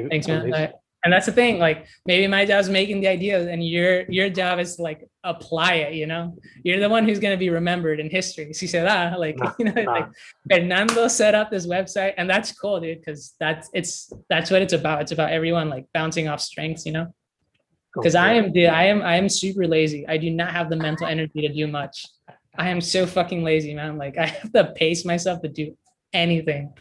Thanks, 0.09 0.27
man. 0.27 0.53
I- 0.53 0.65
uh, 0.65 0.71
and 1.03 1.11
that's 1.11 1.25
the 1.25 1.31
thing. 1.31 1.57
Like 1.59 1.87
maybe 2.05 2.27
my 2.27 2.45
job 2.45 2.59
is 2.61 2.69
making 2.69 3.01
the 3.01 3.07
ideas, 3.07 3.47
and 3.47 3.63
your 3.65 4.03
your 4.09 4.29
job 4.29 4.59
is 4.59 4.77
like 4.79 5.07
apply 5.23 5.73
it. 5.75 5.93
You 5.95 6.05
know, 6.05 6.37
you're 6.63 6.79
the 6.79 6.89
one 6.89 7.05
who's 7.05 7.19
gonna 7.19 7.37
be 7.37 7.49
remembered 7.49 7.99
in 7.99 8.09
history. 8.09 8.53
Si 8.53 8.67
se 8.67 8.83
da, 8.83 9.15
like 9.17 9.37
Nah, 9.37 9.53
you 9.59 9.65
know, 9.65 9.81
nah. 9.83 9.91
like 9.91 10.07
Fernando 10.49 11.07
set 11.07 11.33
up 11.35 11.49
this 11.49 11.65
website, 11.67 12.13
and 12.17 12.29
that's 12.29 12.51
cool, 12.51 12.79
dude. 12.79 12.99
Because 12.99 13.33
that's 13.39 13.69
it's 13.73 14.11
that's 14.29 14.51
what 14.51 14.61
it's 14.61 14.73
about. 14.73 15.01
It's 15.01 15.11
about 15.11 15.31
everyone 15.31 15.69
like 15.69 15.85
bouncing 15.93 16.27
off 16.27 16.39
strengths. 16.41 16.85
You 16.85 16.91
know, 16.93 17.13
because 17.93 18.15
I 18.15 18.33
am 18.33 18.53
dude, 18.53 18.69
I 18.69 18.85
am 18.85 19.01
I 19.01 19.15
am 19.15 19.29
super 19.29 19.67
lazy. 19.67 20.07
I 20.07 20.17
do 20.17 20.29
not 20.29 20.51
have 20.51 20.69
the 20.69 20.75
mental 20.75 21.07
energy 21.07 21.41
to 21.41 21.53
do 21.53 21.67
much. 21.67 22.05
I 22.57 22.69
am 22.69 22.81
so 22.81 23.05
fucking 23.05 23.43
lazy, 23.43 23.73
man. 23.73 23.97
Like 23.97 24.17
I 24.17 24.25
have 24.41 24.51
to 24.53 24.73
pace 24.75 25.05
myself 25.05 25.41
to 25.41 25.49
do 25.49 25.77
anything. 26.13 26.73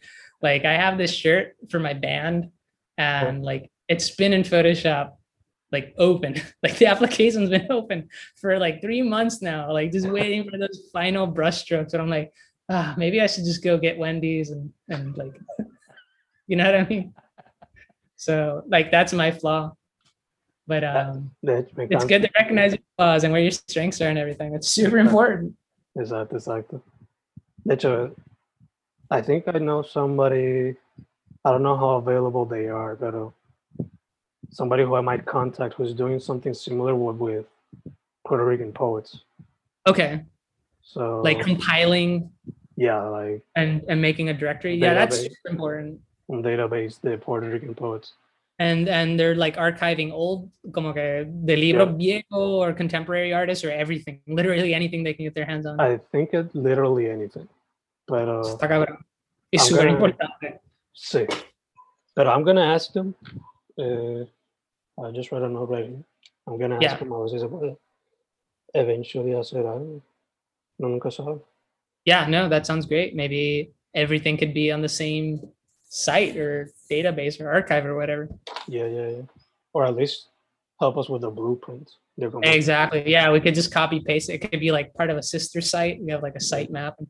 Like 0.43 0.65
I 0.65 0.75
have 0.75 0.99
this 0.99 1.13
shirt 1.13 1.57
for 1.69 1.79
my 1.79 1.95
band, 1.95 2.51
and 2.97 3.43
like 3.43 3.71
it's 3.89 4.11
been 4.11 4.33
in 4.33 4.43
Photoshop, 4.43 5.13
like 5.73 5.95
open. 5.99 6.37
Like 6.63 6.77
the 6.79 6.87
application's 6.87 7.51
been 7.51 7.67
open 7.71 8.09
for 8.37 8.59
like 8.59 8.81
three 8.81 9.03
months 9.03 9.43
now. 9.43 9.73
Like 9.73 9.93
just 9.93 10.09
waiting 10.09 10.49
for 10.49 10.59
those 10.59 10.89
final 10.93 11.27
brushstrokes. 11.27 11.93
And 11.93 12.03
I'm 12.03 12.11
like, 12.11 12.33
ah, 12.69 12.95
maybe 12.97 13.21
I 13.21 13.27
should 13.27 13.45
just 13.45 13.65
go 13.65 13.79
get 13.79 13.99
Wendy's 13.99 14.51
and 14.51 14.73
and 14.89 15.17
like, 15.17 15.33
you 16.47 16.57
know 16.57 16.65
what 16.65 16.81
I 16.81 16.85
mean? 16.87 17.15
So 18.17 18.63
like 18.69 18.91
that's 18.91 19.13
my 19.13 19.31
flaw. 19.31 19.73
But 20.71 20.85
um, 20.85 21.33
hecho, 21.43 21.67
me 21.77 21.89
it's 21.91 22.05
good 22.05 22.23
to 22.23 22.31
recognize 22.39 22.71
your 22.75 22.83
flaws 22.97 23.25
and 23.25 23.33
where 23.33 23.43
your 23.43 23.51
strengths 23.51 24.01
are 24.01 24.09
and 24.09 24.17
everything. 24.17 24.55
It's 24.55 24.69
super 24.69 24.99
important. 24.99 25.57
Exacto, 25.99 26.35
exacto. 26.35 26.81
De 27.67 27.75
hecho, 27.75 28.15
I 29.11 29.21
think 29.21 29.49
I 29.49 29.59
know 29.59 29.83
somebody, 29.83 30.77
I 31.45 31.51
don't 31.51 31.65
know 31.65 31.77
how 31.77 31.97
available 31.97 32.45
they 32.45 32.69
are, 32.69 32.95
but 32.95 33.33
somebody 34.51 34.85
who 34.85 34.95
I 34.95 35.01
might 35.01 35.27
contact 35.27 35.75
who's 35.75 35.93
doing 35.93 36.21
something 36.21 36.55
similar 36.55 36.95
with, 36.95 37.17
with 37.17 37.47
Puerto 38.25 38.45
Rican 38.45 38.73
poets. 38.73 39.25
Okay, 39.89 40.23
So, 40.83 41.21
like 41.23 41.41
compiling 41.41 42.31
yeah, 42.77 43.03
like 43.03 43.43
and 43.57 43.83
and 43.89 44.01
making 44.01 44.29
a 44.29 44.35
directory. 44.35 44.77
Yeah, 44.77 44.95
that's 44.95 45.21
super 45.21 45.49
important. 45.51 46.01
database 46.31 47.01
the 47.01 47.19
Puerto 47.19 47.51
Rican 47.51 47.75
poets. 47.75 48.13
And 48.61 48.89
and 48.89 49.19
they're 49.19 49.35
like 49.35 49.57
archiving 49.57 50.13
old 50.13 50.51
como 50.73 50.93
que 50.93 51.25
de 51.25 51.57
libro 51.57 51.87
viejo 51.87 52.61
or 52.61 52.73
contemporary 52.77 53.33
artists 53.33 53.65
or 53.65 53.71
everything 53.73 54.21
literally 54.29 54.75
anything 54.75 55.03
they 55.03 55.15
can 55.17 55.25
get 55.25 55.35
their 55.35 55.47
hands 55.49 55.65
on 55.67 55.81
I 55.81 55.97
think 56.13 56.35
it 56.35 56.55
literally 56.55 57.09
anything. 57.11 57.49
Pero, 58.07 58.43
Está 58.43 58.69
cabrón. 58.69 58.99
es 59.51 59.63
súper 59.67 59.87
gonna- 59.87 59.93
importante 59.97 60.61
sí. 60.95 61.27
But 62.15 62.27
I'm 62.27 62.43
going 62.45 62.57
to 62.57 62.65
ask 62.77 62.93
them. 62.93 63.15
Uh, 63.79 64.25
I 65.03 65.11
just 65.15 65.31
read 65.33 65.43
a 65.43 65.49
note 65.49 65.71
right 65.71 65.87
here. 65.87 66.03
I'm 66.47 66.59
going 66.59 66.71
to 66.71 66.77
ask 66.77 66.83
Yeah. 66.83 66.97
them 66.99 67.13
a 67.13 67.19
ver 67.19 67.29
si 67.29 67.39
se 67.39 67.47
puede 67.47 67.77
eventually 68.75 69.31
hacer 69.33 69.65
algo. 69.65 70.03
No, 70.79 70.89
nunca 70.89 71.11
sabe. 71.11 71.41
yeah 72.07 72.27
no 72.27 72.49
that 72.49 72.65
sounds 72.67 72.87
great 72.87 73.15
maybe 73.15 73.71
everything 73.95 74.37
could 74.39 74.55
be 74.55 74.73
on 74.73 74.81
the 74.81 74.89
same 74.89 75.39
site 75.91 76.37
or 76.37 76.71
database 76.91 77.41
or 77.41 77.51
archive 77.51 77.85
or 77.85 77.97
whatever 77.97 78.29
Yeah, 78.69 78.87
yeah, 78.87 79.09
yeah. 79.09 79.23
Or 79.75 79.85
at 79.85 79.95
least 79.97 80.29
help 80.79 80.97
us 80.97 81.09
with 81.09 81.21
the 81.23 81.31
blueprint. 81.31 81.91
Exactly 82.43 83.03
yeah 83.11 83.31
we 83.33 83.41
could 83.41 83.55
just 83.55 83.73
copy 83.73 84.01
paste 84.01 84.29
it 84.31 84.35
it 84.35 84.51
could 84.51 84.61
be 84.61 84.71
like 84.73 84.95
part 84.95 85.11
of 85.11 85.17
a 85.17 85.23
sister 85.23 85.61
site 85.61 86.01
we 86.03 86.13
have 86.13 86.23
like 86.23 86.37
a 86.37 86.41
site 86.41 86.71
map 86.71 86.95
and 86.99 87.09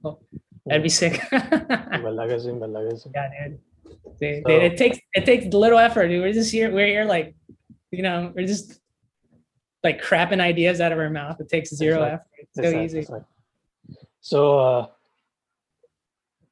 that'd 0.66 0.83
be 0.83 0.89
sick 0.89 1.20
¿Verdad 1.31 2.28
que 2.28 2.39
sí? 2.39 2.51
¿Verdad? 2.59 2.85
Yeah, 3.14 3.49
dude. 4.20 4.43
So- 4.47 4.53
it 4.53 4.76
takes 4.76 4.99
it 5.14 5.24
takes 5.24 5.47
little 5.55 5.78
effort, 5.78 6.09
dude. 6.09 6.22
We're 6.22 6.33
just 6.33 6.53
here. 6.53 6.70
We're 6.70 6.87
here, 6.87 7.05
like, 7.05 7.35
you 7.91 8.03
know, 8.03 8.33
we're 8.35 8.47
just 8.47 8.81
like 9.83 10.01
crapping 10.03 10.41
ideas 10.41 10.81
out 10.81 10.93
of 10.93 10.99
our 10.99 11.11
mouth. 11.11 11.41
It 11.41 11.49
takes 11.49 11.74
zero 11.74 12.03
effort. 12.03 12.26
It's 12.39 12.57
so 12.57 12.62
Exacto, 12.62 12.85
easy. 12.85 13.07
So, 14.20 14.59
uh, 14.59 14.87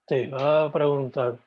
te 0.09 0.26
iba 0.26 0.66
a 0.66 0.70
preguntar, 0.72 1.39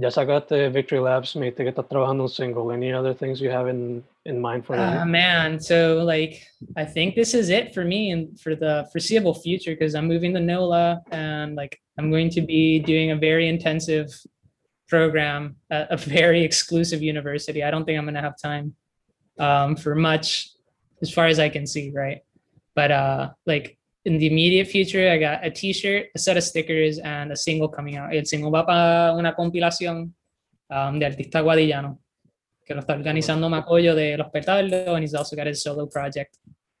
ya 0.00 0.08
sacaste 0.08 0.72
Victory 0.72 1.00
Labs, 1.00 1.36
me 1.36 1.50
dijiste 1.50 1.64
que 1.64 1.70
estás 1.70 1.88
trabajando 1.88 2.28
single. 2.28 2.72
Any 2.72 2.92
other 2.92 3.14
things 3.14 3.40
you 3.40 3.50
have 3.50 3.68
in, 3.68 4.02
in 4.24 4.40
mind 4.40 4.64
for 4.64 4.76
that? 4.76 5.06
man, 5.06 5.60
so 5.60 6.02
like, 6.04 6.46
I 6.76 6.84
think 6.84 7.14
this 7.14 7.34
is 7.34 7.50
it 7.50 7.74
for 7.74 7.84
me 7.84 8.10
and 8.10 8.38
for 8.40 8.54
the 8.54 8.88
foreseeable 8.92 9.34
future 9.34 9.72
because 9.72 9.94
I'm 9.94 10.08
moving 10.08 10.32
to 10.34 10.40
NOLA 10.40 11.02
and 11.10 11.54
like 11.54 11.80
I'm 11.98 12.10
going 12.10 12.30
to 12.30 12.40
be 12.40 12.78
doing 12.78 13.10
a 13.10 13.16
very 13.16 13.48
intensive 13.48 14.08
program 14.88 15.56
at 15.70 15.90
a 15.90 15.96
very 15.96 16.42
exclusive 16.42 17.02
university. 17.02 17.62
I 17.62 17.70
don't 17.70 17.84
think 17.84 17.98
I'm 17.98 18.04
going 18.04 18.14
to 18.14 18.20
have 18.22 18.38
time 18.40 18.74
um, 19.38 19.76
for 19.76 19.94
much 19.94 20.50
as 21.02 21.12
far 21.12 21.26
as 21.26 21.38
I 21.38 21.48
can 21.48 21.66
see, 21.66 21.92
right? 21.94 22.20
But 22.74 22.90
uh, 22.90 23.30
like 23.46 23.78
in 24.10 24.18
the 24.18 24.26
immediate 24.26 24.66
future, 24.66 25.08
I 25.08 25.18
got 25.18 25.46
a 25.46 25.50
T-shirt, 25.50 26.06
a 26.16 26.18
set 26.18 26.36
of 26.36 26.42
stickers, 26.42 26.98
and 26.98 27.30
a 27.30 27.36
single 27.36 27.68
coming 27.68 27.96
out. 27.96 28.12
El 28.12 28.26
single 28.26 28.50
va 28.50 28.66
para 28.66 29.14
una 29.16 29.34
compilación 29.34 30.12
um, 30.68 30.98
de 30.98 31.06
artista 31.06 31.40
guadillano 31.40 32.00
que 32.66 32.74
lo 32.74 32.80
está 32.80 32.94
organizando 32.94 33.48
Macoyo 33.48 33.94
de 33.94 34.16
Los 34.16 34.30
Petardos, 34.30 34.88
and 34.88 35.02
he's 35.02 35.14
also 35.14 35.36
got 35.36 35.46
his 35.46 35.62
solo 35.62 35.86
project. 35.86 36.38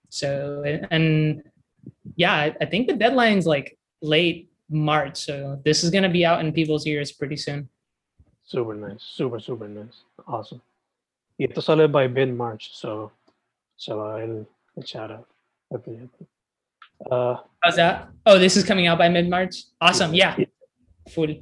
So, 0.08 0.62
and, 0.90 1.42
yeah, 2.16 2.52
I, 2.60 2.64
think 2.66 2.88
the 2.88 2.94
deadline's 2.94 3.46
like 3.46 3.78
late 4.02 4.50
March. 4.68 5.16
So 5.16 5.60
this 5.64 5.84
is 5.84 5.90
going 5.90 6.02
to 6.02 6.08
be 6.08 6.24
out 6.24 6.40
in 6.40 6.52
people's 6.52 6.84
ears 6.86 7.12
pretty 7.12 7.36
soon. 7.36 7.68
Super 8.44 8.74
nice. 8.74 9.02
Super, 9.02 9.38
super 9.38 9.68
nice. 9.68 10.02
Awesome. 10.26 10.60
Y 11.38 11.46
esto 11.46 11.60
sale 11.60 11.86
by 11.86 12.08
mid-March, 12.08 12.70
so 12.72 13.12
se 13.76 13.94
va 13.94 14.20
el, 14.20 14.46
el 14.76 14.82
shout 14.82 15.10
out. 15.12 15.26
Uh, 17.10 17.36
How's 17.62 17.76
that? 17.76 18.08
Oh, 18.26 18.38
this 18.38 18.56
is 18.56 18.64
coming 18.64 18.86
out 18.86 18.98
by 18.98 19.08
mid 19.08 19.28
March. 19.28 19.64
Awesome. 19.80 20.14
Yeah. 20.14 20.36
Full. 21.10 21.34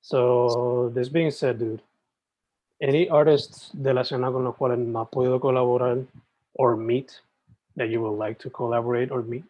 So, 0.00 0.90
this 0.94 1.08
being 1.08 1.30
said, 1.30 1.58
dude, 1.58 1.80
any 2.80 3.08
artists 3.08 3.70
de 3.70 3.94
la 3.94 4.02
escena 4.02 4.32
con 4.32 4.44
los 4.44 4.56
cuales 4.56 4.78
no 4.78 5.04
puedo 5.06 5.40
colaborar 5.40 6.04
or 6.54 6.76
meet 6.76 7.20
that 7.76 7.88
you 7.88 8.02
would 8.02 8.18
like 8.18 8.38
to 8.40 8.50
collaborate 8.50 9.10
or 9.10 9.22
meet? 9.22 9.44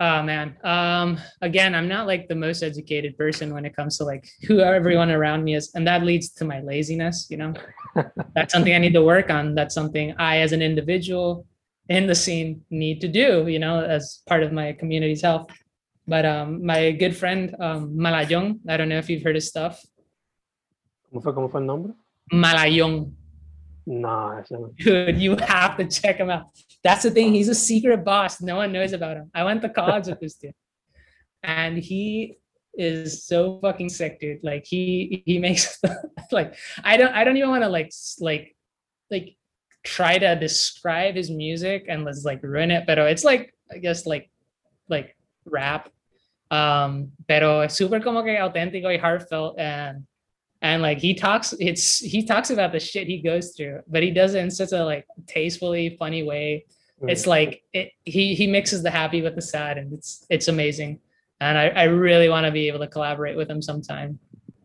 Oh 0.00 0.22
man. 0.22 0.56
Um, 0.64 1.18
again, 1.42 1.74
I'm 1.74 1.86
not 1.86 2.06
like 2.06 2.26
the 2.26 2.34
most 2.34 2.62
educated 2.62 3.18
person 3.18 3.52
when 3.52 3.66
it 3.66 3.76
comes 3.76 3.98
to 3.98 4.04
like 4.04 4.26
who 4.48 4.60
everyone 4.60 5.10
around 5.10 5.44
me 5.44 5.54
is, 5.54 5.70
and 5.74 5.86
that 5.86 6.04
leads 6.04 6.30
to 6.30 6.44
my 6.46 6.60
laziness. 6.60 7.26
You 7.28 7.36
know, 7.36 7.54
that's 8.34 8.52
something 8.52 8.74
I 8.74 8.78
need 8.78 8.94
to 8.94 9.04
work 9.04 9.30
on. 9.30 9.54
That's 9.54 9.74
something 9.74 10.14
I, 10.18 10.38
as 10.38 10.52
an 10.52 10.62
individual, 10.62 11.46
in 11.90 12.06
the 12.06 12.14
scene 12.14 12.62
need 12.70 13.00
to 13.00 13.08
do, 13.08 13.48
you 13.48 13.58
know, 13.58 13.82
as 13.82 14.22
part 14.26 14.44
of 14.44 14.52
my 14.52 14.72
community's 14.72 15.22
health. 15.22 15.50
But 16.06 16.24
um, 16.24 16.64
my 16.64 16.92
good 16.92 17.16
friend 17.16 17.54
um, 17.60 17.96
Malayon, 17.96 18.60
I 18.68 18.76
don't 18.76 18.88
know 18.88 18.98
if 18.98 19.10
you've 19.10 19.22
heard 19.22 19.34
his 19.34 19.48
stuff. 19.48 19.84
¿Cómo 21.12 21.22
fue, 21.22 21.34
cómo 21.34 21.50
fue 21.50 21.60
el 21.60 21.66
nombre? 21.66 21.94
Malayon, 22.32 23.12
no. 23.86 24.42
dude, 24.78 25.18
you 25.18 25.34
have 25.36 25.76
to 25.76 25.84
check 25.84 26.18
him 26.18 26.30
out. 26.30 26.44
That's 26.84 27.02
the 27.02 27.10
thing. 27.10 27.34
He's 27.34 27.48
a 27.48 27.54
secret 27.54 28.04
boss. 28.04 28.40
No 28.40 28.56
one 28.56 28.72
knows 28.72 28.92
about 28.92 29.16
him. 29.16 29.30
I 29.34 29.42
went 29.42 29.60
to 29.62 29.68
college 29.68 30.06
with 30.06 30.20
this 30.20 30.34
dude, 30.34 30.54
and 31.42 31.76
he 31.76 32.38
is 32.74 33.26
so 33.26 33.58
fucking 33.60 33.88
sick, 33.88 34.20
dude. 34.20 34.44
Like 34.44 34.64
he 34.64 35.24
he 35.26 35.40
makes 35.40 35.80
like 36.32 36.54
I 36.84 36.96
don't 36.96 37.12
I 37.12 37.24
don't 37.24 37.36
even 37.36 37.50
want 37.50 37.64
to 37.64 37.68
like 37.68 37.90
like 38.20 38.56
like 39.10 39.36
try 39.82 40.18
to 40.18 40.36
describe 40.36 41.14
his 41.14 41.30
music 41.30 41.86
and 41.88 42.04
let's 42.04 42.24
like 42.24 42.42
ruin 42.42 42.70
it, 42.70 42.86
but 42.86 42.98
it's 42.98 43.24
like 43.24 43.54
I 43.72 43.78
guess 43.78 44.06
like 44.06 44.30
like 44.88 45.16
rap. 45.44 45.88
Um, 46.50 47.12
pero 47.28 47.60
es 47.60 47.78
súper 47.78 48.02
como 48.02 48.22
que 48.22 48.36
auténtico 48.36 48.86
y 48.86 48.98
heartfelt 48.98 49.58
and 49.58 50.04
and 50.62 50.82
like 50.82 50.98
he 50.98 51.14
talks 51.14 51.54
it's 51.60 51.98
he 51.98 52.24
talks 52.24 52.50
about 52.50 52.72
the 52.72 52.80
shit 52.80 53.06
he 53.06 53.22
goes 53.22 53.54
through 53.56 53.80
but 53.86 54.02
he 54.02 54.10
does 54.10 54.34
it 54.34 54.40
in 54.40 54.50
such 54.50 54.72
a 54.72 54.84
like 54.84 55.06
tastefully 55.26 55.96
funny 55.98 56.22
way. 56.22 56.66
It's 57.02 57.26
like 57.26 57.62
it, 57.72 57.92
he 58.04 58.34
he 58.34 58.46
mixes 58.46 58.82
the 58.82 58.90
happy 58.90 59.22
with 59.22 59.34
the 59.34 59.42
sad 59.42 59.78
and 59.78 59.92
it's 59.92 60.26
it's 60.28 60.48
amazing. 60.48 61.00
And 61.40 61.56
i, 61.56 61.68
I 61.68 61.84
really 61.84 62.28
want 62.28 62.44
to 62.44 62.52
be 62.52 62.68
able 62.68 62.80
to 62.80 62.88
collaborate 62.88 63.36
with 63.36 63.48
him 63.48 63.62
sometime. 63.62 64.18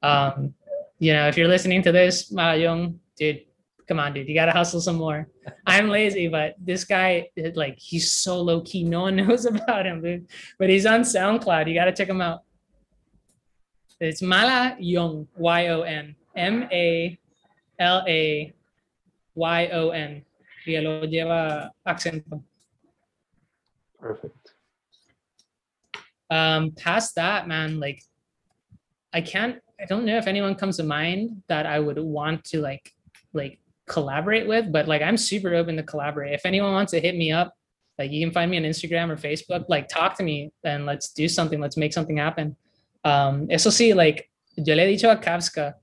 Um 0.03 0.53
you 0.99 1.13
know 1.13 1.27
if 1.27 1.37
you're 1.37 1.47
listening 1.47 1.83
to 1.83 1.91
this 1.91 2.31
Ma 2.31 2.53
Young, 2.53 2.99
dude 3.15 3.45
come 3.87 3.99
on 3.99 4.13
dude 4.13 4.27
you 4.27 4.33
gotta 4.33 4.51
hustle 4.51 4.81
some 4.81 4.95
more 4.95 5.27
i'm 5.67 5.89
lazy 5.89 6.27
but 6.27 6.55
this 6.59 6.83
guy 6.83 7.27
like 7.53 7.77
he's 7.77 8.11
so 8.11 8.41
low 8.41 8.61
key 8.61 8.83
no 8.83 9.01
one 9.01 9.15
knows 9.21 9.45
about 9.45 9.85
him 9.85 10.01
dude 10.01 10.27
but 10.57 10.69
he's 10.69 10.85
on 10.85 11.01
soundcloud 11.01 11.67
you 11.67 11.73
gotta 11.73 11.91
check 11.91 12.09
him 12.09 12.21
out 12.21 12.45
it's 13.99 14.21
Malayon, 14.21 15.27
Y 15.37 15.67
O 15.67 15.81
N, 15.81 16.15
M 16.35 16.67
A 16.71 17.17
L 17.79 18.03
A 18.07 18.53
Y 19.35 19.67
O 19.71 19.89
N. 19.89 20.25
Y 20.67 20.79
lo 20.79 21.01
lleva 21.05 21.71
acento. 21.87 22.43
Perfect. 23.99 24.53
Um, 26.29 26.71
past 26.71 27.15
that, 27.15 27.47
man, 27.47 27.79
like 27.79 28.01
I 29.13 29.21
can't, 29.21 29.61
I 29.79 29.85
don't 29.85 30.05
know 30.05 30.17
if 30.17 30.27
anyone 30.27 30.55
comes 30.55 30.77
to 30.77 30.83
mind 30.83 31.43
that 31.47 31.65
I 31.65 31.79
would 31.79 31.99
want 31.99 32.43
to 32.45 32.61
like, 32.61 32.93
like 33.31 33.59
collaborate 33.87 34.47
with, 34.47 34.71
but 34.71 34.87
like 34.87 35.01
I'm 35.01 35.17
super 35.17 35.53
open 35.53 35.77
to 35.77 35.83
collaborate. 35.83 36.33
If 36.33 36.45
anyone 36.45 36.73
wants 36.73 36.91
to 36.91 36.99
hit 36.99 37.15
me 37.15 37.31
up, 37.31 37.53
like 37.97 38.11
you 38.11 38.25
can 38.25 38.33
find 38.33 38.51
me 38.51 38.57
on 38.57 38.63
Instagram 38.63 39.09
or 39.09 39.15
Facebook, 39.15 39.65
like 39.69 39.87
talk 39.87 40.17
to 40.17 40.23
me 40.23 40.51
and 40.63 40.85
let's 40.85 41.11
do 41.11 41.27
something. 41.27 41.59
Let's 41.59 41.77
make 41.77 41.93
something 41.93 42.17
happen. 42.17 42.55
Um, 43.03 43.47
eso 43.49 43.69
sí, 43.69 43.95
like 43.95 44.29
yo 44.57 44.75
le 44.75 44.85
he 44.85 44.95
dicho 44.95 45.11
a 45.11 45.15
Kavska, 45.15 45.73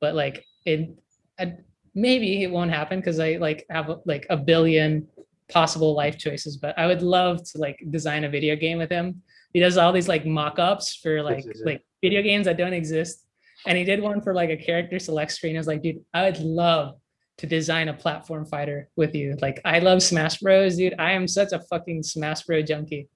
but 0.00 0.14
like 0.14 0.44
it, 0.64 0.90
I, 1.38 1.54
maybe 1.94 2.42
it 2.42 2.50
won't 2.50 2.70
happen 2.70 2.98
because 3.00 3.20
I 3.20 3.36
like 3.36 3.66
have 3.70 4.00
like 4.04 4.26
a 4.30 4.36
billion 4.36 5.06
possible 5.50 5.94
life 5.94 6.16
choices, 6.16 6.56
but 6.56 6.78
I 6.78 6.86
would 6.86 7.02
love 7.02 7.44
to 7.52 7.58
like 7.58 7.82
design 7.90 8.24
a 8.24 8.28
video 8.28 8.56
game 8.56 8.78
with 8.78 8.90
him. 8.90 9.22
He 9.52 9.60
does 9.60 9.76
all 9.76 9.92
these 9.92 10.08
like 10.08 10.24
mock-ups 10.24 10.96
for 10.96 11.22
like 11.22 11.44
like 11.64 11.82
video 12.02 12.22
games 12.22 12.46
that 12.46 12.56
don't 12.56 12.72
exist. 12.72 13.26
And 13.66 13.76
he 13.76 13.84
did 13.84 14.00
one 14.00 14.22
for 14.22 14.32
like 14.32 14.48
a 14.50 14.56
character 14.56 14.98
select 14.98 15.32
screen. 15.32 15.56
I 15.56 15.58
was 15.58 15.66
like, 15.66 15.82
dude, 15.82 16.02
I 16.14 16.24
would 16.24 16.38
love 16.38 16.94
to 17.40 17.46
design 17.46 17.88
a 17.88 17.94
platform 17.94 18.44
fighter 18.44 18.90
with 18.96 19.14
you. 19.14 19.34
Like 19.40 19.62
I 19.64 19.78
love 19.78 20.02
Smash 20.02 20.38
Bros, 20.40 20.76
dude. 20.76 20.94
I 20.98 21.12
am 21.12 21.26
such 21.26 21.52
a 21.52 21.60
fucking 21.60 22.02
Smash 22.02 22.42
Bros 22.42 22.68
junkie. 22.68 23.08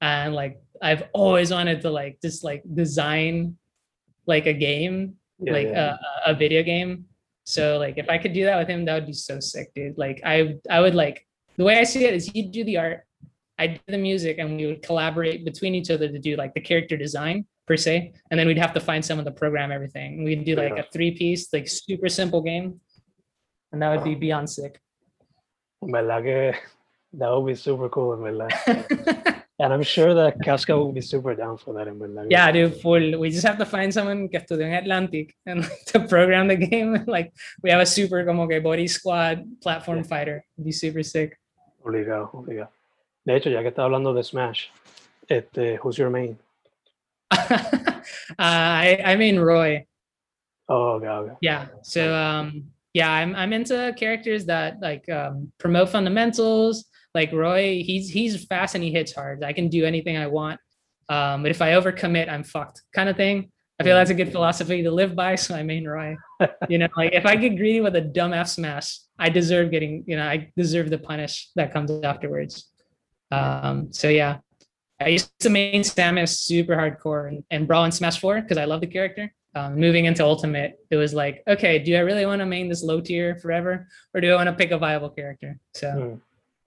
And 0.00 0.34
like 0.34 0.60
I've 0.82 1.04
always 1.12 1.52
wanted 1.52 1.80
to 1.82 1.90
like 1.90 2.18
just 2.20 2.42
like 2.42 2.64
design 2.74 3.56
like 4.26 4.46
a 4.46 4.52
game, 4.52 5.14
Yeah, 5.38 5.52
like 5.52 5.68
yeah. 5.68 5.96
A, 6.26 6.32
a 6.32 6.34
video 6.34 6.64
game. 6.64 7.04
So 7.44 7.78
like 7.78 7.98
if 7.98 8.10
I 8.10 8.18
could 8.18 8.32
do 8.32 8.44
that 8.46 8.58
with 8.58 8.66
him, 8.66 8.84
that 8.86 8.94
would 8.94 9.06
be 9.06 9.12
so 9.12 9.38
sick, 9.38 9.72
dude. 9.76 9.96
Like 9.96 10.22
I 10.24 10.56
I 10.68 10.80
would 10.80 10.96
like 10.96 11.24
the 11.56 11.62
way 11.64 11.78
I 11.78 11.84
see 11.84 12.04
it 12.04 12.14
is 12.14 12.26
he'd 12.26 12.50
do 12.50 12.64
the 12.64 12.78
art, 12.78 13.04
I'd 13.60 13.74
do 13.74 13.92
the 13.92 13.98
music, 13.98 14.38
and 14.38 14.56
we 14.56 14.66
would 14.66 14.82
collaborate 14.82 15.44
between 15.44 15.76
each 15.76 15.90
other 15.90 16.08
to 16.08 16.18
do 16.18 16.34
like 16.34 16.52
the 16.54 16.60
character 16.60 16.96
design 16.96 17.46
per 17.68 17.76
se. 17.76 18.12
And 18.32 18.40
then 18.40 18.48
we'd 18.48 18.58
have 18.58 18.74
to 18.74 18.80
find 18.80 19.04
someone 19.04 19.24
to 19.26 19.30
program 19.30 19.70
everything. 19.70 20.24
We'd 20.24 20.44
do 20.44 20.56
like 20.56 20.76
a 20.78 20.86
three 20.92 21.12
piece, 21.16 21.52
like 21.52 21.68
super 21.68 22.08
simple 22.08 22.42
game. 22.42 22.80
And 23.72 23.82
that 23.82 23.90
would 23.94 24.04
be 24.04 24.14
beyond 24.14 24.48
sick. 24.48 24.80
Verdad 25.82 26.56
that 27.14 27.30
would 27.30 27.46
be 27.46 27.54
super 27.54 27.88
cool, 27.88 28.14
en 28.14 28.20
verdad. 28.20 29.34
And 29.60 29.72
I'm 29.72 29.82
sure 29.82 30.14
that 30.14 30.40
Casca 30.40 30.76
will 30.76 30.92
be 30.92 31.00
super 31.00 31.34
down 31.34 31.58
for 31.58 31.74
that, 31.74 31.88
verdad. 31.88 32.28
que- 32.28 32.30
yeah, 32.30 32.52
dude, 32.52 32.76
full. 32.80 33.18
We 33.18 33.30
just 33.30 33.44
have 33.44 33.58
to 33.58 33.64
find 33.66 33.92
someone 33.92 34.28
que 34.28 34.38
estudió 34.38 34.66
en 34.66 34.74
Atlantic 34.74 35.34
and 35.46 35.62
like, 35.62 35.84
to 35.86 36.00
program 36.06 36.46
the 36.46 36.56
game. 36.56 37.04
Like 37.06 37.32
we 37.62 37.70
have 37.70 37.80
a 37.80 37.86
super 37.86 38.24
como 38.24 38.46
que 38.46 38.60
body 38.60 38.86
squad 38.86 39.44
platform 39.60 40.04
fighter. 40.04 40.44
It'd 40.56 40.64
be 40.64 40.70
super 40.72 41.02
sick. 41.02 41.36
Obligado, 41.84 42.30
obligado. 42.32 42.68
De 43.26 43.34
hecho, 43.34 43.50
ya 43.50 43.62
que 43.62 43.70
está 43.70 43.82
hablando 43.82 44.14
de 44.14 44.22
Smash, 44.22 44.68
este, 45.28 45.76
who's 45.82 45.98
your 45.98 46.10
main? 46.10 46.38
uh, 47.32 48.02
I 48.38 49.02
I 49.04 49.16
mean 49.16 49.40
Roy. 49.40 49.86
Oh, 50.68 50.98
okay, 50.98 51.08
okay. 51.08 51.34
Yeah. 51.40 51.66
So 51.82 52.14
um 52.14 52.70
yeah, 52.92 53.10
I'm 53.10 53.34
I'm 53.34 53.52
into 53.52 53.94
characters 53.96 54.46
that 54.46 54.80
like 54.80 55.08
um 55.08 55.52
promote 55.58 55.90
fundamentals. 55.90 56.86
Like 57.14 57.32
Roy, 57.32 57.82
he's 57.82 58.10
he's 58.10 58.44
fast 58.44 58.74
and 58.74 58.84
he 58.84 58.90
hits 58.90 59.14
hard. 59.14 59.42
I 59.42 59.52
can 59.52 59.68
do 59.68 59.84
anything 59.84 60.16
I 60.16 60.26
want. 60.26 60.60
Um, 61.08 61.42
but 61.42 61.50
if 61.50 61.62
I 61.62 61.72
overcommit, 61.72 62.28
I'm 62.28 62.44
fucked 62.44 62.82
kind 62.94 63.08
of 63.08 63.16
thing. 63.16 63.50
I 63.80 63.84
feel 63.84 63.94
that's 63.94 64.10
a 64.10 64.14
good 64.14 64.32
philosophy 64.32 64.82
to 64.82 64.90
live 64.90 65.14
by. 65.14 65.36
So 65.36 65.54
I 65.54 65.62
main 65.62 65.86
Roy. 65.86 66.16
You 66.68 66.78
know, 66.78 66.88
like 66.96 67.12
if 67.12 67.24
I 67.24 67.36
get 67.36 67.56
greedy 67.56 67.80
with 67.80 67.94
a 67.96 68.00
dumb 68.00 68.32
F 68.32 68.48
smash, 68.48 68.98
I 69.18 69.28
deserve 69.28 69.70
getting, 69.70 70.04
you 70.06 70.16
know, 70.16 70.26
I 70.26 70.50
deserve 70.56 70.90
the 70.90 70.98
punish 70.98 71.50
that 71.54 71.72
comes 71.72 71.90
afterwards. 72.02 72.68
Um, 73.30 73.92
so 73.92 74.08
yeah. 74.08 74.38
I 75.00 75.08
used 75.08 75.30
to 75.40 75.50
main 75.50 75.82
Samus 75.82 76.38
super 76.38 76.74
hardcore 76.74 77.28
and, 77.28 77.44
and 77.50 77.68
Brawl 77.68 77.84
and 77.84 77.94
Smash 77.94 78.18
4 78.18 78.42
because 78.42 78.58
I 78.58 78.64
love 78.64 78.80
the 78.80 78.88
character. 78.88 79.32
Um, 79.58 79.74
moving 79.76 80.04
into 80.04 80.22
Ultimate, 80.24 80.78
it 80.90 80.96
was 80.96 81.12
like, 81.14 81.42
okay, 81.48 81.78
do 81.78 81.94
I 81.96 82.00
really 82.00 82.26
want 82.26 82.40
to 82.40 82.46
main 82.46 82.68
this 82.68 82.82
low 82.84 83.00
tier 83.00 83.36
forever, 83.36 83.88
or 84.14 84.20
do 84.20 84.30
I 84.32 84.36
want 84.36 84.48
to 84.48 84.54
pick 84.54 84.70
a 84.70 84.78
viable 84.78 85.10
character? 85.10 85.58
So 85.74 85.90
Hmm. 85.90 86.14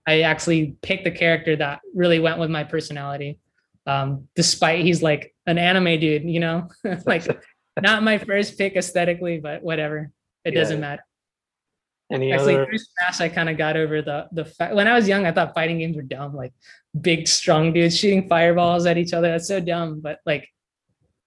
I 0.07 0.21
actually 0.21 0.75
picked 0.81 1.03
the 1.03 1.11
character 1.11 1.55
that 1.57 1.79
really 1.93 2.19
went 2.19 2.39
with 2.39 2.49
my 2.49 2.63
personality. 2.63 3.39
Um, 3.85 4.27
despite 4.35 4.83
he's 4.83 5.01
like 5.01 5.33
an 5.45 5.57
anime 5.57 5.99
dude, 5.99 6.23
you 6.23 6.39
know, 6.39 6.69
like 7.05 7.23
not 7.81 8.03
my 8.03 8.17
first 8.17 8.57
pick 8.57 8.75
aesthetically, 8.75 9.39
but 9.39 9.61
whatever, 9.63 10.11
it 10.43 10.53
Yeah. 10.53 10.59
doesn't 10.59 10.79
matter. 10.79 11.03
Any 12.11 12.33
Actually, 12.33 12.55
other? 12.55 12.65
through 12.65 12.77
Smash, 12.79 13.21
I 13.21 13.29
kind 13.29 13.47
of 13.49 13.57
got 13.57 13.77
over 13.77 14.01
the 14.01 14.27
the 14.33 14.43
fact 14.43 14.75
when 14.75 14.87
I 14.87 14.95
was 14.95 15.07
young, 15.07 15.25
I 15.25 15.31
thought 15.31 15.53
fighting 15.53 15.79
games 15.79 15.95
were 15.95 16.01
dumb, 16.01 16.35
like 16.35 16.51
big, 16.99 17.27
strong 17.27 17.71
dudes 17.71 17.97
shooting 17.97 18.27
fireballs 18.27 18.85
at 18.85 18.97
each 18.97 19.13
other. 19.13 19.29
That's 19.29 19.47
so 19.47 19.59
dumb. 19.61 20.01
But 20.01 20.19
like 20.25 20.49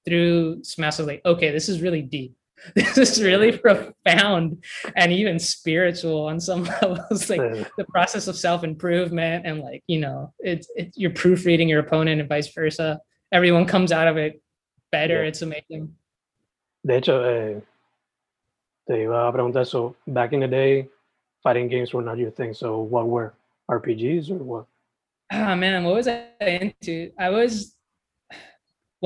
through 0.05 0.62
was 0.78 1.00
like, 1.00 1.22
okay, 1.24 1.50
this 1.50 1.68
is 1.68 1.80
really 1.80 2.02
deep. 2.02 2.34
This 2.74 2.96
is 2.96 3.22
really 3.22 3.59
profound 3.59 4.64
and 4.96 5.12
even 5.12 5.38
spiritual 5.38 6.26
on 6.26 6.40
some 6.40 6.64
levels. 6.82 7.28
Like 7.28 7.40
the 7.76 7.84
process 7.90 8.26
of 8.26 8.36
self 8.36 8.64
improvement 8.64 9.44
and 9.44 9.61
like 9.61 9.82
you 9.86 10.00
know, 10.00 10.32
it's 10.38 10.68
it's 10.74 10.96
you're 10.96 11.11
proofreading 11.11 11.68
your 11.68 11.80
opponent 11.80 12.20
and 12.20 12.28
vice 12.28 12.48
versa. 12.55 13.00
Everyone 13.32 13.66
comes 13.66 13.92
out 13.92 14.09
of 14.09 14.16
it 14.16 14.40
better. 14.90 15.22
Yeah. 15.22 15.28
It's 15.28 15.42
amazing. 15.42 15.94
De 16.86 16.94
hecho, 16.94 17.22
eh, 17.22 17.61
te 18.86 19.05
iba 19.05 19.28
a 19.28 19.32
preguntar, 19.32 19.66
so 19.66 19.96
back 20.07 20.32
in 20.32 20.40
the 20.40 20.48
day, 20.48 20.88
fighting 21.42 21.68
games 21.68 21.92
were 21.92 22.02
not 22.02 22.16
your 22.16 22.30
thing. 22.30 22.55
So 22.55 22.80
what 22.80 23.09
were 23.09 23.34
RPGs 23.68 24.30
or 24.30 24.36
what? 24.36 24.66
oh 25.32 25.57
man 25.57 25.84
what 25.84 25.94
was 25.94 26.07
i 26.09 26.26
into 26.40 27.11
i 27.18 27.30
was 27.30 27.74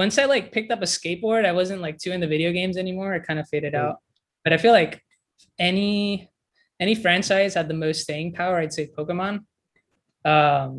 once 0.02 0.14
i 0.22 0.24
like 0.34 0.46
picked 0.56 0.70
up 0.74 0.82
a 0.88 0.90
skateboard 0.96 1.42
i 1.50 1.54
wasn't 1.60 1.80
like 1.86 1.96
too 2.02 2.12
into 2.16 2.28
video 2.34 2.50
games 2.58 2.76
anymore. 2.84 3.10
It 3.18 3.26
kind 3.28 3.40
of 3.42 3.46
faded 3.52 3.72
Mm. 3.74 3.82
out. 3.82 3.96
But 4.44 4.52
i 4.54 4.58
feel 4.64 4.74
like 4.80 4.94
any 5.70 6.30
any 6.84 6.94
franchise 7.04 7.52
had 7.58 7.66
the 7.72 7.78
most 7.84 7.98
staying 8.06 8.28
power 8.40 8.54
i'd 8.58 8.72
say 8.78 8.84
pokemon. 8.98 9.34
Um 10.32 10.72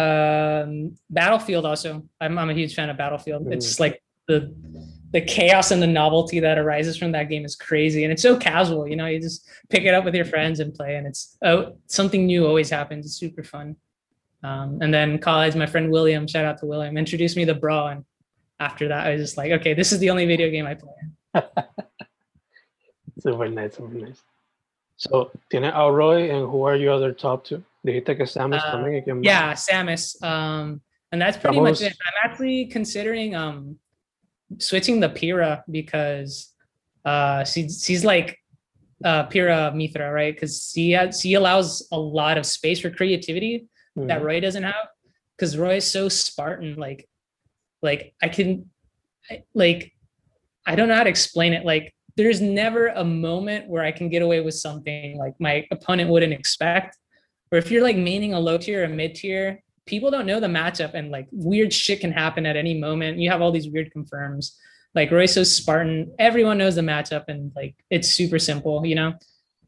um 0.00 0.70
battlefield 1.08 1.64
also. 1.70 1.90
I'm, 2.20 2.34
I'm 2.40 2.50
a 2.50 2.54
huge 2.60 2.74
fan 2.78 2.90
of 2.90 2.96
battlefield. 3.04 3.42
It's 3.56 3.80
like 3.84 3.96
the 4.30 4.38
the 5.16 5.22
chaos 5.36 5.70
and 5.74 5.80
the 5.86 5.86
novelty 6.02 6.38
that 6.46 6.58
arises 6.58 6.94
from 7.00 7.12
that 7.12 7.26
game 7.32 7.44
is 7.50 7.56
crazy. 7.68 8.00
And 8.04 8.12
it's 8.12 8.20
so 8.28 8.36
casual 8.36 8.82
you 8.90 8.96
know? 8.96 9.06
You 9.12 9.18
just 9.28 9.38
pick 9.72 9.84
it 9.88 9.94
up 9.96 10.04
with 10.04 10.14
your 10.20 10.28
friends 10.34 10.56
and 10.60 10.74
play 10.78 10.92
and 10.98 11.06
it's 11.10 11.22
oh 11.42 11.58
something 11.98 12.22
new 12.32 12.46
always 12.46 12.68
happens. 12.78 13.06
It's 13.06 13.14
super 13.24 13.44
fun 13.54 13.68
um, 14.42 14.78
and 14.80 14.92
then 14.92 15.18
college, 15.18 15.54
my 15.56 15.66
friend 15.66 15.90
William, 15.90 16.26
shout 16.26 16.44
out 16.44 16.58
to 16.58 16.66
William, 16.66 16.96
introduced 16.96 17.36
me 17.36 17.44
to 17.44 17.54
Brawl. 17.54 17.88
And 17.88 18.04
after 18.60 18.88
that, 18.88 19.06
I 19.06 19.12
was 19.12 19.20
just 19.20 19.36
like, 19.36 19.52
okay, 19.52 19.74
this 19.74 19.92
is 19.92 19.98
the 19.98 20.10
only 20.10 20.26
video 20.26 20.50
game 20.50 20.66
I 20.66 20.74
play. 20.74 20.94
Super 23.20 23.48
nice, 23.48 23.74
super 23.74 23.94
nice. 23.94 24.22
So, 24.96 25.32
tiene 25.50 25.72
Roy, 25.72 26.30
and 26.30 26.48
who 26.48 26.62
are 26.62 26.76
your 26.76 26.92
other 26.92 27.12
top 27.12 27.44
two? 27.44 27.64
Dijiste 27.84 28.16
que 28.16 28.26
Samus 28.26 28.60
Uh, 28.62 28.76
también. 28.76 29.24
Yeah, 29.24 29.54
Samus. 29.54 30.22
Um, 30.22 30.80
and 31.10 31.20
that's 31.20 31.36
pretty 31.36 31.58
much 31.60 31.80
it. 31.80 31.96
I'm 32.06 32.30
actually 32.30 32.66
considering 32.66 33.34
um 33.34 33.78
switching 34.58 35.00
the 35.00 35.08
Pyra 35.08 35.62
because 35.70 36.52
uh 37.04 37.44
she's 37.44 37.82
she's 37.84 38.04
like 38.04 38.38
uh 39.04 39.26
Pyra 39.26 39.72
Mythra, 39.74 40.12
right? 40.12 40.34
Because 40.34 40.70
she 40.72 40.92
has 40.92 41.20
she 41.20 41.34
allows 41.34 41.86
a 41.90 41.98
lot 41.98 42.38
of 42.38 42.46
space 42.46 42.80
for 42.80 42.90
creativity 42.90 43.66
that 44.06 44.20
Mhm. 44.20 44.24
Roy 44.24 44.40
doesn't 44.40 44.62
have. 44.62 44.88
Because 45.36 45.56
Roy 45.56 45.76
is 45.76 45.86
so 45.90 46.08
Spartan, 46.08 46.76
like 46.76 47.08
like 47.82 48.14
I 48.22 48.28
can 48.28 48.70
I, 49.30 49.42
like 49.54 49.92
I 50.66 50.74
don't 50.74 50.88
know 50.88 50.94
how 50.96 51.04
to 51.04 51.10
explain 51.10 51.52
it. 51.52 51.64
Like 51.64 51.94
there's 52.16 52.40
never 52.40 52.88
a 52.88 53.04
moment 53.04 53.68
where 53.68 53.84
I 53.84 53.92
can 53.92 54.08
get 54.08 54.22
away 54.22 54.40
with 54.40 54.54
something 54.54 55.16
like 55.18 55.34
my 55.38 55.64
opponent 55.70 56.10
wouldn't 56.10 56.32
expect. 56.32 56.96
Or 57.52 57.58
if 57.58 57.70
you're 57.70 57.82
like 57.82 57.96
maining 57.96 58.34
a 58.34 58.38
low 58.38 58.58
tier 58.58 58.84
or 58.84 58.88
mid 58.88 59.14
tier, 59.14 59.62
people 59.86 60.10
don't 60.10 60.26
know 60.26 60.40
the 60.40 60.48
matchup 60.48 60.94
and 60.94 61.10
like 61.10 61.28
weird 61.30 61.72
shit 61.72 62.00
can 62.00 62.12
happen 62.12 62.44
at 62.44 62.56
any 62.56 62.74
moment. 62.74 63.18
You 63.18 63.30
have 63.30 63.40
all 63.40 63.52
these 63.52 63.68
weird 63.68 63.92
confirms. 63.92 64.58
Like 64.94 65.10
Roy's 65.10 65.32
so 65.34 65.44
Spartan, 65.44 66.12
everyone 66.18 66.58
knows 66.58 66.74
the 66.74 66.82
matchup 66.82 67.24
and 67.28 67.52
like 67.54 67.76
it's 67.88 68.08
super 68.10 68.38
simple, 68.38 68.84
you 68.84 68.96
know. 68.96 69.14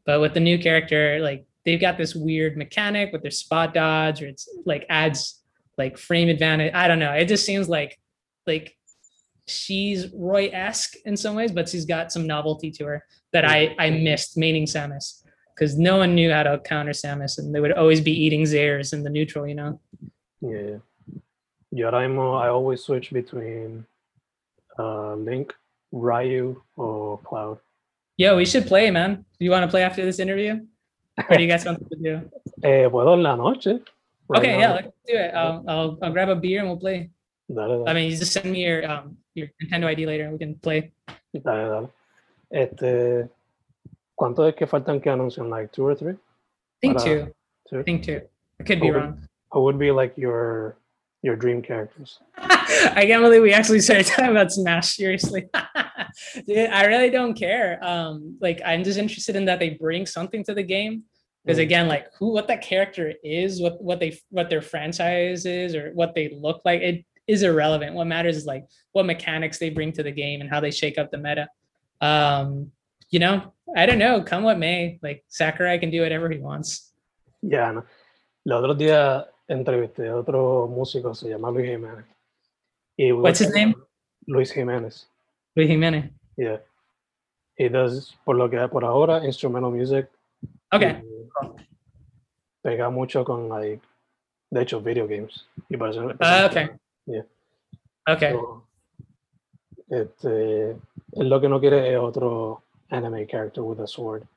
But 0.05 0.19
with 0.19 0.33
the 0.33 0.39
new 0.39 0.59
character, 0.59 1.19
like 1.21 1.45
they've 1.65 1.81
got 1.81 1.97
this 1.97 2.15
weird 2.15 2.57
mechanic 2.57 3.11
with 3.11 3.21
their 3.21 3.31
spot 3.31 3.73
dodge, 3.73 4.21
or 4.21 4.27
it's 4.27 4.47
like 4.65 4.85
adds 4.89 5.41
like 5.77 5.97
frame 5.97 6.29
advantage. 6.29 6.73
I 6.73 6.87
don't 6.87 6.99
know. 6.99 7.11
It 7.11 7.25
just 7.25 7.45
seems 7.45 7.69
like 7.69 7.99
like 8.47 8.75
she's 9.47 10.07
Roy-esque 10.13 10.95
in 11.05 11.17
some 11.17 11.35
ways, 11.35 11.51
but 11.51 11.69
she's 11.69 11.85
got 11.85 12.11
some 12.11 12.27
novelty 12.27 12.71
to 12.71 12.85
her 12.85 13.05
that 13.33 13.45
I 13.45 13.75
I 13.79 13.89
missed 13.89 14.37
maining 14.37 14.63
Samus 14.63 15.23
because 15.55 15.77
no 15.77 15.97
one 15.97 16.15
knew 16.15 16.31
how 16.31 16.43
to 16.43 16.59
counter 16.59 16.91
Samus, 16.91 17.37
and 17.37 17.53
they 17.53 17.59
would 17.59 17.73
always 17.73 18.01
be 18.01 18.11
eating 18.11 18.43
Zairs 18.43 18.93
in 18.93 19.03
the 19.03 19.09
neutral, 19.09 19.47
you 19.47 19.55
know. 19.55 19.79
Yeah, 20.41 20.77
yeah. 21.71 21.91
Mismo, 21.91 22.41
I 22.41 22.47
always 22.47 22.83
switch 22.83 23.11
between 23.11 23.85
uh, 24.79 25.15
Link, 25.15 25.53
Ryu, 25.91 26.61
or 26.75 27.19
Cloud. 27.19 27.59
Yo, 28.17 28.37
we 28.37 28.45
should 28.45 28.67
play, 28.67 28.89
man. 28.91 29.25
Do 29.39 29.45
you 29.45 29.51
want 29.51 29.63
to 29.63 29.67
play 29.67 29.83
after 29.83 30.03
this 30.03 30.19
interview? 30.19 30.65
Or 31.29 31.35
do 31.37 31.43
you 31.43 31.47
guys 31.49 31.65
want 31.65 31.79
to 31.89 31.95
do? 31.97 32.21
Eh, 32.63 32.87
Puedo 32.89 33.13
en 33.13 33.23
la 33.23 33.35
noche. 33.35 33.81
Right 34.29 34.39
Okay, 34.39 34.53
now. 34.53 34.59
yeah, 34.59 34.71
let's 34.73 34.87
do 35.07 35.15
it. 35.15 35.33
I'll, 35.35 35.63
I'll 35.67 35.97
I'll 36.01 36.11
grab 36.13 36.29
a 36.29 36.35
beer 36.35 36.59
and 36.59 36.69
we'll 36.69 36.77
play. 36.79 37.09
Dale, 37.53 37.83
I 37.87 37.93
mean, 37.93 38.09
you 38.11 38.17
just 38.17 38.31
send 38.31 38.49
me 38.51 38.63
your 38.63 38.89
um 38.89 39.17
your 39.35 39.47
Nintendo 39.61 39.87
ID 39.87 40.05
later 40.05 40.23
and 40.23 40.33
we 40.33 40.39
can 40.39 40.55
play. 40.55 40.91
dale, 41.33 41.43
dale. 41.43 41.89
Este, 42.49 43.29
¿Cuánto 44.15 44.47
es 44.47 44.55
que 44.55 44.67
faltan 44.67 45.01
que 45.01 45.09
anuncien? 45.09 45.49
Like 45.49 45.71
two 45.73 45.85
or 45.85 45.95
three? 45.95 46.13
I 46.13 46.79
think 46.81 46.97
Para- 46.97 47.05
two. 47.05 47.33
two? 47.69 47.79
I 47.79 47.83
think 47.83 48.03
two. 48.03 48.21
I 48.59 48.63
could 48.63 48.79
be 48.79 48.89
Okay. 48.89 48.97
wrong. 48.99 49.27
Who 49.51 49.63
would 49.63 49.77
be 49.79 49.91
like 49.91 50.17
your 50.17 50.75
your 51.23 51.35
dream 51.35 51.61
characters? 51.61 52.19
I 52.95 53.05
can't 53.05 53.23
believe 53.23 53.41
we 53.41 53.53
actually 53.53 53.79
started 53.81 54.05
talking 54.07 54.31
about 54.31 54.51
Smash. 54.51 54.95
Seriously, 54.95 55.45
Dude, 56.47 56.69
I 56.69 56.85
really 56.85 57.09
don't 57.09 57.33
care. 57.33 57.79
Um, 57.81 58.37
like 58.41 58.61
I'm 58.65 58.83
just 58.83 58.97
interested 58.99 59.35
in 59.35 59.45
that 59.45 59.59
they 59.59 59.71
bring 59.71 60.05
something 60.05 60.43
to 60.45 60.53
the 60.53 60.63
game. 60.63 61.03
Because 61.43 61.57
Mm. 61.57 61.63
again, 61.63 61.87
like 61.87 62.07
who, 62.19 62.31
what 62.33 62.47
that 62.49 62.61
character 62.61 63.13
is, 63.23 63.59
what 63.61 63.81
what 63.81 63.99
they 63.99 64.19
what 64.29 64.49
their 64.49 64.61
franchise 64.61 65.45
is, 65.45 65.75
or 65.75 65.91
what 65.93 66.13
they 66.13 66.29
look 66.29 66.61
like, 66.65 66.81
it 66.81 67.03
is 67.27 67.41
irrelevant. 67.43 67.95
What 67.95 68.05
matters 68.07 68.37
is 68.37 68.45
like 68.45 68.65
what 68.91 69.05
mechanics 69.07 69.57
they 69.57 69.69
bring 69.71 69.91
to 69.93 70.03
the 70.03 70.11
game 70.11 70.41
and 70.41 70.49
how 70.49 70.59
they 70.59 70.69
shake 70.71 70.97
up 70.99 71.09
the 71.09 71.17
meta. 71.17 71.47
Um, 71.99 72.71
you 73.09 73.19
know, 73.19 73.53
I 73.75 73.85
don't 73.87 73.97
know. 73.99 74.21
Come 74.21 74.43
what 74.43 74.59
may, 74.59 74.99
like 75.01 75.23
Sakurai 75.29 75.79
can 75.79 75.89
do 75.89 76.01
whatever 76.01 76.29
he 76.29 76.37
wants. 76.39 76.91
Yeah. 77.41 77.71
no. 77.71 77.85
Los 78.45 78.63
otros 78.63 78.77
días 78.77 79.25
entrevisté 79.47 80.07
a 80.09 80.15
otro 80.15 80.67
músico, 80.67 81.13
se 81.15 81.29
llama 81.29 81.49
Luis 81.51 81.69
Jiménez. 81.69 82.05
What's 82.97 83.39
his 83.39 83.53
name? 83.53 83.75
Luis 84.27 84.51
Jiménez. 84.51 85.05
Luis 85.55 85.67
Jimenez. 85.67 86.09
Yeah. 86.37 86.57
He 87.55 87.69
does, 87.69 88.15
por 88.25 88.35
lo 88.35 88.49
que 88.49 88.67
por 88.67 88.83
ahora, 88.83 89.23
instrumental 89.25 89.71
music. 89.71 90.09
Okay. 90.73 91.01
Pega 92.63 92.89
mucho 92.91 93.23
con, 93.23 93.49
like, 93.49 93.81
de 94.51 94.61
hecho, 94.61 94.79
video 94.79 95.07
games. 95.07 95.45
Y 95.69 95.77
Ah, 96.21 96.45
okay. 96.45 96.69
Yeah. 97.05 97.23
Okay. 98.07 98.31
So, 98.31 98.63
este, 99.89 100.77
él 101.13 101.29
lo 101.29 101.41
que 101.41 101.49
no 101.49 101.59
quiere 101.59 101.93
es 101.93 101.99
otro 101.99 102.63
anime 102.89 103.27
character 103.27 103.63
with 103.63 103.79
a 103.79 103.87
sword. 103.87 104.27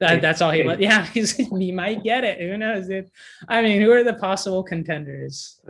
That, 0.00 0.20
that's 0.20 0.42
all 0.42 0.50
he 0.50 0.62
wants. 0.62 0.80
Yeah, 0.82 1.04
he's, 1.06 1.32
he 1.36 1.72
might 1.72 2.02
get 2.02 2.24
it. 2.24 2.40
Who 2.40 2.56
knows, 2.56 2.88
dude? 2.88 3.10
I 3.48 3.62
mean, 3.62 3.80
who 3.80 3.90
are 3.92 4.04
the 4.04 4.14
possible 4.14 4.62
contenders? 4.62 5.60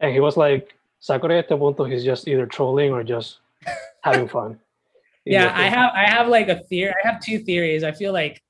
And 0.00 0.12
he 0.12 0.20
was 0.20 0.36
like, 0.36 0.77
Sakurai 1.00 1.38
at 1.38 1.48
the 1.48 1.56
point 1.56 1.92
he's 1.92 2.04
just 2.04 2.26
either 2.28 2.46
trolling 2.46 2.92
or 2.92 3.04
just 3.04 3.38
having 4.02 4.28
fun. 4.28 4.58
Yeah, 5.24 5.52
I 5.54 5.64
have 5.68 5.92
I 5.94 6.08
have 6.08 6.28
like 6.28 6.48
a 6.48 6.60
theory. 6.64 6.94
I 7.04 7.06
have 7.08 7.20
two 7.20 7.38
theories. 7.40 7.84
I 7.84 7.92
feel 7.92 8.12
like 8.12 8.42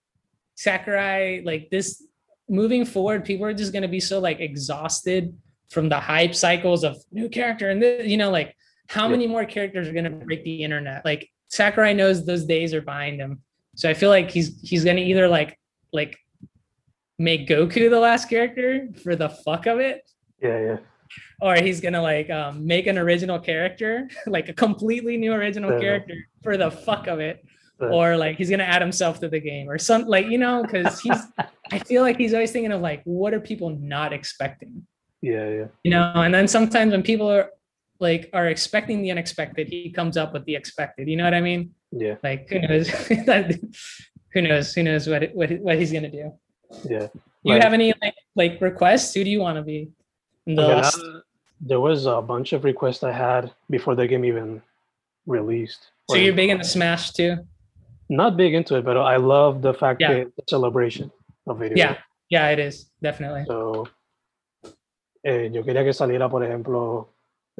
Sakurai, 0.55 1.43
like 1.45 1.71
this 1.71 2.05
moving 2.49 2.85
forward, 2.85 3.25
people 3.25 3.47
are 3.47 3.55
just 3.55 3.73
gonna 3.73 3.89
be 3.89 4.01
so 4.01 4.19
like 4.21 4.41
exhausted 4.41 5.37
from 5.71 5.89
the 5.89 5.99
hype 6.01 6.35
cycles 6.35 6.85
of 6.85 6.97
new 7.13 7.29
character 7.29 7.71
and 7.71 7.83
this, 7.83 8.07
you 8.07 8.17
know, 8.17 8.31
like 8.31 8.57
how 8.89 9.05
Yeah. 9.05 9.11
many 9.11 9.27
more 9.27 9.45
characters 9.45 9.89
are 9.89 9.93
gonna 9.93 10.11
break 10.11 10.45
the 10.45 10.63
internet? 10.63 11.05
Like 11.05 11.29
Sakurai 11.49 11.95
knows 11.95 12.25
those 12.25 12.45
days 12.45 12.73
are 12.75 12.81
behind 12.83 13.21
him. 13.21 13.43
So 13.75 13.91
I 13.91 13.95
feel 13.95 14.11
like 14.11 14.31
he's 14.31 14.61
he's 14.63 14.85
gonna 14.85 15.01
either 15.01 15.29
like 15.29 15.59
like 15.93 16.17
make 17.19 17.49
Goku 17.49 17.91
the 17.91 17.99
last 18.01 18.29
character 18.31 18.89
for 19.03 19.17
the 19.17 19.29
fuck 19.29 19.67
of 19.67 19.81
it, 19.81 20.09
Yeah, 20.41 20.61
yeah. 20.61 20.77
Or 21.41 21.57
he's 21.57 21.81
gonna 21.81 22.03
like 22.03 22.31
um, 22.31 22.67
make 22.67 22.87
an 22.87 22.99
original 22.99 23.39
character, 23.39 24.09
like 24.27 24.49
a 24.49 24.53
completely 24.53 25.17
new 25.17 25.33
original 25.33 25.73
Yeah. 25.73 25.81
character 25.81 26.15
for 26.43 26.57
the 26.57 26.71
fuck 26.71 27.07
of 27.07 27.21
it, 27.21 27.45
Yeah. 27.81 27.89
or 27.89 28.17
like 28.17 28.37
he's 28.39 28.51
gonna 28.51 28.65
add 28.65 28.83
himself 28.83 29.21
to 29.21 29.29
the 29.29 29.41
game 29.41 29.69
or 29.71 29.79
some 29.79 30.07
like 30.07 30.27
you 30.27 30.39
know 30.39 30.63
because 30.63 31.01
he's 31.05 31.21
I 31.71 31.79
feel 31.79 32.03
like 32.03 32.17
he's 32.17 32.33
always 32.35 32.51
thinking 32.53 32.73
of 32.73 32.81
like 32.81 33.03
what 33.05 33.35
are 33.35 33.41
people 33.41 33.71
not 33.71 34.13
expecting, 34.13 34.87
Yeah, 35.23 35.49
yeah. 35.49 35.67
you 35.85 35.91
know, 35.91 36.13
and 36.17 36.33
then 36.35 36.49
sometimes 36.49 36.93
when 36.93 37.03
people 37.03 37.29
are 37.31 37.51
like 38.01 38.31
are 38.33 38.47
expecting 38.49 39.03
the 39.03 39.11
unexpected, 39.11 39.69
he 39.69 39.91
comes 39.91 40.17
up 40.17 40.33
with 40.33 40.45
the 40.45 40.55
expected. 40.55 41.09
You 41.09 41.17
know 41.17 41.25
what 41.25 41.35
I 41.35 41.41
mean? 41.41 41.75
Yeah, 41.91 42.15
Like 42.23 42.49
who 42.49 42.61
knows? 42.61 42.89
who 44.33 44.43
knows? 44.43 44.73
Who 44.75 44.83
knows 44.83 45.09
what 45.09 45.31
what 45.35 45.51
what 45.61 45.79
he's 45.79 45.93
gonna 45.93 46.11
do? 46.11 46.33
yeah. 46.85 47.07
Do 47.09 47.53
you 47.53 47.55
Like, 47.55 47.63
have 47.63 47.73
any 47.73 47.95
like 48.03 48.15
like 48.35 48.61
requests? 48.61 49.15
Who 49.15 49.25
do 49.25 49.31
you 49.31 49.41
want 49.41 49.57
to 49.57 49.63
be? 49.63 49.91
In 50.49 50.57
the 50.57 50.63
en 50.63 50.69
last- 50.83 51.01
there 51.61 51.79
was 51.81 52.07
a 52.07 52.21
bunch 52.23 52.53
of 52.55 52.65
requests 52.65 53.03
I 53.05 53.13
had 53.13 53.53
before 53.69 53.95
the 53.95 54.07
game 54.07 54.25
even 54.25 54.63
released. 55.27 55.91
so 56.11 56.17
you're 56.17 56.33
big 56.35 56.49
into 56.51 56.65
Smash 56.65 57.13
too? 57.13 57.37
Not 58.09 58.37
big 58.37 58.55
into 58.55 58.77
it, 58.77 58.85
but 58.85 58.97
I 58.97 59.17
love 59.17 59.61
the 59.61 59.75
fact 59.75 60.01
Yeah. 60.01 60.15
that 60.15 60.37
the 60.37 60.43
celebration 60.49 61.11
of 61.47 61.59
video. 61.59 61.77
Yeah, 61.77 61.93
games. 61.93 61.99
yeah, 62.31 62.49
it 62.55 62.59
is 62.59 62.91
definitely. 63.03 63.45
So, 63.47 63.87
eh, 65.25 65.51
yo 65.53 65.63
quería 65.63 65.85
que 65.85 65.93
saliera, 65.93 66.31
por 66.31 66.43
ejemplo, 66.43 67.09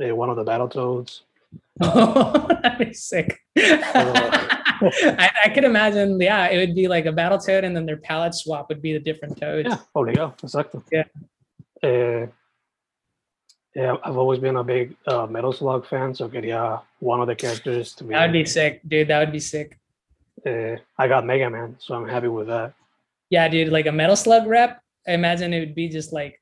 eh, 0.01 0.11
one 0.13 0.31
of 0.31 0.37
the 0.37 0.45
Battletoads. 0.45 1.23
That'd 1.81 2.79
be 2.79 2.95
sick. 2.95 3.39
I, 3.57 5.31
I 5.45 5.49
could 5.51 5.65
imagine, 5.65 6.21
yeah, 6.21 6.47
it 6.49 6.57
would 6.59 6.75
be 6.75 6.89
like 6.89 7.07
a 7.07 7.13
battle 7.13 7.39
toad, 7.39 7.65
and 7.65 7.75
then 7.77 7.85
their 7.85 7.97
palette 7.99 8.35
swap 8.35 8.69
would 8.71 8.81
be 8.81 8.93
the 8.93 9.01
different 9.01 9.37
toads. 9.39 9.69
Yeah, 9.69 9.79
obligado, 9.95 10.35
exacto. 10.41 10.83
Yeah. 10.91 11.05
Eh, 11.83 12.27
yeah, 13.75 13.97
I've 14.05 14.17
always 14.17 14.41
been 14.41 14.57
a 14.57 14.65
big 14.65 14.97
uh, 15.07 15.27
Metal 15.27 15.53
Slug 15.53 15.87
fan, 15.87 16.15
so 16.15 16.29
quería 16.29 16.81
one 17.01 17.21
of 17.21 17.27
the 17.27 17.35
characters 17.37 17.95
to 17.97 18.05
be. 18.05 18.15
That 18.15 18.23
would 18.27 18.33
be 18.33 18.45
sick, 18.45 18.81
dude. 18.89 19.09
That 19.09 19.21
would 19.21 19.33
be 19.33 19.41
sick. 19.41 19.79
eh, 20.47 20.77
I 20.97 21.09
got 21.09 21.25
Mega 21.27 21.51
Man, 21.51 21.77
so 21.79 21.95
I'm 21.95 22.09
happy 22.09 22.29
with 22.29 22.47
that. 22.49 22.73
Yeah, 23.31 23.47
dude, 23.49 23.69
like 23.69 23.87
a 23.87 23.93
metal 23.93 24.17
slug 24.17 24.47
rep. 24.47 24.81
I 25.07 25.13
imagine 25.13 25.53
it 25.53 25.61
would 25.61 25.75
be 25.75 25.89
just 25.89 26.13
like, 26.13 26.41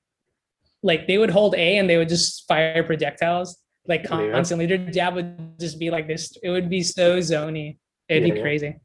like 0.82 1.06
they 1.06 1.18
would 1.18 1.30
hold 1.30 1.54
A 1.54 1.78
and 1.78 1.88
they 1.90 1.96
would 1.96 2.08
just 2.08 2.46
fire 2.46 2.82
projectiles 2.84 3.58
like 3.88 4.02
Yeah. 4.04 4.30
constantly. 4.32 4.66
Their 4.66 4.78
jab 4.90 5.14
would 5.14 5.58
just 5.58 5.78
be 5.78 5.90
like 5.90 6.06
this. 6.06 6.36
It 6.42 6.50
would 6.50 6.68
be 6.70 6.82
so 6.82 7.18
zony. 7.18 7.78
It'd 8.08 8.22
Yeah, 8.26 8.32
be 8.32 8.38
yeah. 8.38 8.42
crazy. 8.42 8.76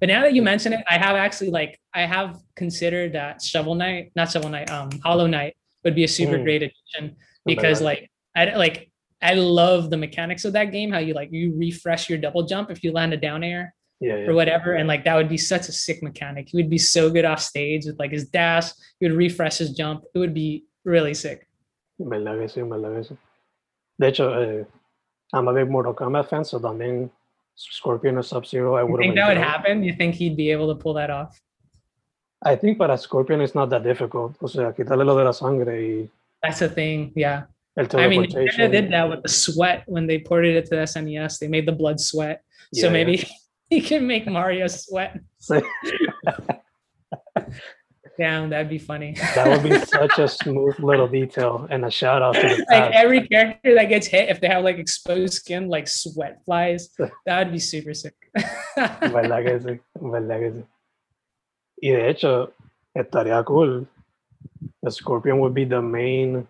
But 0.00 0.08
now 0.08 0.20
that 0.22 0.34
you 0.34 0.42
mention 0.42 0.72
it, 0.72 0.84
I 0.88 0.98
have 0.98 1.16
actually 1.16 1.50
like 1.50 1.78
I 1.94 2.02
have 2.02 2.38
considered 2.56 3.12
that 3.14 3.42
Shovel 3.42 3.74
Knight, 3.74 4.12
not 4.16 4.30
Shovel 4.30 4.50
Knight, 4.50 4.70
um, 4.70 4.90
Hollow 5.04 5.26
Knight 5.26 5.54
would 5.84 5.94
be 5.94 6.04
a 6.04 6.08
super 6.08 6.38
Mm. 6.38 6.44
great 6.44 6.62
addition 6.62 7.16
because 7.44 7.80
like 7.80 8.10
I 8.36 8.54
like 8.56 8.90
I 9.22 9.34
love 9.34 9.90
the 9.90 9.96
mechanics 9.96 10.44
of 10.44 10.52
that 10.54 10.72
game. 10.72 10.90
How 10.90 10.98
you 10.98 11.14
like 11.14 11.30
you 11.32 11.54
refresh 11.56 12.08
your 12.08 12.18
double 12.18 12.44
jump 12.44 12.70
if 12.70 12.82
you 12.82 12.92
land 12.92 13.12
a 13.12 13.16
down 13.16 13.44
air 13.44 13.74
Yeah, 14.00 14.26
or 14.26 14.34
whatever, 14.34 14.74
and 14.74 14.88
like 14.88 15.04
that 15.04 15.14
would 15.14 15.28
be 15.28 15.38
such 15.38 15.68
a 15.68 15.72
sick 15.72 16.02
mechanic. 16.02 16.48
He 16.48 16.56
would 16.56 16.70
be 16.70 16.78
so 16.78 17.08
good 17.10 17.24
off 17.24 17.40
stage 17.40 17.86
with 17.86 17.98
like 17.98 18.10
his 18.10 18.28
dash. 18.28 18.70
He 18.98 19.06
would 19.06 19.16
refresh 19.16 19.58
his 19.58 19.70
jump. 19.70 20.04
It 20.14 20.18
would 20.18 20.34
be 20.34 20.64
really 20.84 21.14
sick. 21.14 21.46
Verdad 21.98 22.38
que 22.38 22.48
sí, 22.48 22.62
verdad 22.68 22.94
que 22.96 23.04
sí. 23.04 23.16
De 23.98 24.08
hecho, 24.08 24.32
eh, 24.32 24.64
I'm 25.32 25.46
a 25.46 25.52
big 25.52 25.70
Mortal 25.70 25.94
Kombat 25.94 26.28
fan, 26.28 26.44
so 26.44 26.58
también 26.58 27.10
Scorpion 27.54 28.16
or 28.16 28.22
Sub-Zero, 28.22 28.74
I 28.74 28.80
You 28.82 28.88
would 28.88 28.98
think 29.00 29.14
that 29.14 29.28
would 29.28 29.36
happen? 29.36 29.84
You 29.84 29.94
think 29.94 30.14
he'd 30.16 30.36
be 30.36 30.50
able 30.50 30.74
to 30.74 30.82
pull 30.82 30.94
that 30.94 31.10
off? 31.10 31.40
I 32.44 32.56
think 32.56 32.78
para 32.78 32.98
Scorpion 32.98 33.40
it's 33.40 33.54
not 33.54 33.70
that 33.70 33.84
difficult. 33.84 34.34
O 34.42 34.48
sea, 34.48 34.72
quitarle 34.72 35.04
lo 35.04 35.16
de 35.16 35.24
la 35.24 35.32
sangre 35.32 35.80
y 35.80 36.10
That's 36.42 36.58
the 36.58 36.68
thing. 36.68 37.12
Yeah. 37.14 37.44
I 37.76 38.08
mean. 38.08 38.24
Nintendo 38.24 38.70
did 38.70 38.92
that 38.92 39.08
with 39.08 39.22
the 39.22 39.28
sweat 39.28 39.84
when 39.86 40.06
they 40.06 40.18
ported 40.18 40.56
it 40.56 40.64
to 40.66 40.70
the 40.70 40.82
SNES. 40.82 41.38
They 41.38 41.48
made 41.48 41.66
the 41.66 41.72
blood 41.72 42.00
sweat. 42.00 42.42
so 42.74 42.86
Yeah, 42.86 42.86
yeah. 42.86 42.92
maybe 42.92 43.28
he 43.70 43.80
can 43.80 44.06
make 44.06 44.26
Mario 44.26 44.66
sweat. 44.66 45.20
Damn, 48.18 48.50
that'd 48.50 48.68
be 48.68 48.78
funny. 48.78 49.16
That 49.34 49.48
would 49.48 49.62
be 49.62 49.78
such 49.86 50.18
a 50.18 50.28
smooth 50.28 50.78
little 50.80 51.08
detail 51.08 51.66
and 51.70 51.84
a 51.84 51.90
shout 51.90 52.20
out 52.20 52.34
to 52.34 52.42
the 52.42 52.66
like 52.70 52.92
every 52.92 53.26
character 53.26 53.74
that 53.74 53.88
gets 53.88 54.06
hit, 54.06 54.28
if 54.28 54.38
they 54.40 54.48
have 54.48 54.62
like 54.62 54.76
exposed 54.76 55.32
skin, 55.32 55.68
like 55.68 55.88
sweat 55.88 56.44
flies, 56.44 56.90
that 57.24 57.38
would 57.38 57.52
be 57.52 57.58
super 57.58 57.94
sick. 57.94 58.14
¿Verdad 58.76 59.42
que 59.44 59.58
sí? 59.60 59.80
¿Verdad 59.98 60.40
que 60.40 60.52
sí? 60.52 60.64
Y 61.80 61.90
de 61.90 62.10
hecho, 62.10 62.52
estaría 62.94 63.42
cool. 63.44 63.88
The 64.82 64.90
Scorpion 64.90 65.38
would 65.40 65.54
be 65.54 65.64
the 65.64 65.82
main 65.82 66.46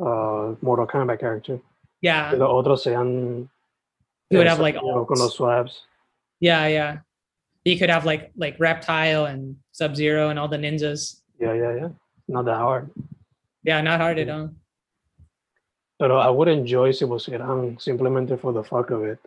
uh, 0.00 0.54
Mortal 0.62 0.86
Kombat 0.86 1.20
character. 1.20 1.60
yeah, 2.00 2.32
los 2.32 2.48
otros 2.48 2.84
sean 2.84 3.48
He 4.30 4.36
would 4.36 4.46
have, 4.46 4.60
like, 4.60 4.74
you 4.76 4.82
know, 4.82 5.04
con 5.04 5.18
los 5.18 5.34
swabs. 5.36 5.82
yeah, 6.40 6.66
yeah. 6.66 6.98
You 7.64 7.78
could 7.78 7.90
have 7.90 8.06
like 8.06 8.32
like 8.36 8.56
Reptile 8.58 9.26
and 9.26 9.56
Sub 9.72 9.94
Zero 9.94 10.30
and 10.30 10.38
all 10.38 10.48
the 10.48 10.56
ninjas. 10.56 11.20
Yeah, 11.38 11.52
yeah, 11.52 11.74
yeah. 11.76 11.88
Not 12.26 12.46
that 12.46 12.56
hard. 12.56 12.90
Yeah, 13.64 13.82
not 13.82 14.00
hard 14.00 14.18
at 14.18 14.30
all. 14.30 14.50
Pero 15.98 16.16
I 16.16 16.30
would 16.30 16.48
enjoy 16.48 16.92
si 16.92 17.04
pusieran 17.04 17.76
simplemente 17.76 18.40
for 18.40 18.54
the 18.54 18.64
fuck 18.64 18.90
of 18.90 19.04
it 19.04 19.18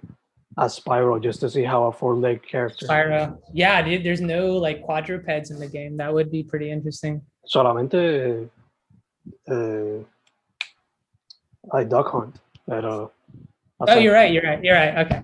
a 0.58 0.66
Spyro 0.66 1.22
just 1.22 1.40
to 1.42 1.50
see 1.50 1.64
how 1.64 1.86
a 1.86 1.92
four 1.92 2.16
leg 2.16 2.42
character. 2.44 2.86
Spyro. 2.86 3.38
Yeah, 3.54 3.82
dude, 3.82 4.04
there's 4.04 4.22
no 4.22 4.58
like 4.58 4.84
quadrupeds 4.84 5.52
in 5.52 5.60
the 5.60 5.68
game. 5.68 5.98
That 5.98 6.14
would 6.14 6.32
be 6.32 6.44
pretty 6.44 6.72
interesting. 6.72 7.22
Solamente 7.46 8.50
eh, 9.48 10.04
like 11.72 11.90
Duck 11.90 12.08
Hunt. 12.12 12.40
Pero, 12.68 13.12
Oh, 13.86 13.98
you're 14.00 14.14
right. 14.14 14.32
You're 14.32 14.44
right. 14.44 14.64
You're 14.64 14.76
right. 14.76 14.98
Okay. 15.06 15.24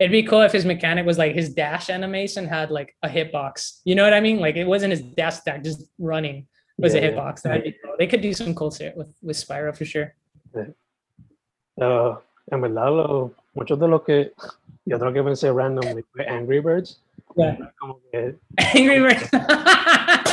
It'd 0.00 0.10
be 0.10 0.22
cool 0.24 0.40
if 0.42 0.50
his 0.52 0.64
mechanic 0.64 1.06
was 1.06 1.16
like 1.18 1.34
his 1.34 1.52
dash 1.54 1.90
animation 1.90 2.44
had 2.46 2.70
like 2.72 2.96
a 3.04 3.08
hitbox. 3.08 3.80
You 3.84 3.94
know 3.94 4.02
what 4.02 4.14
I 4.14 4.20
mean? 4.20 4.38
Like 4.40 4.56
it 4.56 4.64
wasn't 4.66 4.90
his 4.92 5.02
dash 5.02 5.38
attack, 5.40 5.62
just 5.62 5.84
running 5.98 6.46
was 6.76 6.94
Yeah, 6.94 7.00
a 7.00 7.04
yeah. 7.04 7.10
hitbox. 7.12 7.42
That'd 7.42 7.62
be 7.64 7.74
cool. 7.84 7.94
They 7.98 8.06
could 8.08 8.20
do 8.20 8.32
some 8.32 8.54
cool 8.54 8.70
shit 8.72 8.96
with 8.96 9.14
with 9.22 9.36
Spyro 9.36 9.76
for 9.76 9.84
sure. 9.84 10.14
Pero, 11.78 12.22
en 12.50 12.60
verdad, 12.60 12.90
lo- 12.90 13.32
muchos 13.54 13.78
de 13.78 13.86
los 13.86 14.02
que 14.04 14.32
yo 14.84 14.98
creo 14.98 15.12
que 15.12 15.22
pensé 15.22 15.52
randomly 15.54 16.02
fue 16.12 16.24
Angry 16.26 16.60
Birds. 16.60 16.98
Yeah. 17.36 17.56
Angry 18.74 19.00
Birds. 19.00 19.28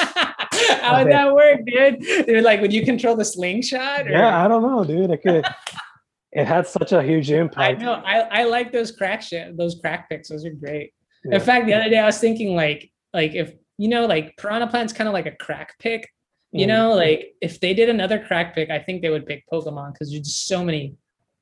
How 0.86 1.04
would 1.04 1.12
that 1.12 1.34
work, 1.34 1.60
dude? 1.66 2.00
Dude, 2.28 2.44
like, 2.44 2.62
would 2.62 2.74
you 2.74 2.84
control 2.86 3.16
the 3.16 3.26
slingshot? 3.26 4.08
or- 4.08 4.12
yeah, 4.12 4.44
I 4.44 4.48
don't 4.48 4.62
know, 4.62 4.84
dude. 4.84 5.12
Es 5.12 5.20
could. 5.24 5.46
it 6.32 6.46
had 6.46 6.68
such 6.68 6.92
a 6.92 7.02
huge 7.02 7.32
impact. 7.32 7.82
I 7.82 7.84
know. 7.84 7.94
I, 7.94 8.20
I 8.42 8.44
like 8.44 8.72
those 8.72 8.92
crack 8.92 9.22
shit. 9.22 9.58
Those 9.58 9.80
crack 9.80 10.10
picks. 10.10 10.30
Those 10.30 10.46
are 10.46 10.52
great. 10.52 10.92
Yeah. 11.24 11.36
In 11.36 11.42
fact, 11.42 11.66
the 11.66 11.74
other 11.74 11.90
day 11.90 11.98
I 12.00 12.06
was 12.06 12.18
thinking 12.20 12.56
like 12.56 12.92
like 13.14 13.34
if 13.36 13.54
you 13.78 13.88
know 13.88 14.06
like 14.06 14.36
Piranha 14.38 14.68
Plant's 14.68 14.94
kind 14.94 15.08
of 15.08 15.14
like 15.14 15.26
a 15.26 15.32
crack 15.32 15.74
pick. 15.80 16.10
You 16.52 16.66
Mm. 16.66 16.70
know, 16.70 16.94
like 16.94 17.34
if 17.42 17.60
they 17.60 17.74
did 17.74 17.90
another 17.90 18.18
crack 18.20 18.56
pick, 18.56 18.70
I 18.70 18.80
think 18.80 19.02
they 19.02 19.10
would 19.10 19.26
pick 19.26 19.44
Pokemon 19.52 19.94
because 19.94 20.10
there's 20.12 20.22
just 20.24 20.48
so 20.48 20.64
many 20.64 20.96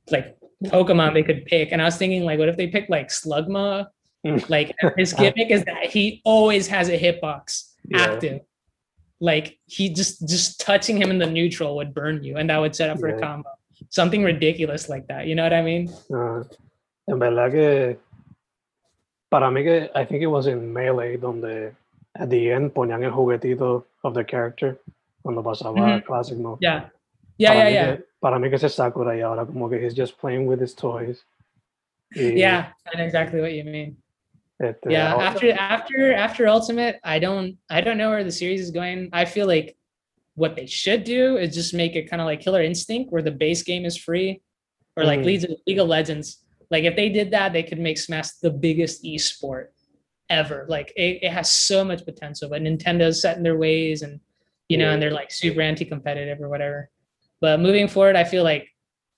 like 0.10 0.36
Pokemon 0.66 1.14
they 1.14 1.22
could 1.24 1.46
pick. 1.46 1.72
And 1.72 1.82
I 1.82 1.86
was 1.86 1.98
thinking 1.98 2.24
like, 2.24 2.40
what 2.40 2.50
if 2.50 2.58
they 2.58 2.68
picked 2.68 2.90
like 2.90 3.10
Slugma? 3.10 3.88
Mm. 4.26 4.50
Like 4.50 4.74
his 4.98 5.14
gimmick 5.22 5.52
is 5.52 5.64
that 5.66 5.88
he 5.88 6.22
always 6.26 6.68
has 6.68 6.90
a 6.90 6.98
hitbox 6.98 7.74
Yeah. 7.90 8.02
active. 8.02 8.40
Like 9.24 9.58
he 9.68 9.88
just 9.88 10.28
just 10.28 10.60
touching 10.60 10.98
him 11.02 11.10
in 11.10 11.18
the 11.18 11.26
neutral 11.26 11.78
would 11.78 11.94
burn 11.94 12.22
you, 12.26 12.36
and 12.36 12.50
that 12.50 12.60
would 12.60 12.76
set 12.76 12.90
up 12.90 13.00
for 13.00 13.08
a 13.08 13.20
combo. 13.22 13.48
Something 13.90 14.22
ridiculous 14.22 14.90
like 14.90 15.08
that. 15.08 15.28
You 15.28 15.36
know 15.36 15.44
what 15.44 15.54
I 15.54 15.62
mean? 15.62 15.88
Ah, 16.12 16.44
en 17.08 17.20
verdad 17.20 17.50
que 17.52 17.98
para 19.32 19.50
mí 19.50 19.64
que 19.64 19.90
I 19.96 20.04
think 20.04 20.22
it 20.24 20.28
was 20.28 20.48
in 20.48 20.74
Melee 20.74 21.16
donde 21.16 21.72
at 22.16 22.30
the 22.30 22.52
end 22.52 22.74
ponían 22.74 23.02
el 23.04 23.12
juguetito 23.12 23.86
of 24.04 24.14
the 24.14 24.26
character 24.26 24.78
cuando 25.24 25.42
pasaba 25.42 25.74
Mhm. 25.74 26.04
Classic 26.06 26.38
Mode. 26.38 26.58
Yeah. 26.62 26.90
Yeah, 27.38 27.50
para 27.54 27.60
yeah, 27.60 27.70
yeah. 27.70 27.96
Que, 27.96 28.04
para 28.20 28.40
mí 28.40 28.50
que 28.50 28.56
ese 28.58 28.68
Sakurai 28.70 29.22
ahora 29.22 29.46
como 29.46 29.70
que 29.70 29.80
he's 29.80 29.96
just 29.96 30.18
playing 30.20 30.48
with 30.48 30.60
his 30.62 30.76
toys. 30.76 31.24
Y, 32.14 32.34
Yeah, 32.36 32.74
I 32.92 32.98
know 32.98 33.06
exactly 33.06 33.40
what 33.40 33.54
you 33.54 33.64
mean. 33.64 33.96
Este, 34.62 34.88
uh, 34.88 34.90
Yeah, 34.90 35.14
ahora- 35.14 35.26
after 35.26 35.52
after 35.52 36.14
after 36.14 36.48
Ultimate, 36.48 37.00
I 37.04 37.20
don't 37.20 37.58
I 37.70 37.82
don't 37.82 37.98
know 37.98 38.10
where 38.10 38.24
the 38.24 38.32
series 38.32 38.62
is 38.62 38.72
going. 38.72 39.10
I 39.14 39.26
feel 39.26 39.48
like 39.48 39.76
what 40.36 40.56
they 40.56 40.66
should 40.66 41.04
do 41.04 41.38
is 41.38 41.54
just 41.54 41.74
make 41.74 41.96
it 41.96 42.10
kind 42.10 42.22
of 42.22 42.26
like 42.26 42.42
Killer 42.42 42.62
Instinct, 42.64 43.12
where 43.12 43.22
the 43.22 43.32
base 43.32 43.62
game 43.64 43.86
is 43.86 43.98
free, 43.98 44.42
or 44.98 45.04
like. 45.06 45.20
Mm-hmm. 45.20 45.28
League, 45.28 45.44
of, 45.44 45.52
League 45.68 45.80
of 45.80 45.88
Legends. 45.88 46.40
Like 46.72 46.86
if 46.86 46.96
they 46.96 47.10
did 47.10 47.32
that, 47.32 47.54
they 47.54 47.64
could 47.64 47.80
make 47.80 47.98
Smash 48.00 48.30
the 48.42 48.50
biggest 48.50 49.04
esport 49.04 49.68
ever. 50.30 50.66
Like 50.68 50.92
it, 50.96 51.20
it 51.24 51.32
has 51.32 51.52
so 51.52 51.84
much 51.86 52.04
potential, 52.04 52.50
but 52.50 52.62
Nintendo's 52.64 53.22
set 53.22 53.38
in 53.38 53.44
their 53.44 53.58
ways, 53.58 54.02
and 54.02 54.20
you 54.70 54.78
know, 54.78 54.86
Yeah. 54.86 54.94
and 54.94 55.02
they're 55.02 55.12
like 55.12 55.32
super 55.32 55.62
anti-competitive 55.62 56.42
or 56.42 56.50
whatever. 56.50 56.90
But 57.42 57.60
moving 57.60 57.88
forward, 57.88 58.16
I 58.16 58.24
feel 58.24 58.44
like 58.44 58.68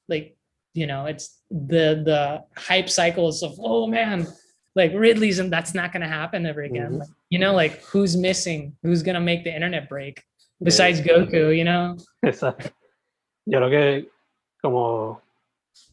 like 0.09 0.35
you 0.73 0.87
know, 0.87 1.05
it's 1.05 1.39
the 1.49 2.01
the 2.03 2.43
hype 2.57 2.89
cycles 2.89 3.41
of 3.43 3.53
oh 3.59 3.87
man, 3.87 4.27
like 4.75 4.91
Ridley's 4.93 5.39
and 5.39 5.51
that's 5.51 5.73
not 5.73 5.91
gonna 5.93 6.07
happen 6.07 6.45
ever 6.45 6.61
again. 6.63 6.93
Mhm. 6.93 6.99
Like, 6.99 7.09
you 7.29 7.39
know, 7.39 7.53
like 7.53 7.81
who's 7.85 8.15
missing? 8.15 8.75
Who's 8.83 9.01
gonna 9.03 9.21
make 9.21 9.43
the 9.43 9.53
internet 9.53 9.87
break 9.89 10.23
besides 10.61 11.01
Goku? 11.01 11.55
You 11.55 11.63
know? 11.63 11.97
Exacto. 12.23 12.71
Yo 13.45 13.59
creo 13.59 13.69
que 13.69 14.09
como 14.61 15.21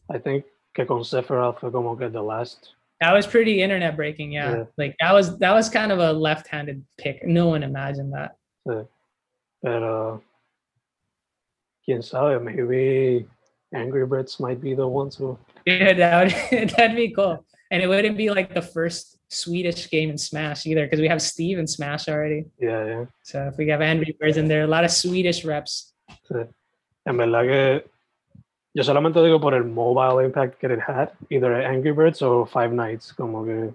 I 0.09 0.17
think 0.19 0.45
que 0.73 0.85
con 0.85 1.03
Sephiroth 1.03 1.59
fue 1.59 1.71
como 1.71 1.95
que 1.95 2.09
the 2.09 2.21
last. 2.21 2.75
That 2.99 3.13
was 3.13 3.27
pretty 3.27 3.61
internet 3.61 3.95
breaking, 3.95 4.31
yeah. 4.33 4.55
Yeah. 4.55 4.63
Like 4.77 4.95
that 4.99 5.13
was 5.13 5.37
that 5.39 5.53
was 5.53 5.69
kind 5.69 5.91
of 5.91 5.99
a 5.99 6.11
left-handed 6.13 6.83
pick. 6.97 7.25
No 7.25 7.47
one 7.47 7.63
imagined 7.63 8.13
that. 8.13 8.37
sí. 8.67 8.87
Pero 9.61 10.21
quién 11.87 12.03
sabe, 12.03 12.41
maybe 12.41 13.25
Angry 13.73 14.05
Birds 14.05 14.39
might 14.39 14.59
be 14.61 14.73
the 14.75 14.87
ones 14.87 15.15
who. 15.15 15.37
Yeah, 15.65 15.93
that 15.93 16.51
would 16.51 16.69
that'd 16.75 16.95
be 16.97 17.11
cool. 17.11 17.45
And 17.73 17.81
it 17.81 17.87
wouldn't 17.87 18.17
be 18.17 18.29
like 18.29 18.53
the 18.53 18.61
first 18.61 19.17
Swedish 19.29 19.89
game 19.89 20.11
in 20.11 20.17
Smash 20.19 20.67
either, 20.67 20.85
because 20.85 21.01
we 21.01 21.07
have 21.07 21.19
Steve 21.23 21.57
in 21.57 21.65
Smash 21.65 22.07
already. 22.07 22.45
Yeah, 22.59 22.85
yeah. 22.85 23.05
So 23.23 23.47
if 23.47 23.57
we 23.57 23.67
have 23.69 23.81
Angry 23.81 24.15
Birds 24.19 24.37
in 24.37 24.47
there, 24.47 24.61
a 24.61 24.67
lot 24.67 24.83
of 24.83 24.91
Swedish 24.91 25.43
reps. 25.43 25.91
Sí. 26.29 26.45
En 27.07 27.17
verdad 27.17 27.41
que 27.47 27.89
yo 28.75 28.83
solamente 28.83 29.15
digo 29.23 29.41
por 29.41 29.55
el 29.55 29.63
mobile 29.63 30.19
impact 30.19 30.61
that 30.61 30.69
it 30.69 30.79
had, 30.79 31.13
either 31.31 31.51
Angry 31.63 31.91
Birds 31.93 32.21
or 32.21 32.45
Five 32.45 32.71
Nights, 32.73 33.11
como 33.11 33.43
que 33.43 33.73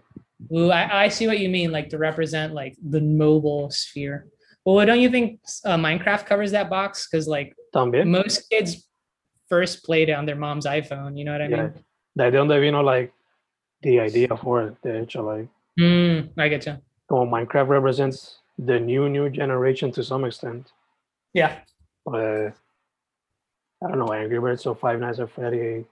Ooh, 0.53 0.71
I, 0.71 1.07
I 1.07 1.09
see 1.09 1.27
what 1.27 1.41
you 1.41 1.49
mean, 1.49 1.73
like 1.73 1.89
to 1.89 1.99
represent 1.99 2.55
like 2.55 2.77
the 2.81 3.01
mobile 3.01 3.69
sphere. 3.73 4.29
Well, 4.65 4.87
don't 4.87 5.01
you 5.01 5.11
think 5.11 5.41
uh, 5.65 5.77
Minecraft 5.77 6.25
covers 6.25 6.53
that 6.53 6.71
box? 6.71 7.09
Because 7.11 7.27
like 7.27 7.57
también. 7.75 8.07
most 8.07 8.49
kids 8.49 8.87
first 9.49 9.83
played 9.85 10.09
it 10.09 10.13
on 10.13 10.25
their 10.25 10.37
mom's 10.37 10.67
iPhone. 10.67 11.19
You 11.19 11.25
know 11.25 11.33
what 11.33 11.43
I 11.43 11.49
Yeah. 11.49 11.63
mean? 11.63 11.75
De 12.17 12.31
donde 12.31 12.61
vino 12.61 12.81
like 12.81 13.13
the 13.83 14.01
idea 14.01 14.29
for 14.37 14.63
it, 14.63 14.77
like 14.85 15.49
Mm, 15.79 16.31
I 16.37 16.49
get 16.49 16.67
you. 16.67 16.77
como 17.09 17.31
Minecraft 17.31 17.69
represents 17.69 18.39
the 18.59 18.81
new 18.81 19.09
new 19.09 19.31
generation 19.31 19.93
to 19.93 20.03
some 20.03 20.25
extent. 20.25 20.73
Yeah. 21.33 21.61
But 22.05 22.55
I 23.81 23.89
don't 23.89 23.99
know, 23.99 24.13
Angry 24.13 24.41
Birds 24.41 24.67
or 24.67 24.75
Five 24.75 24.99
Nights 24.99 25.21
at 25.21 25.31
Freddy 25.31 25.85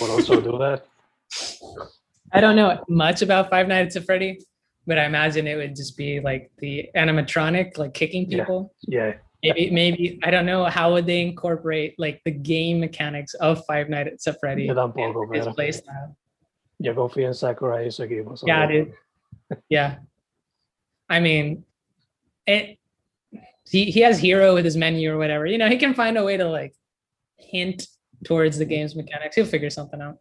would 0.00 0.10
also 0.10 0.40
do 0.40 0.56
that. 0.58 0.86
I 2.32 2.40
don't 2.40 2.56
know 2.56 2.82
much 2.88 3.20
about 3.22 3.50
Five 3.50 3.68
Nights 3.68 3.96
at 3.96 4.04
Freddy, 4.06 4.40
but 4.86 4.98
I 4.98 5.04
imagine 5.04 5.46
it 5.46 5.56
would 5.56 5.76
just 5.76 5.96
be 5.96 6.20
like 6.20 6.50
the 6.58 6.88
animatronic, 6.96 7.76
like 7.76 7.92
kicking 7.92 8.28
people. 8.28 8.72
Yeah, 8.88 9.14
Maybe, 9.42 9.70
maybe 9.70 10.18
I 10.24 10.30
don't 10.30 10.46
know 10.46 10.64
how 10.64 10.92
would 10.94 11.06
they 11.06 11.20
incorporate 11.20 11.94
like 11.98 12.22
the 12.24 12.30
game 12.30 12.80
mechanics 12.80 13.34
of 13.34 13.62
Five 13.66 13.90
Nights 13.90 14.26
at 14.26 14.40
Freddy 14.40 14.64
Yo 14.64 14.74
tampoco, 14.74 15.34
his 15.36 15.46
playstyle. 15.48 16.16
En 17.24 17.34
Sakurai 17.34 17.86
equipo. 17.88 18.36
so- 18.38 18.46
Yeah, 18.46 18.66
dude. 18.66 18.92
Yeah. 19.68 19.96
I 21.08 21.20
mean, 21.20 21.64
it. 22.46 22.78
He 23.70 23.86
he 23.90 24.00
has 24.00 24.18
hero 24.18 24.54
with 24.54 24.64
his 24.64 24.76
menu 24.76 25.12
or 25.12 25.18
whatever. 25.18 25.46
You 25.46 25.58
know, 25.58 25.68
he 25.68 25.76
can 25.78 25.94
find 25.94 26.18
a 26.18 26.24
way 26.24 26.36
to 26.36 26.44
like 26.48 26.74
hint 27.38 27.86
towards 28.24 28.58
the 28.58 28.64
game's 28.66 28.94
mechanics. 28.94 29.36
He'll 29.36 29.46
figure 29.46 29.70
something 29.70 30.00
out. 30.00 30.18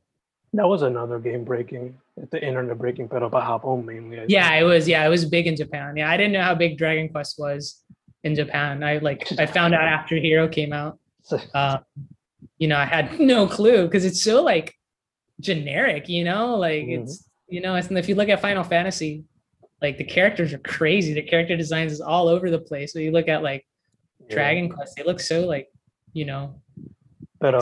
That 0.54 0.68
was 0.68 0.82
another 0.84 1.20
game 1.20 1.44
breaking, 1.44 1.98
the 2.32 2.40
internet 2.46 2.78
breaking, 2.78 3.10
pero 3.10 3.30
Japón 3.30 3.86
mainly. 3.86 4.20
I 4.20 4.26
Yeah, 4.28 4.54
it 4.56 4.64
was. 4.64 4.88
Yeah, 4.88 5.06
it 5.06 5.10
was 5.10 5.26
big 5.26 5.48
in 5.48 5.56
Japan. 5.56 5.98
Yeah, 5.98 6.10
I 6.10 6.16
didn't 6.16 6.32
know 6.34 6.42
how 6.44 6.56
big 6.56 6.78
Dragon 6.78 7.10
Quest 7.10 7.38
was 7.40 7.84
in 8.24 8.36
Japan. 8.36 8.84
I 8.84 9.00
like 9.00 9.28
I 9.40 9.46
found 9.46 9.74
out 9.74 9.88
after 9.88 10.16
Hero 10.16 10.48
came 10.48 10.72
out. 10.74 11.00
think. 11.28 11.44
Um, 11.56 11.80
you 12.60 12.68
know, 12.68 12.78
I 12.78 12.86
had 12.86 13.20
no 13.20 13.48
clue 13.48 13.86
because 13.88 14.06
it's 14.06 14.22
so 14.22 14.42
like 14.44 14.76
generic. 15.44 16.08
You 16.10 16.24
know, 16.24 16.56
like 16.56 16.84
Mhm. 16.86 17.04
it's 17.04 17.30
you 17.48 17.62
know, 17.62 17.76
it's, 17.76 17.90
and 17.90 17.98
if 18.00 18.10
you 18.10 18.16
look 18.16 18.30
at 18.30 18.40
Final 18.42 18.64
Fantasy, 18.64 19.26
like 19.82 19.98
the 19.98 20.04
characters 20.04 20.54
are 20.54 20.60
crazy. 20.60 21.14
The 21.14 21.22
character 21.22 21.56
designs 21.56 21.92
is 21.92 22.02
all 22.02 22.28
over 22.28 22.50
the 22.50 22.58
place. 22.70 22.94
So 22.94 23.00
you 23.00 23.12
look 23.12 23.28
at 23.28 23.44
like 23.44 23.64
Yeah. 24.28 24.36
Dragon 24.36 24.70
Quest, 24.70 24.96
they 24.96 25.04
look 25.04 25.20
so 25.20 25.46
like, 25.46 25.68
you 26.14 26.26
know, 26.26 26.56
but 27.40 27.54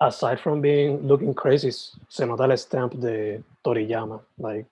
aside 0.00 0.40
from 0.40 0.60
being 0.60 1.06
looking 1.06 1.32
crazy, 1.34 1.70
se 1.70 2.24
nota 2.26 2.42
el 2.44 2.56
stamp 2.56 2.92
de 3.00 3.42
Toriyama. 3.64 4.20
Like, 4.38 4.66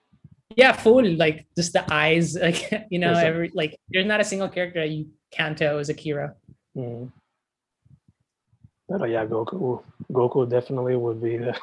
Yeah, 0.55 0.73
full 0.73 1.05
like 1.15 1.45
just 1.55 1.73
the 1.73 1.83
eyes, 1.91 2.35
like 2.47 2.59
you 2.91 2.99
know, 2.99 3.13
every 3.13 3.49
like 3.55 3.79
there's 3.89 4.05
not 4.05 4.19
a 4.19 4.23
single 4.25 4.49
character 4.49 4.81
that 4.81 4.89
you 4.91 5.07
can't 5.31 5.57
tell 5.57 5.79
is 5.79 5.89
Akira. 5.89 6.35
mm. 6.75 7.09
Pero 8.89 9.05
yeah, 9.05 9.25
Goku. 9.25 9.83
Goku 10.11 10.47
definitely 10.49 10.95
would 10.95 11.21
be 11.21 11.37
the. 11.37 11.53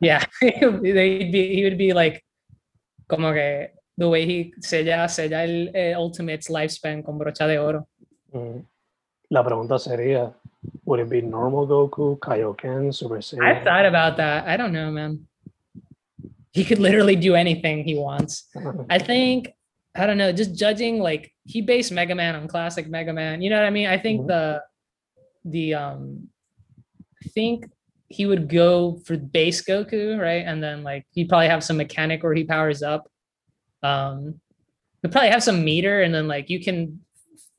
Yeah, 0.00 0.24
they'd 0.40 1.30
be 1.32 1.54
he 1.54 1.64
would 1.64 1.78
be 1.78 1.92
like 1.92 2.24
como 3.08 3.32
que 3.32 3.68
the 3.96 4.08
way 4.08 4.26
he 4.26 4.52
sella 4.60 5.08
sella 5.08 5.42
el 5.44 5.70
eh, 5.74 5.94
Ultimate's 5.96 6.48
lifespan 6.48 7.04
con 7.04 7.18
brocha 7.18 7.46
de 7.46 7.58
oro. 7.58 7.86
Mm. 8.32 8.64
La 9.30 9.44
pregunta 9.44 9.78
sería, 9.78 10.32
would 10.86 11.00
it 11.00 11.08
be 11.10 11.20
normal 11.20 11.66
Goku, 11.66 12.18
Kaioken, 12.18 12.94
Super 12.94 13.18
Saiyan? 13.18 13.44
I 13.44 13.62
thought 13.62 13.84
about 13.84 14.16
that. 14.16 14.46
I 14.48 14.56
don't 14.56 14.72
know, 14.72 14.90
man. 14.90 15.26
He 16.52 16.64
could 16.64 16.78
literally 16.78 17.14
do 17.14 17.34
anything 17.34 17.84
he 17.84 17.94
wants. 17.94 18.48
I 18.90 18.98
think 18.98 19.52
I 19.94 20.06
don't 20.06 20.16
know, 20.18 20.32
just 20.32 20.54
judging 20.54 20.98
like 21.00 21.32
he 21.44 21.60
based 21.60 21.92
Mega 21.92 22.14
Man 22.14 22.36
on 22.36 22.48
classic 22.48 22.88
Mega 22.88 23.12
Man. 23.12 23.42
You 23.42 23.50
know 23.50 23.56
what 23.56 23.66
I 23.66 23.70
mean? 23.70 23.88
I 23.88 23.98
think 23.98 24.22
Mhm. 24.22 24.26
the 24.28 24.62
the 25.44 25.74
um 25.74 26.28
I 27.24 27.28
think 27.28 27.70
he 28.08 28.26
would 28.26 28.48
go 28.48 29.00
for 29.04 29.16
base 29.16 29.62
Goku, 29.62 30.18
right? 30.18 30.44
And 30.46 30.62
then 30.62 30.82
like 30.82 31.06
he'd 31.12 31.28
probably 31.28 31.48
have 31.48 31.62
some 31.62 31.76
mechanic 31.76 32.22
where 32.22 32.34
he 32.34 32.44
powers 32.44 32.82
up. 32.82 33.10
Um 33.82 34.40
he'll 35.02 35.10
probably 35.12 35.30
have 35.30 35.42
some 35.42 35.64
meter 35.64 36.02
and 36.02 36.12
then 36.14 36.26
like 36.26 36.50
you 36.50 36.62
can 36.62 37.00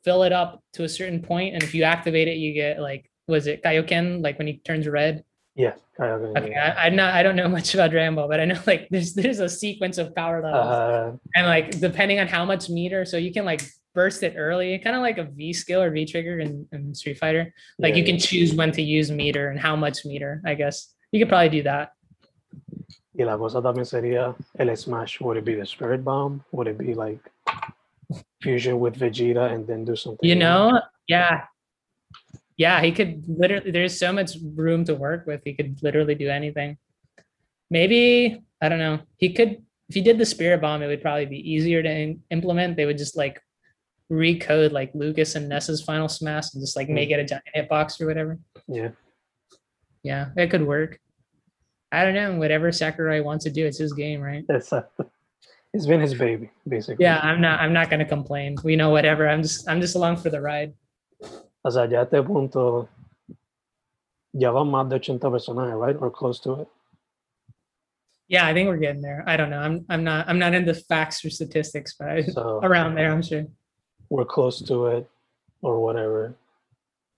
fill 0.04 0.24
it 0.24 0.34
up 0.34 0.64
to 0.74 0.84
a 0.84 0.90
certain 0.90 1.22
point 1.22 1.54
and 1.54 1.64
if 1.64 1.74
you 1.74 1.84
activate 1.84 2.28
it 2.28 2.38
you 2.38 2.54
get 2.54 2.80
like 2.80 3.10
was 3.28 3.48
it 3.48 3.62
Kaioken 3.64 4.24
like 4.24 4.38
when 4.38 4.48
he 4.48 4.58
turns 4.58 4.88
red? 4.88 5.24
yeah, 5.56 5.74
Kaioken. 6.00 6.38
Okay, 6.38 6.52
yeah. 6.52 6.74
I, 6.78 6.88
I'm 6.88 6.96
not 6.96 7.14
I 7.14 7.22
don't 7.22 7.36
know 7.36 7.48
much 7.58 7.74
about 7.74 7.92
Dragon 7.92 8.16
Ball, 8.16 8.28
but 8.28 8.40
I 8.40 8.46
know 8.46 8.60
like 8.66 8.88
there's 8.90 9.14
there's 9.14 9.40
a 9.40 9.50
sequence 9.50 9.98
of 9.98 10.16
power 10.16 10.42
levels 10.42 10.68
Uh, 10.68 11.12
and 11.36 11.46
like 11.48 11.80
depending 11.80 12.20
on 12.20 12.28
how 12.28 12.44
much 12.46 12.70
meter 12.70 13.06
so 13.06 13.18
you 13.18 13.32
can 13.32 13.46
like 13.46 13.62
burst 14.00 14.24
it 14.28 14.34
early 14.38 14.70
kind 14.86 14.96
of 14.96 15.02
like 15.02 15.18
a 15.24 15.26
v 15.38 15.52
skill 15.62 15.82
or 15.86 15.90
v 15.92 16.06
trigger 16.12 16.36
in, 16.46 16.52
in 16.72 16.82
street 17.00 17.18
fighter 17.24 17.44
like 17.84 17.96
you 17.98 18.04
yeah, 18.04 18.12
can 18.12 18.20
choose 18.30 18.50
when 18.60 18.72
to 18.72 18.84
use 18.98 19.08
meter 19.22 19.44
and 19.52 19.60
how 19.68 19.76
much 19.86 19.98
meter 20.12 20.32
i 20.52 20.54
guess 20.62 20.76
you 21.12 21.18
could 21.20 21.32
probably 21.34 21.54
do 21.60 21.64
that 21.72 21.86
Y 23.20 23.26
la 23.26 23.38
cosa 23.38 23.62
también 23.62 23.86
sería 23.86 24.34
el 24.58 24.78
Smash. 24.78 25.20
Would 25.20 25.38
it 25.40 25.44
be 25.44 25.56
the 25.56 25.66
Spirit 25.66 26.06
Bomb? 26.06 26.42
Would 26.54 26.68
it 26.70 26.78
be 26.78 26.94
like 26.94 27.20
fusion 28.42 28.80
with 28.80 28.96
Vegeta 28.98 29.52
and 29.54 29.68
then 29.68 29.84
do 29.84 29.96
something? 29.96 30.26
you 30.30 30.36
else? 30.36 30.40
know 30.40 30.82
yeah 31.10 31.44
yeah 32.56 32.80
he 32.82 32.92
could 32.92 33.12
literally 33.28 33.72
there's 33.72 33.98
so 34.00 34.14
much 34.14 34.38
room 34.56 34.86
to 34.86 34.96
work 34.96 35.26
with 35.28 35.42
he 35.44 35.54
could 35.54 35.82
literally 35.84 36.16
do 36.16 36.30
anything 36.30 36.78
maybe 37.70 38.42
i 38.62 38.70
don't 38.70 38.80
know 38.86 39.00
he 39.18 39.34
could 39.34 39.52
if 39.90 39.96
he 39.96 40.02
did 40.02 40.18
the 40.18 40.26
spirit 40.26 40.62
bomb 40.62 40.82
it 40.82 40.88
would 40.88 41.02
probably 41.02 41.26
be 41.26 41.42
easier 41.54 41.82
to 41.82 41.92
in- 41.92 42.22
implement 42.30 42.78
they 42.78 42.86
would 42.86 42.98
just 42.98 43.18
like 43.18 43.42
recode 44.12 44.72
like 44.72 44.92
lucas 44.96 45.36
and 45.36 45.48
Ness's 45.48 45.84
final 45.84 46.10
smash 46.10 46.54
and 46.54 46.62
just 46.62 46.76
like 46.76 46.90
make 46.90 47.12
it 47.12 47.20
a 47.20 47.24
giant 47.26 47.46
hitbox 47.56 48.02
or 48.02 48.08
whatever? 48.08 48.40
Yeah. 48.68 48.90
yeah 50.04 50.30
it 50.36 50.50
could 50.50 50.66
work. 50.66 51.00
I 51.92 52.04
don't 52.06 52.14
know 52.14 52.38
whatever 52.38 52.72
sakurai 52.72 53.22
wants 53.22 53.46
to 53.46 53.52
do 53.52 53.66
it's 53.66 53.78
his 53.78 53.94
game 53.94 54.22
right? 54.22 54.46
It's, 54.50 54.72
uh, 54.74 54.84
it's 55.74 55.86
been 55.86 56.02
his 56.02 56.16
baby, 56.16 56.50
basically. 56.68 57.04
yeah 57.06 57.20
i'm 57.22 57.42
not 57.42 57.60
i'm 57.60 57.74
not 57.74 57.90
gonna 57.90 58.06
complain. 58.06 58.58
We 58.64 58.76
know 58.76 58.90
whatever. 58.90 59.28
I'm 59.30 59.44
just 59.44 59.70
i'm 59.70 59.82
just 59.82 59.96
along 59.96 60.18
for 60.18 60.30
the 60.30 60.42
ride. 60.42 60.74
O 61.64 61.70
sea, 61.70 61.86
ya 61.86 62.00
a 62.00 62.04
este 62.04 62.26
punto 62.26 62.88
ya 64.34 64.52
van 64.52 64.68
más 64.68 64.90
de 64.90 64.96
80 65.00 65.30
personajes, 65.30 65.76
right? 65.76 65.96
Or 66.00 66.10
close 66.10 66.40
to 66.42 66.62
it. 66.62 66.68
yeah 68.30 68.46
i 68.46 68.54
think 68.54 68.68
we're 68.70 68.78
getting 68.78 69.02
there. 69.02 69.24
I 69.28 69.36
don't 69.38 69.50
know. 69.50 69.60
I'm 69.60 69.86
i'm 69.90 70.04
not 70.04 70.28
i'm 70.30 70.40
not 70.40 70.54
into 70.54 70.74
facts 70.74 71.24
or 71.26 71.30
statistics 71.30 71.96
but 72.00 72.08
I, 72.10 72.22
So 72.24 72.60
around 72.64 72.96
there 72.96 73.12
i'm 73.12 73.22
sure 73.24 73.46
we're 74.10 74.26
close 74.26 74.62
to 74.62 74.88
it 74.88 75.10
or 75.62 75.80
whatever. 75.82 76.34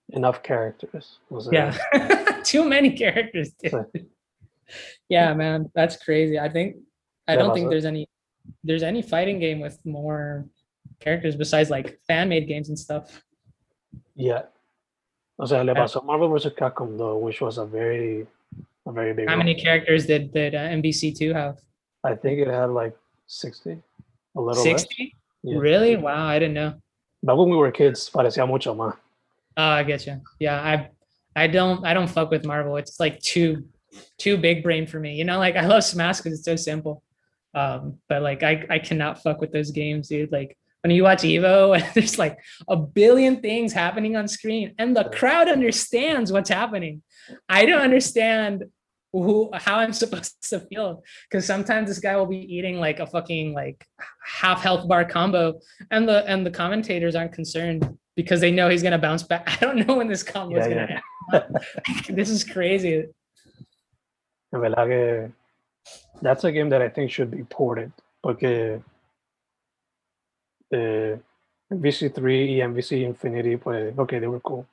Enough 0.09 0.43
characters. 0.43 1.19
was 1.29 1.47
it? 1.47 1.53
yeah 1.53 1.71
too 2.43 2.67
many 2.67 2.91
characters 2.91 3.51
dude. 3.61 3.85
Yeah 5.09 5.33
man 5.33 5.69
that's 5.75 5.95
crazy 5.97 6.37
i 6.39 6.47
think 6.49 6.77
i 7.27 7.33
Yeah, 7.33 7.39
don't 7.39 7.53
think 7.53 7.67
it. 7.67 7.69
there's 7.69 7.85
any 7.85 8.07
there's 8.63 8.83
any 8.83 9.01
fighting 9.01 9.39
game 9.39 9.59
with 9.61 9.77
more 9.85 10.45
characters 10.99 11.35
besides 11.35 11.69
like 11.69 11.99
fan 12.07 12.27
made 12.29 12.47
games 12.47 12.67
and 12.69 12.77
stuff 12.77 13.21
Yeah. 14.15 14.43
O 15.39 15.45
sea, 15.47 15.63
le 15.63 15.73
pasó 15.73 16.03
Marvel 16.05 16.29
vs. 16.29 16.53
Capcom 16.53 16.97
though, 16.97 17.17
which 17.17 17.41
was 17.41 17.57
a 17.57 17.65
very, 17.65 18.27
a 18.85 18.91
very 18.91 19.13
big 19.13 19.27
how 19.27 19.33
one. 19.37 19.39
many 19.45 19.55
characters 19.55 20.05
did 20.05 20.31
did 20.33 20.53
uh, 20.53 20.67
MvC2 20.79 21.33
have 21.33 21.57
I 22.03 22.13
think 22.15 22.39
it 22.39 22.47
had 22.47 22.69
like 22.69 22.95
60, 23.27 23.71
a 23.71 24.41
little 24.41 24.63
less. 24.63 24.85
60 25.43 25.51
Yeah. 25.55 25.57
really 25.59 25.95
wow 25.97 26.27
i 26.27 26.39
didn't 26.39 26.53
know 26.55 26.73
But 27.23 27.37
when 27.37 27.49
we 27.49 27.55
were 27.55 27.71
kids, 27.71 28.09
parecía 28.09 28.47
mucho 28.47 28.73
más. 28.73 28.95
Oh, 29.55 29.63
I 29.79 29.83
get 29.83 30.07
you. 30.07 30.21
Yeah, 30.39 30.57
I 30.59 30.89
I 31.35 31.45
don't 31.47 31.85
I 31.85 31.93
don't 31.93 32.09
fuck 32.09 32.31
with 32.31 32.43
Marvel. 32.45 32.77
It's 32.77 32.99
like 32.99 33.19
too 33.21 33.65
too 34.17 34.37
big 34.37 34.63
brain 34.63 34.87
for 34.87 34.99
me. 34.99 35.13
You 35.19 35.23
know, 35.25 35.37
like 35.37 35.55
I 35.55 35.67
love 35.67 35.83
Smash 35.83 36.17
because 36.17 36.33
it's 36.39 36.45
so 36.45 36.55
simple. 36.55 37.03
Um, 37.53 37.99
but 38.09 38.23
like 38.23 38.41
I 38.41 38.65
I 38.71 38.79
cannot 38.79 39.21
fuck 39.21 39.39
with 39.39 39.51
those 39.51 39.69
games, 39.69 40.07
dude. 40.09 40.31
Like 40.31 40.57
when 40.81 40.89
you 40.95 41.03
watch 41.03 41.21
Evo 41.21 41.75
and 41.77 41.85
there's 41.93 42.17
like 42.17 42.39
a 42.67 42.75
billion 42.75 43.39
things 43.41 43.71
happening 43.71 44.15
on 44.15 44.27
screen 44.27 44.73
and 44.79 44.95
the 44.97 45.03
crowd 45.13 45.47
understands 45.47 46.31
what's 46.31 46.49
happening. 46.49 47.03
I 47.47 47.67
don't 47.67 47.83
understand 47.85 48.63
who 49.13 49.49
how 49.53 49.77
I'm 49.79 49.93
supposed 50.03 50.49
to 50.49 50.59
feel 50.59 51.03
because 51.29 51.45
sometimes 51.45 51.89
this 51.89 51.99
guy 51.99 52.15
will 52.15 52.25
be 52.25 52.39
eating 52.55 52.79
like 52.79 52.99
a 52.99 53.05
fucking 53.05 53.53
like 53.53 53.85
half 54.23 54.61
health 54.61 54.87
bar 54.87 55.05
combo 55.05 55.59
and 55.91 56.07
the 56.07 56.25
and 56.27 56.45
the 56.45 56.51
commentators 56.51 57.15
aren't 57.15 57.33
concerned 57.33 57.97
because 58.15 58.41
they 58.41 58.51
know 58.51 58.69
he's 58.69 58.83
gonna 58.83 58.97
bounce 58.97 59.23
back. 59.23 59.47
I 59.61 59.65
don't 59.65 59.87
know 59.87 59.95
when 59.97 60.07
this 60.07 60.23
combo 60.23 60.57
is 60.57 60.67
Yeah, 60.67 60.73
gonna 60.73 61.01
end. 61.33 61.55
this 62.17 62.29
is 62.29 62.43
crazy. 62.43 63.07
En 64.53 64.59
verdad 64.59 64.87
que 64.87 65.31
that's 66.21 66.43
a 66.43 66.51
game 66.51 66.69
that 66.69 66.81
I 66.81 66.89
think 66.89 67.09
should 67.09 67.31
be 67.31 67.43
ported 67.43 67.91
porque 68.21 68.81
eh, 70.71 71.17
MVC3 71.71 72.57
y 72.57 72.61
MVC 72.61 73.03
Infinity, 73.03 73.55
pues, 73.55 73.97
okay, 73.97 74.19
they 74.19 74.27
were 74.27 74.41
cool. 74.41 74.65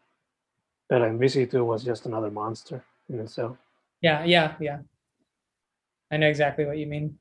But 0.89 1.03
MVC2 1.03 1.65
was 1.65 1.85
just 1.85 2.07
another 2.07 2.31
monster 2.31 2.83
in 3.09 3.21
itself. 3.21 3.57
Yeah, 4.01 4.25
yeah, 4.25 4.55
yeah. 4.61 4.79
I 6.11 6.17
know 6.17 6.29
exactly 6.29 6.65
what 6.65 6.79
you 6.79 6.87
mean. 6.87 7.19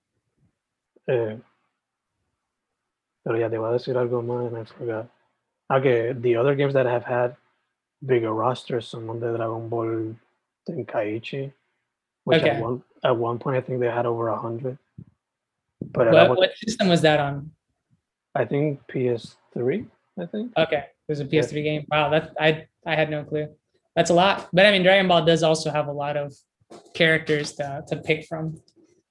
Eh, 1.09 1.35
pero 3.23 3.37
ya 3.37 3.49
te 3.49 3.57
voy 3.57 3.69
a 3.69 3.73
decir 3.73 3.95
algo 3.97 4.21
más 4.23 4.47
and 4.47 4.57
I 4.57 4.63
forgot. 4.65 5.09
Okay, 5.71 6.13
the 6.13 6.35
other 6.37 6.55
games 6.55 6.73
that 6.73 6.85
have 6.85 7.03
had 7.03 7.35
bigger 8.05 8.33
rosters 8.33 8.93
los 8.93 9.19
de 9.19 9.35
Dragon 9.35 9.67
Ball 9.69 10.15
Tenkaichi, 10.67 11.51
which 12.23 12.41
Okay. 12.41 12.51
at, 12.51 12.61
one, 12.61 12.83
at 13.03 13.15
one 13.17 13.39
point 13.39 13.57
I 13.57 13.61
think 13.61 13.79
they 13.79 13.89
had 13.89 14.05
over 14.05 14.27
a 14.29 14.37
hundred. 14.37 14.77
But 15.91 16.11
What, 16.11 16.29
what- 16.29 16.37
what 16.37 16.57
system 16.57 16.87
was 16.87 17.01
that 17.01 17.19
on? 17.19 17.51
I 18.35 18.45
think 18.45 18.85
PS3, 18.87 19.87
I 20.19 20.25
think. 20.27 20.53
Okay, 20.57 20.77
it 20.77 21.09
was 21.09 21.19
a 21.21 21.25
PS3 21.25 21.63
game. 21.63 21.85
Wow, 21.89 22.09
that 22.09 22.33
I 22.39 22.67
I 22.85 22.95
had 22.95 23.09
no 23.09 23.23
clue. 23.23 23.47
That's 23.95 24.11
a 24.11 24.13
lot. 24.13 24.47
But 24.53 24.65
I 24.67 24.71
mean, 24.71 24.83
Dragon 24.83 25.07
Ball 25.07 25.25
does 25.25 25.41
also 25.41 25.71
have 25.71 25.87
a 25.87 25.91
lot 25.91 26.15
of 26.17 26.35
characters 26.93 27.53
to, 27.53 27.83
to 27.87 27.97
pick 27.97 28.25
from. 28.25 28.61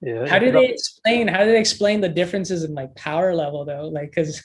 Yeah, 0.02 0.26
How 0.28 0.38
do 0.38 0.52
they 0.52 0.66
explain? 0.68 1.26
How 1.28 1.44
do 1.44 1.50
they 1.52 1.58
explain 1.58 2.00
the 2.00 2.08
differences 2.08 2.64
in 2.64 2.74
like 2.74 2.94
power 2.96 3.34
level 3.34 3.64
though? 3.64 3.88
Like, 3.88 4.10
because 4.10 4.42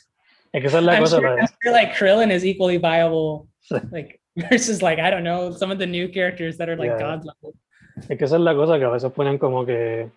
Es 0.53 0.61
que 0.61 0.67
esa 0.67 0.79
es 0.79 0.87
I'm, 0.87 1.05
sure, 1.07 1.39
I'm 1.39 1.47
sure 1.63 1.71
like 1.71 1.93
Krillin 1.93 2.31
is 2.31 2.45
equally 2.45 2.77
viable, 2.77 3.47
like 3.91 4.19
versus 4.37 4.81
like 4.81 4.99
I 4.99 5.09
don't 5.09 5.23
know 5.23 5.51
some 5.51 5.71
of 5.71 5.77
the 5.79 5.85
new 5.87 6.07
characters 6.09 6.57
that 6.57 6.69
are 6.69 6.75
like 6.77 6.91
Yeah. 6.91 6.99
god 6.99 7.25
level. 7.25 7.53
Es 7.97 8.07
que 8.17 8.25
esa 8.25 8.35
es 8.35 8.41
la 8.41 8.53
cosa 8.53 8.77
que 8.79 8.85
a 8.85 8.89
veces 8.89 9.11
ponen 9.11 9.37
como 9.39 9.65
que 9.65 10.09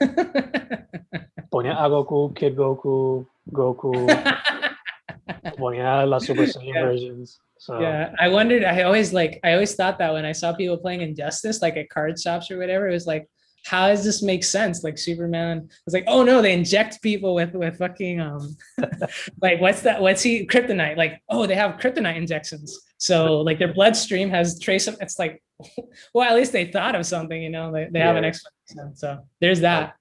ponía 1.50 1.74
a 1.82 1.88
Goku, 1.88 2.32
Kid 2.34 2.54
Goku, 2.56 3.26
Goku, 3.50 3.92
ponía 5.58 6.06
las 6.06 6.24
Super 6.26 6.48
Saiyan 6.48 6.74
Yeah. 6.74 6.84
versions. 6.86 7.40
So 7.62 7.80
yeah, 7.80 8.12
I 8.18 8.26
wondered. 8.26 8.64
I 8.64 8.82
always 8.82 9.12
like. 9.12 9.38
I 9.44 9.52
always 9.52 9.76
thought 9.76 9.96
that 9.98 10.12
when 10.12 10.24
I 10.24 10.32
saw 10.32 10.52
people 10.52 10.76
playing 10.78 11.00
Injustice, 11.00 11.62
like 11.62 11.76
at 11.76 11.90
card 11.90 12.18
shops 12.18 12.50
or 12.50 12.58
whatever, 12.58 12.88
it 12.88 12.92
was 12.92 13.06
like, 13.06 13.28
how 13.64 13.86
does 13.86 14.02
this 14.02 14.20
make 14.20 14.42
sense? 14.42 14.82
Like 14.82 14.98
Superman 14.98 15.68
was 15.84 15.94
like, 15.94 16.02
oh 16.08 16.24
no, 16.24 16.42
they 16.42 16.54
inject 16.54 17.00
people 17.02 17.36
with 17.36 17.54
with 17.54 17.78
fucking 17.78 18.20
um, 18.20 18.56
like 19.40 19.60
what's 19.60 19.82
that? 19.82 20.02
What's 20.02 20.22
he 20.22 20.44
kryptonite? 20.44 20.96
Like 20.96 21.22
oh, 21.28 21.46
they 21.46 21.54
have 21.54 21.78
kryptonite 21.78 22.16
injections. 22.16 22.76
So 22.98 23.42
like 23.42 23.60
their 23.60 23.72
bloodstream 23.72 24.28
has 24.30 24.58
trace 24.58 24.88
of. 24.88 24.96
It's 25.00 25.20
like, 25.20 25.40
well, 26.14 26.28
at 26.28 26.34
least 26.34 26.50
they 26.50 26.64
thought 26.64 26.96
of 26.96 27.06
something. 27.06 27.40
You 27.40 27.50
know, 27.50 27.70
they, 27.70 27.86
they 27.92 28.00
have 28.00 28.16
an 28.16 28.24
explanation. 28.24 28.96
So 28.96 29.20
there's 29.40 29.60
that. 29.60 29.94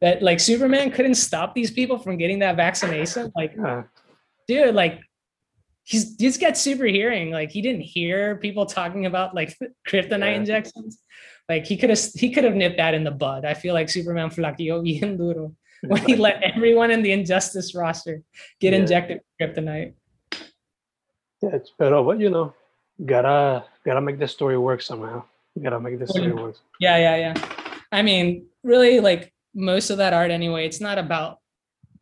that 0.00 0.22
like 0.22 0.38
Superman 0.38 0.92
couldn't 0.92 1.16
stop 1.16 1.56
these 1.56 1.72
people 1.72 1.98
from 1.98 2.18
getting 2.18 2.38
that 2.38 2.54
vaccination. 2.54 3.32
Like, 3.34 3.58
Uh, 3.58 3.82
dude, 4.46 4.76
like 4.76 5.00
he's 5.84 6.16
he's 6.18 6.38
got 6.38 6.56
super 6.56 6.84
hearing. 6.84 7.30
Like 7.30 7.50
he 7.50 7.60
didn't 7.62 7.82
hear 7.82 8.36
people 8.36 8.66
talking 8.66 9.06
about 9.06 9.34
like 9.34 9.56
kryptonite 9.88 10.32
Yeah. 10.32 10.40
injections. 10.40 10.98
Like 11.48 11.66
he 11.66 11.76
could 11.76 11.90
have 11.90 12.00
he 12.14 12.30
could 12.32 12.44
have 12.44 12.54
nipped 12.54 12.78
that 12.78 12.94
in 12.94 13.04
the 13.04 13.10
bud. 13.10 13.44
I 13.44 13.54
feel 13.54 13.74
like 13.74 13.88
Superman 13.88 14.30
flaqueó 14.30 14.82
bien 14.82 15.16
duro 15.16 15.54
when 15.82 16.00
he 16.02 16.16
let 16.16 16.42
everyone 16.42 16.90
in 16.90 17.02
the 17.02 17.12
Injustice 17.12 17.74
roster 17.74 18.22
get 18.60 18.72
Yeah. 18.72 18.80
injected 18.80 19.20
with 19.20 19.54
kryptonite. 19.54 19.92
yeah, 21.42 21.50
it's 21.52 21.70
better, 21.78 22.02
but 22.02 22.18
you 22.18 22.30
know, 22.30 22.54
gotta 23.04 23.64
gotta 23.84 24.00
make 24.00 24.18
the 24.18 24.28
story 24.28 24.56
work 24.56 24.80
somehow. 24.80 25.22
Gotta 25.62 25.78
make 25.80 25.98
this 25.98 26.10
story 26.10 26.32
work. 26.32 26.56
Yeah, 26.80 26.96
yeah, 26.96 27.16
yeah. 27.16 27.34
I 27.92 28.02
mean, 28.02 28.46
really, 28.64 29.00
like 29.00 29.32
most 29.54 29.90
of 29.90 29.98
that 29.98 30.12
art 30.12 30.30
anyway. 30.30 30.66
It's 30.66 30.80
not 30.80 30.98
about 30.98 31.38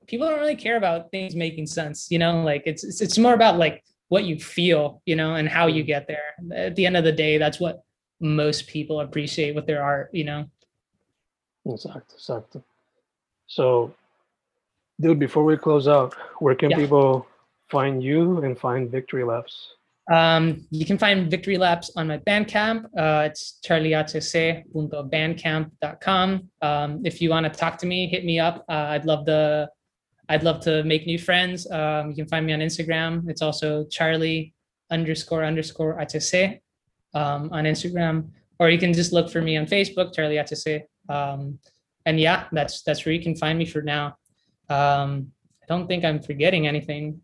people 0.06 0.28
don't 0.28 0.40
really 0.40 0.56
care 0.56 0.76
about 0.76 1.10
things 1.10 1.34
making 1.34 1.66
sense. 1.66 2.10
You 2.10 2.18
know, 2.18 2.42
like 2.42 2.62
it's 2.66 2.84
it's, 2.84 3.00
it's 3.00 3.18
more 3.18 3.34
about 3.34 3.58
like 3.58 3.82
what 4.08 4.24
you 4.24 4.38
feel, 4.38 5.00
you 5.06 5.16
know, 5.16 5.34
and 5.36 5.48
how 5.48 5.66
you 5.66 5.82
get 5.82 6.06
there. 6.06 6.34
At 6.54 6.76
the 6.76 6.86
end 6.86 6.96
of 6.96 7.04
the 7.04 7.12
day, 7.12 7.38
that's 7.38 7.58
what 7.60 7.82
most 8.20 8.66
people 8.66 9.00
appreciate 9.00 9.54
with 9.54 9.66
their 9.66 9.82
art. 9.82 10.10
You 10.12 10.24
know. 10.24 10.46
Exactly, 11.64 12.02
exactly. 12.14 12.62
So, 13.46 13.94
dude, 15.00 15.18
before 15.18 15.44
we 15.44 15.56
close 15.56 15.88
out, 15.88 16.14
where 16.40 16.54
can 16.54 16.70
Yeah. 16.70 16.76
people 16.78 17.26
find 17.68 18.02
you 18.02 18.42
and 18.42 18.58
find 18.58 18.90
Victory 18.90 19.24
Laps? 19.24 19.74
Um, 20.10 20.66
you 20.70 20.84
can 20.84 20.98
find 20.98 21.30
Victory 21.30 21.56
Laps 21.56 21.92
on 21.96 22.08
my 22.08 22.18
Bandcamp. 22.18 22.86
Uh, 22.98 23.28
it's 23.30 23.60
charliehc.bandcamp.com. 23.64 26.48
Um, 26.60 27.06
if 27.06 27.22
you 27.22 27.30
want 27.30 27.44
to 27.44 27.50
talk 27.50 27.78
to 27.78 27.86
me, 27.86 28.08
hit 28.08 28.24
me 28.24 28.40
up. 28.40 28.64
Uh, 28.68 28.72
I'd 28.90 29.04
love 29.04 29.24
to. 29.26 29.70
I'd 30.32 30.42
love 30.42 30.60
to 30.60 30.82
make 30.84 31.06
new 31.06 31.18
friends. 31.18 31.70
Um, 31.70 32.10
you 32.10 32.16
can 32.16 32.26
find 32.26 32.46
me 32.46 32.52
on 32.52 32.60
Instagram. 32.60 33.28
It's 33.28 33.42
also 33.42 33.84
Charlie 33.84 34.54
underscore 34.90 35.44
underscore 35.44 35.98
HC 36.00 36.60
um, 37.14 37.50
on 37.52 37.64
Instagram, 37.64 38.28
or 38.58 38.70
you 38.70 38.78
can 38.78 38.92
just 38.92 39.12
look 39.12 39.30
for 39.30 39.42
me 39.42 39.56
on 39.56 39.66
Facebook, 39.66 40.14
Charlie 40.14 40.38
HC. 40.38 40.88
Um, 41.08 41.58
and 42.06 42.18
yeah, 42.18 42.46
that's 42.52 42.82
that's 42.82 43.04
where 43.04 43.14
you 43.14 43.22
can 43.22 43.36
find 43.36 43.58
me 43.58 43.66
for 43.66 43.82
now. 43.82 44.16
Um, 44.68 45.32
I 45.62 45.66
don't 45.68 45.86
think 45.86 46.04
I'm 46.04 46.20
forgetting 46.20 46.66
anything 46.66 47.20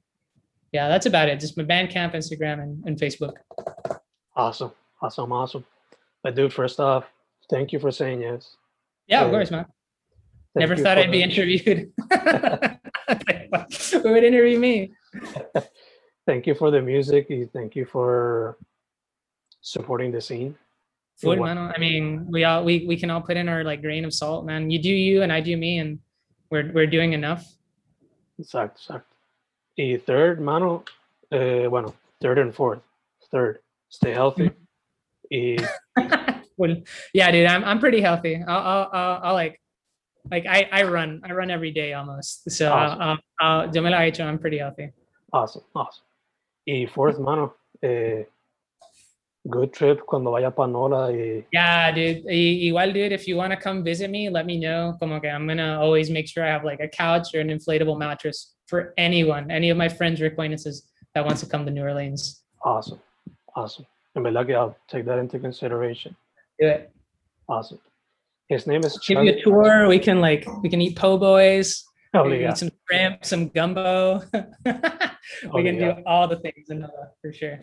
yeah, 0.72 0.88
that's 0.88 1.06
about 1.06 1.28
it. 1.28 1.40
Just 1.40 1.56
my 1.56 1.64
Bandcamp, 1.64 2.14
Instagram, 2.14 2.62
and, 2.62 2.84
and 2.84 2.98
Facebook. 2.98 3.34
Awesome, 4.36 4.72
awesome, 5.00 5.32
awesome. 5.32 5.64
But 6.22 6.34
dude, 6.34 6.52
first 6.52 6.78
off, 6.78 7.04
thank 7.48 7.72
you 7.72 7.78
for 7.78 7.90
saying 7.90 8.20
yes. 8.20 8.56
Yeah, 9.06 9.24
of 9.24 9.30
course, 9.30 9.50
man. 9.50 9.66
Never 10.54 10.76
thought 10.76 10.98
I'd 10.98 11.10
be 11.10 11.22
interviewed. 11.22 11.92
Who 13.92 14.12
would 14.12 14.24
interview 14.24 14.58
me? 14.58 14.92
Thank 16.26 16.46
you 16.46 16.54
for 16.54 16.70
the 16.70 16.82
music. 16.82 17.28
Thank 17.52 17.76
you 17.76 17.84
for 17.84 18.58
supporting 19.60 20.12
the 20.12 20.20
scene. 20.20 20.56
Food, 21.20 21.40
man. 21.40 21.58
I 21.58 21.78
mean, 21.78 22.26
we 22.30 22.44
all 22.44 22.64
we 22.64 22.86
we 22.86 22.96
can 22.96 23.10
all 23.10 23.20
put 23.20 23.36
in 23.36 23.48
our 23.48 23.64
like 23.64 23.82
grain 23.82 24.04
of 24.04 24.14
salt, 24.14 24.44
man. 24.44 24.70
You 24.70 24.78
do 24.80 24.90
you, 24.90 25.22
and 25.22 25.32
I 25.32 25.40
do 25.40 25.56
me, 25.56 25.78
and 25.78 25.98
we're 26.50 26.70
we're 26.72 26.86
doing 26.86 27.12
enough. 27.12 27.44
Exacto, 28.40 28.78
exacto. 28.78 29.02
Y 29.76 29.96
third, 29.96 30.40
mano, 30.40 30.84
eh, 31.32 31.66
bueno, 31.66 31.94
third 32.20 32.38
and 32.38 32.54
fourth. 32.54 32.80
Third, 33.32 33.58
stay 33.88 34.12
healthy. 34.12 34.50
Y 35.30 35.56
well, 36.56 36.76
yeah, 37.12 37.30
dude, 37.32 37.46
I'm 37.46 37.64
I'm 37.64 37.80
pretty 37.80 38.00
healthy. 38.00 38.42
I'll 38.46 38.58
I'll, 38.58 38.90
I'll, 38.92 39.20
I'll 39.24 39.34
like 39.34 39.60
like 40.30 40.46
I 40.46 40.68
I 40.72 40.82
run 40.84 41.20
I 41.24 41.32
run 41.32 41.50
every 41.50 41.70
day 41.70 41.92
almost. 41.94 42.50
So 42.50 42.72
Awesome. 42.72 43.18
uh, 43.40 43.44
uh, 43.44 43.70
yo 43.72 43.82
me 43.82 43.90
lo 43.90 43.98
hecho. 43.98 44.24
I'm 44.24 44.38
pretty 44.38 44.58
healthy. 44.58 44.90
awesome, 45.32 45.62
awesome. 45.74 46.04
Y 46.66 46.86
fourth, 46.86 47.18
mano, 47.18 47.54
eh, 47.82 48.24
good 49.48 49.72
trip 49.72 50.00
cuando 50.06 50.30
vaya 50.30 50.50
para 50.50 50.68
Nola. 50.68 51.10
Y 51.10 51.44
Yeah, 51.52 51.90
dude. 51.92 52.24
Igual, 52.26 52.92
dude, 52.92 53.12
if 53.12 53.26
you 53.26 53.36
want 53.36 53.52
to 53.52 53.56
come 53.56 53.82
visit 53.82 54.10
me, 54.10 54.28
let 54.28 54.44
me 54.46 54.58
know. 54.58 54.94
Como 55.00 55.20
que 55.20 55.28
I'm 55.30 55.46
gonna 55.46 55.78
always 55.80 56.10
make 56.10 56.26
sure 56.28 56.44
I 56.44 56.48
have 56.48 56.64
like 56.64 56.80
a 56.80 56.88
couch 56.88 57.34
or 57.34 57.40
an 57.40 57.48
inflatable 57.48 57.98
mattress 57.98 58.54
for 58.66 58.92
anyone, 58.98 59.50
any 59.50 59.70
of 59.70 59.76
my 59.78 59.88
friends 59.88 60.20
or 60.20 60.26
acquaintances 60.26 60.88
that 61.14 61.24
wants 61.24 61.40
to 61.40 61.46
come 61.48 61.64
to 61.64 61.70
New 61.70 61.82
Orleans. 61.82 62.42
awesome, 62.64 63.00
awesome. 63.56 63.86
En 64.16 64.22
verdad 64.22 64.46
que 64.46 64.54
I'll 64.54 64.76
take 64.88 65.04
that 65.06 65.18
into 65.18 65.38
consideration. 65.38 66.14
Do 66.60 66.66
it. 66.66 66.90
Awesome. 67.48 67.78
His 68.48 68.66
name 68.66 68.82
is 68.84 68.98
Give 68.98 69.22
you 69.22 69.32
a 69.32 69.42
tour. 69.42 69.88
We 69.88 69.98
can 69.98 70.20
like 70.20 70.46
we 70.62 70.68
can 70.68 70.80
eat 70.80 70.96
po' 70.96 71.18
boys. 71.18 71.84
We 72.14 72.20
can 72.20 72.30
Obligado, 72.30 72.50
eat 72.50 72.58
some 72.58 72.70
shrimp, 72.86 73.24
some 73.24 73.48
gumbo. 73.48 74.22
we 75.54 75.62
can 75.62 75.78
do 75.78 75.94
all 76.06 76.26
the 76.26 76.38
things 76.38 76.70
in 76.70 76.80
Nola 76.80 77.10
for 77.20 77.32
sure. 77.32 77.60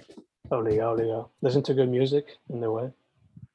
obligado, 0.51 0.95
obligado. 0.95 1.29
Listen 1.41 1.63
to 1.63 1.73
good 1.73 1.89
music 1.89 2.25
in 2.49 2.61
the 2.61 2.71
way. 2.71 2.91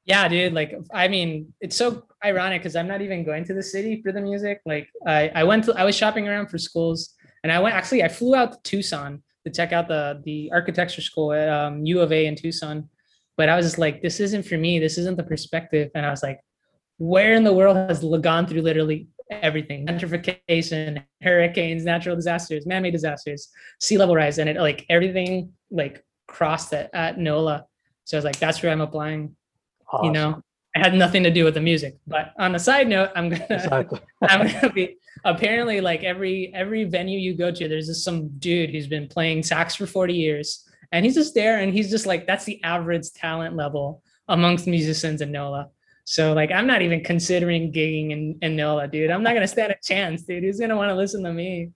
Yeah, 0.05 0.27
dude. 0.27 0.53
Like, 0.53 0.75
I 0.93 1.07
mean, 1.07 1.53
it's 1.61 1.77
so 1.77 2.05
ironic 2.25 2.63
because 2.63 2.75
I'm 2.75 2.89
not 2.89 3.01
even 3.03 3.25
going 3.25 3.45
to 3.45 3.55
the 3.55 3.63
city 3.63 4.03
for 4.03 4.11
the 4.11 4.21
music. 4.21 4.61
Like, 4.67 4.89
I, 5.07 5.31
I 5.33 5.45
went 5.45 5.65
to, 5.65 5.75
I 5.75 5.85
was 5.85 5.95
shopping 5.95 6.27
around 6.27 6.49
for 6.49 6.59
schools, 6.59 7.15
and 7.45 7.53
I 7.53 7.61
went 7.61 7.77
actually, 7.77 8.03
I 8.03 8.09
flew 8.09 8.35
out 8.35 8.53
to 8.53 8.59
Tucson 8.65 9.23
to 9.47 9.53
check 9.53 9.73
out 9.73 9.87
the 9.87 10.21
the 10.25 10.51
architecture 10.53 11.01
school 11.01 11.33
at 11.33 11.49
um, 11.49 11.87
U 11.87 12.01
of 12.01 12.11
A 12.11 12.27
in 12.27 12.35
Tucson. 12.35 12.89
But 13.37 13.49
I 13.49 13.57
was 13.57 13.65
just 13.65 13.79
like, 13.79 14.03
this 14.03 14.19
isn't 14.19 14.45
for 14.45 14.59
me. 14.59 14.81
This 14.81 14.99
isn't 14.99 15.17
the 15.17 15.23
perspective. 15.23 15.91
And 15.95 16.05
I 16.05 16.11
was 16.11 16.23
like, 16.23 16.41
where 17.01 17.33
in 17.35 17.45
the 17.45 17.53
world 17.53 17.77
has 17.77 18.05
gone 18.21 18.47
through 18.47 18.63
literally 18.63 19.09
everything? 19.31 19.87
Gentrification, 19.87 21.03
hurricanes, 21.23 21.85
natural 21.85 22.15
disasters, 22.15 22.67
man-made 22.67 22.93
disasters, 22.93 23.49
sea 23.81 23.97
level 23.99 24.15
rise, 24.15 24.39
and 24.39 24.49
it 24.49 24.57
like 24.57 24.87
everything 24.89 25.53
like 25.71 26.05
crossed 26.29 26.73
it 26.73 26.91
at 26.93 27.19
NOLA. 27.19 27.65
So 28.05 28.17
I 28.17 28.19
was 28.19 28.25
like, 28.25 28.39
that's 28.39 28.63
where 28.63 28.71
I'm 28.71 28.81
applying 28.81 29.35
Awesome. 29.93 30.07
you 30.07 30.13
know 30.13 30.43
it 30.77 30.85
had 30.85 30.95
nothing 30.95 31.25
to 31.25 31.33
do 31.33 31.43
with 31.43 31.55
the 31.55 31.61
music 31.61 31.99
but 32.07 32.33
on 32.39 32.55
a 32.55 32.59
side 32.61 32.87
note 32.87 33.11
i'm 33.17 33.29
gonna 33.29 33.45
Exactly. 33.51 33.99
i'm 34.23 34.47
gonna 34.47 34.73
be 34.73 34.97
apparently 35.25 35.81
like 35.81 36.05
every 36.05 36.53
every 36.55 36.85
venue 36.85 37.19
you 37.19 37.35
go 37.35 37.51
to 37.51 37.67
there's 37.67 37.89
just 37.89 38.05
some 38.05 38.29
dude 38.39 38.71
who's 38.71 38.87
been 38.87 39.09
playing 39.09 39.43
sax 39.43 39.75
for 39.75 39.87
40 39.87 40.15
years 40.15 40.65
and 40.93 41.05
he's 41.05 41.17
just 41.17 41.35
there 41.35 41.59
and 41.59 41.73
he's 41.75 41.91
just 41.91 42.07
like 42.07 42.25
that's 42.25 42.45
the 42.45 42.63
average 42.63 43.11
talent 43.13 43.57
level 43.57 44.01
amongst 44.29 44.69
musicians 44.69 45.21
in 45.23 45.33
nola 45.33 45.69
so 46.05 46.33
like 46.33 46.51
i'm 46.51 46.67
not 46.67 46.83
even 46.83 47.03
considering 47.03 47.73
gigging 47.73 48.11
in, 48.11 48.39
in 48.43 48.57
nola 48.57 48.89
dude. 48.89 49.11
I'm 49.11 49.23
not 49.23 49.35
gonna 49.35 49.47
stand 49.49 49.73
a 49.73 49.77
chance 49.83 50.23
dude. 50.23 50.43
Who's 50.43 50.61
gonna 50.61 50.77
want 50.77 50.91
to 50.91 50.95
listen 50.95 51.23
to 51.25 51.33
me? 51.33 51.71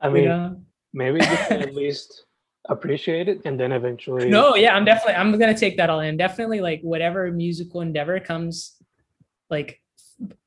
I 0.00 0.08
you 0.08 0.14
mean, 0.14 0.24
know? 0.24 0.60
maybe 0.92 1.20
you 1.20 1.26
at 1.26 1.74
least 1.82 2.24
appreciate 2.68 3.28
it 3.28 3.40
and 3.44 3.58
then 3.58 3.72
eventually. 3.72 4.28
no 4.28 4.54
yeah 4.54 4.74
i'm 4.74 4.84
definitely 4.84 5.14
i'm 5.14 5.32
gonna 5.38 5.56
take 5.56 5.76
that 5.76 5.90
all 5.90 6.00
in. 6.00 6.16
Definitely 6.16 6.60
like 6.60 6.80
whatever 6.82 7.30
musical 7.30 7.80
endeavor 7.80 8.20
comes 8.20 8.76
like 9.50 9.80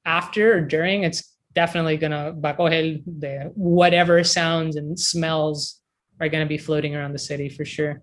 after 0.06 0.58
or 0.58 0.62
during 0.62 1.04
it's 1.04 1.32
definitely 1.54 1.98
gonna 1.98 2.34
a 2.44 3.02
the 3.06 3.52
whatever 3.56 4.24
sounds 4.24 4.76
and 4.76 5.00
smells 5.00 5.82
are 6.20 6.30
gonna 6.30 6.46
be 6.46 6.58
floating 6.58 6.96
around 6.96 7.14
the 7.14 7.20
city 7.20 7.50
for 7.50 7.66
sure. 7.66 8.02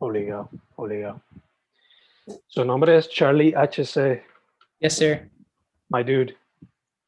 Obligado, 0.00 0.48
obligado. 0.78 1.20
Su 2.48 2.64
nombre 2.64 2.96
es 2.96 3.08
Charlie 3.08 3.52
HC, 3.54 4.22
yes 4.80 4.96
sir 4.96 5.28
my 5.90 6.02
dude. 6.02 6.34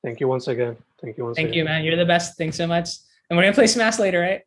Thank 0.02 0.20
you 0.20 0.28
once 0.28 0.48
again. 0.48 0.76
Thank 1.02 1.18
you 1.18 1.24
once 1.26 1.36
thank 1.36 1.48
again. 1.50 1.58
you 1.58 1.64
man 1.64 1.84
you're 1.84 1.96
the 1.96 2.06
best 2.06 2.36
thanks 2.38 2.56
so 2.56 2.66
much 2.66 2.88
and 3.28 3.36
we're 3.36 3.42
gonna 3.44 3.54
play 3.54 3.66
smash 3.66 3.98
later 3.98 4.20
right 4.20 4.42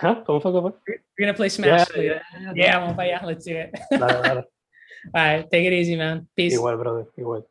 Huh? 0.00 0.24
¿Cómo 0.26 0.40
fue? 0.42 0.50
¿Cómo 0.52 0.72
fue? 0.72 0.72
we're 0.86 1.26
gonna 1.26 1.34
play 1.34 1.46
Yeah, 1.48 1.54
smash 1.56 1.88
yeah, 1.90 1.96
later 1.96 2.22
yeah, 2.40 2.52
yeah, 2.54 2.92
para 2.94 3.08
allá. 3.08 3.26
let's 3.26 3.44
do 3.44 3.56
it 3.56 3.70
all 3.92 4.44
right 5.14 5.50
take 5.50 5.66
it 5.66 5.72
easy 5.72 5.96
man 5.96 6.26
peace 6.36 6.54
Igual, 6.54 6.76
brother. 6.78 7.06
Igual. 7.18 7.44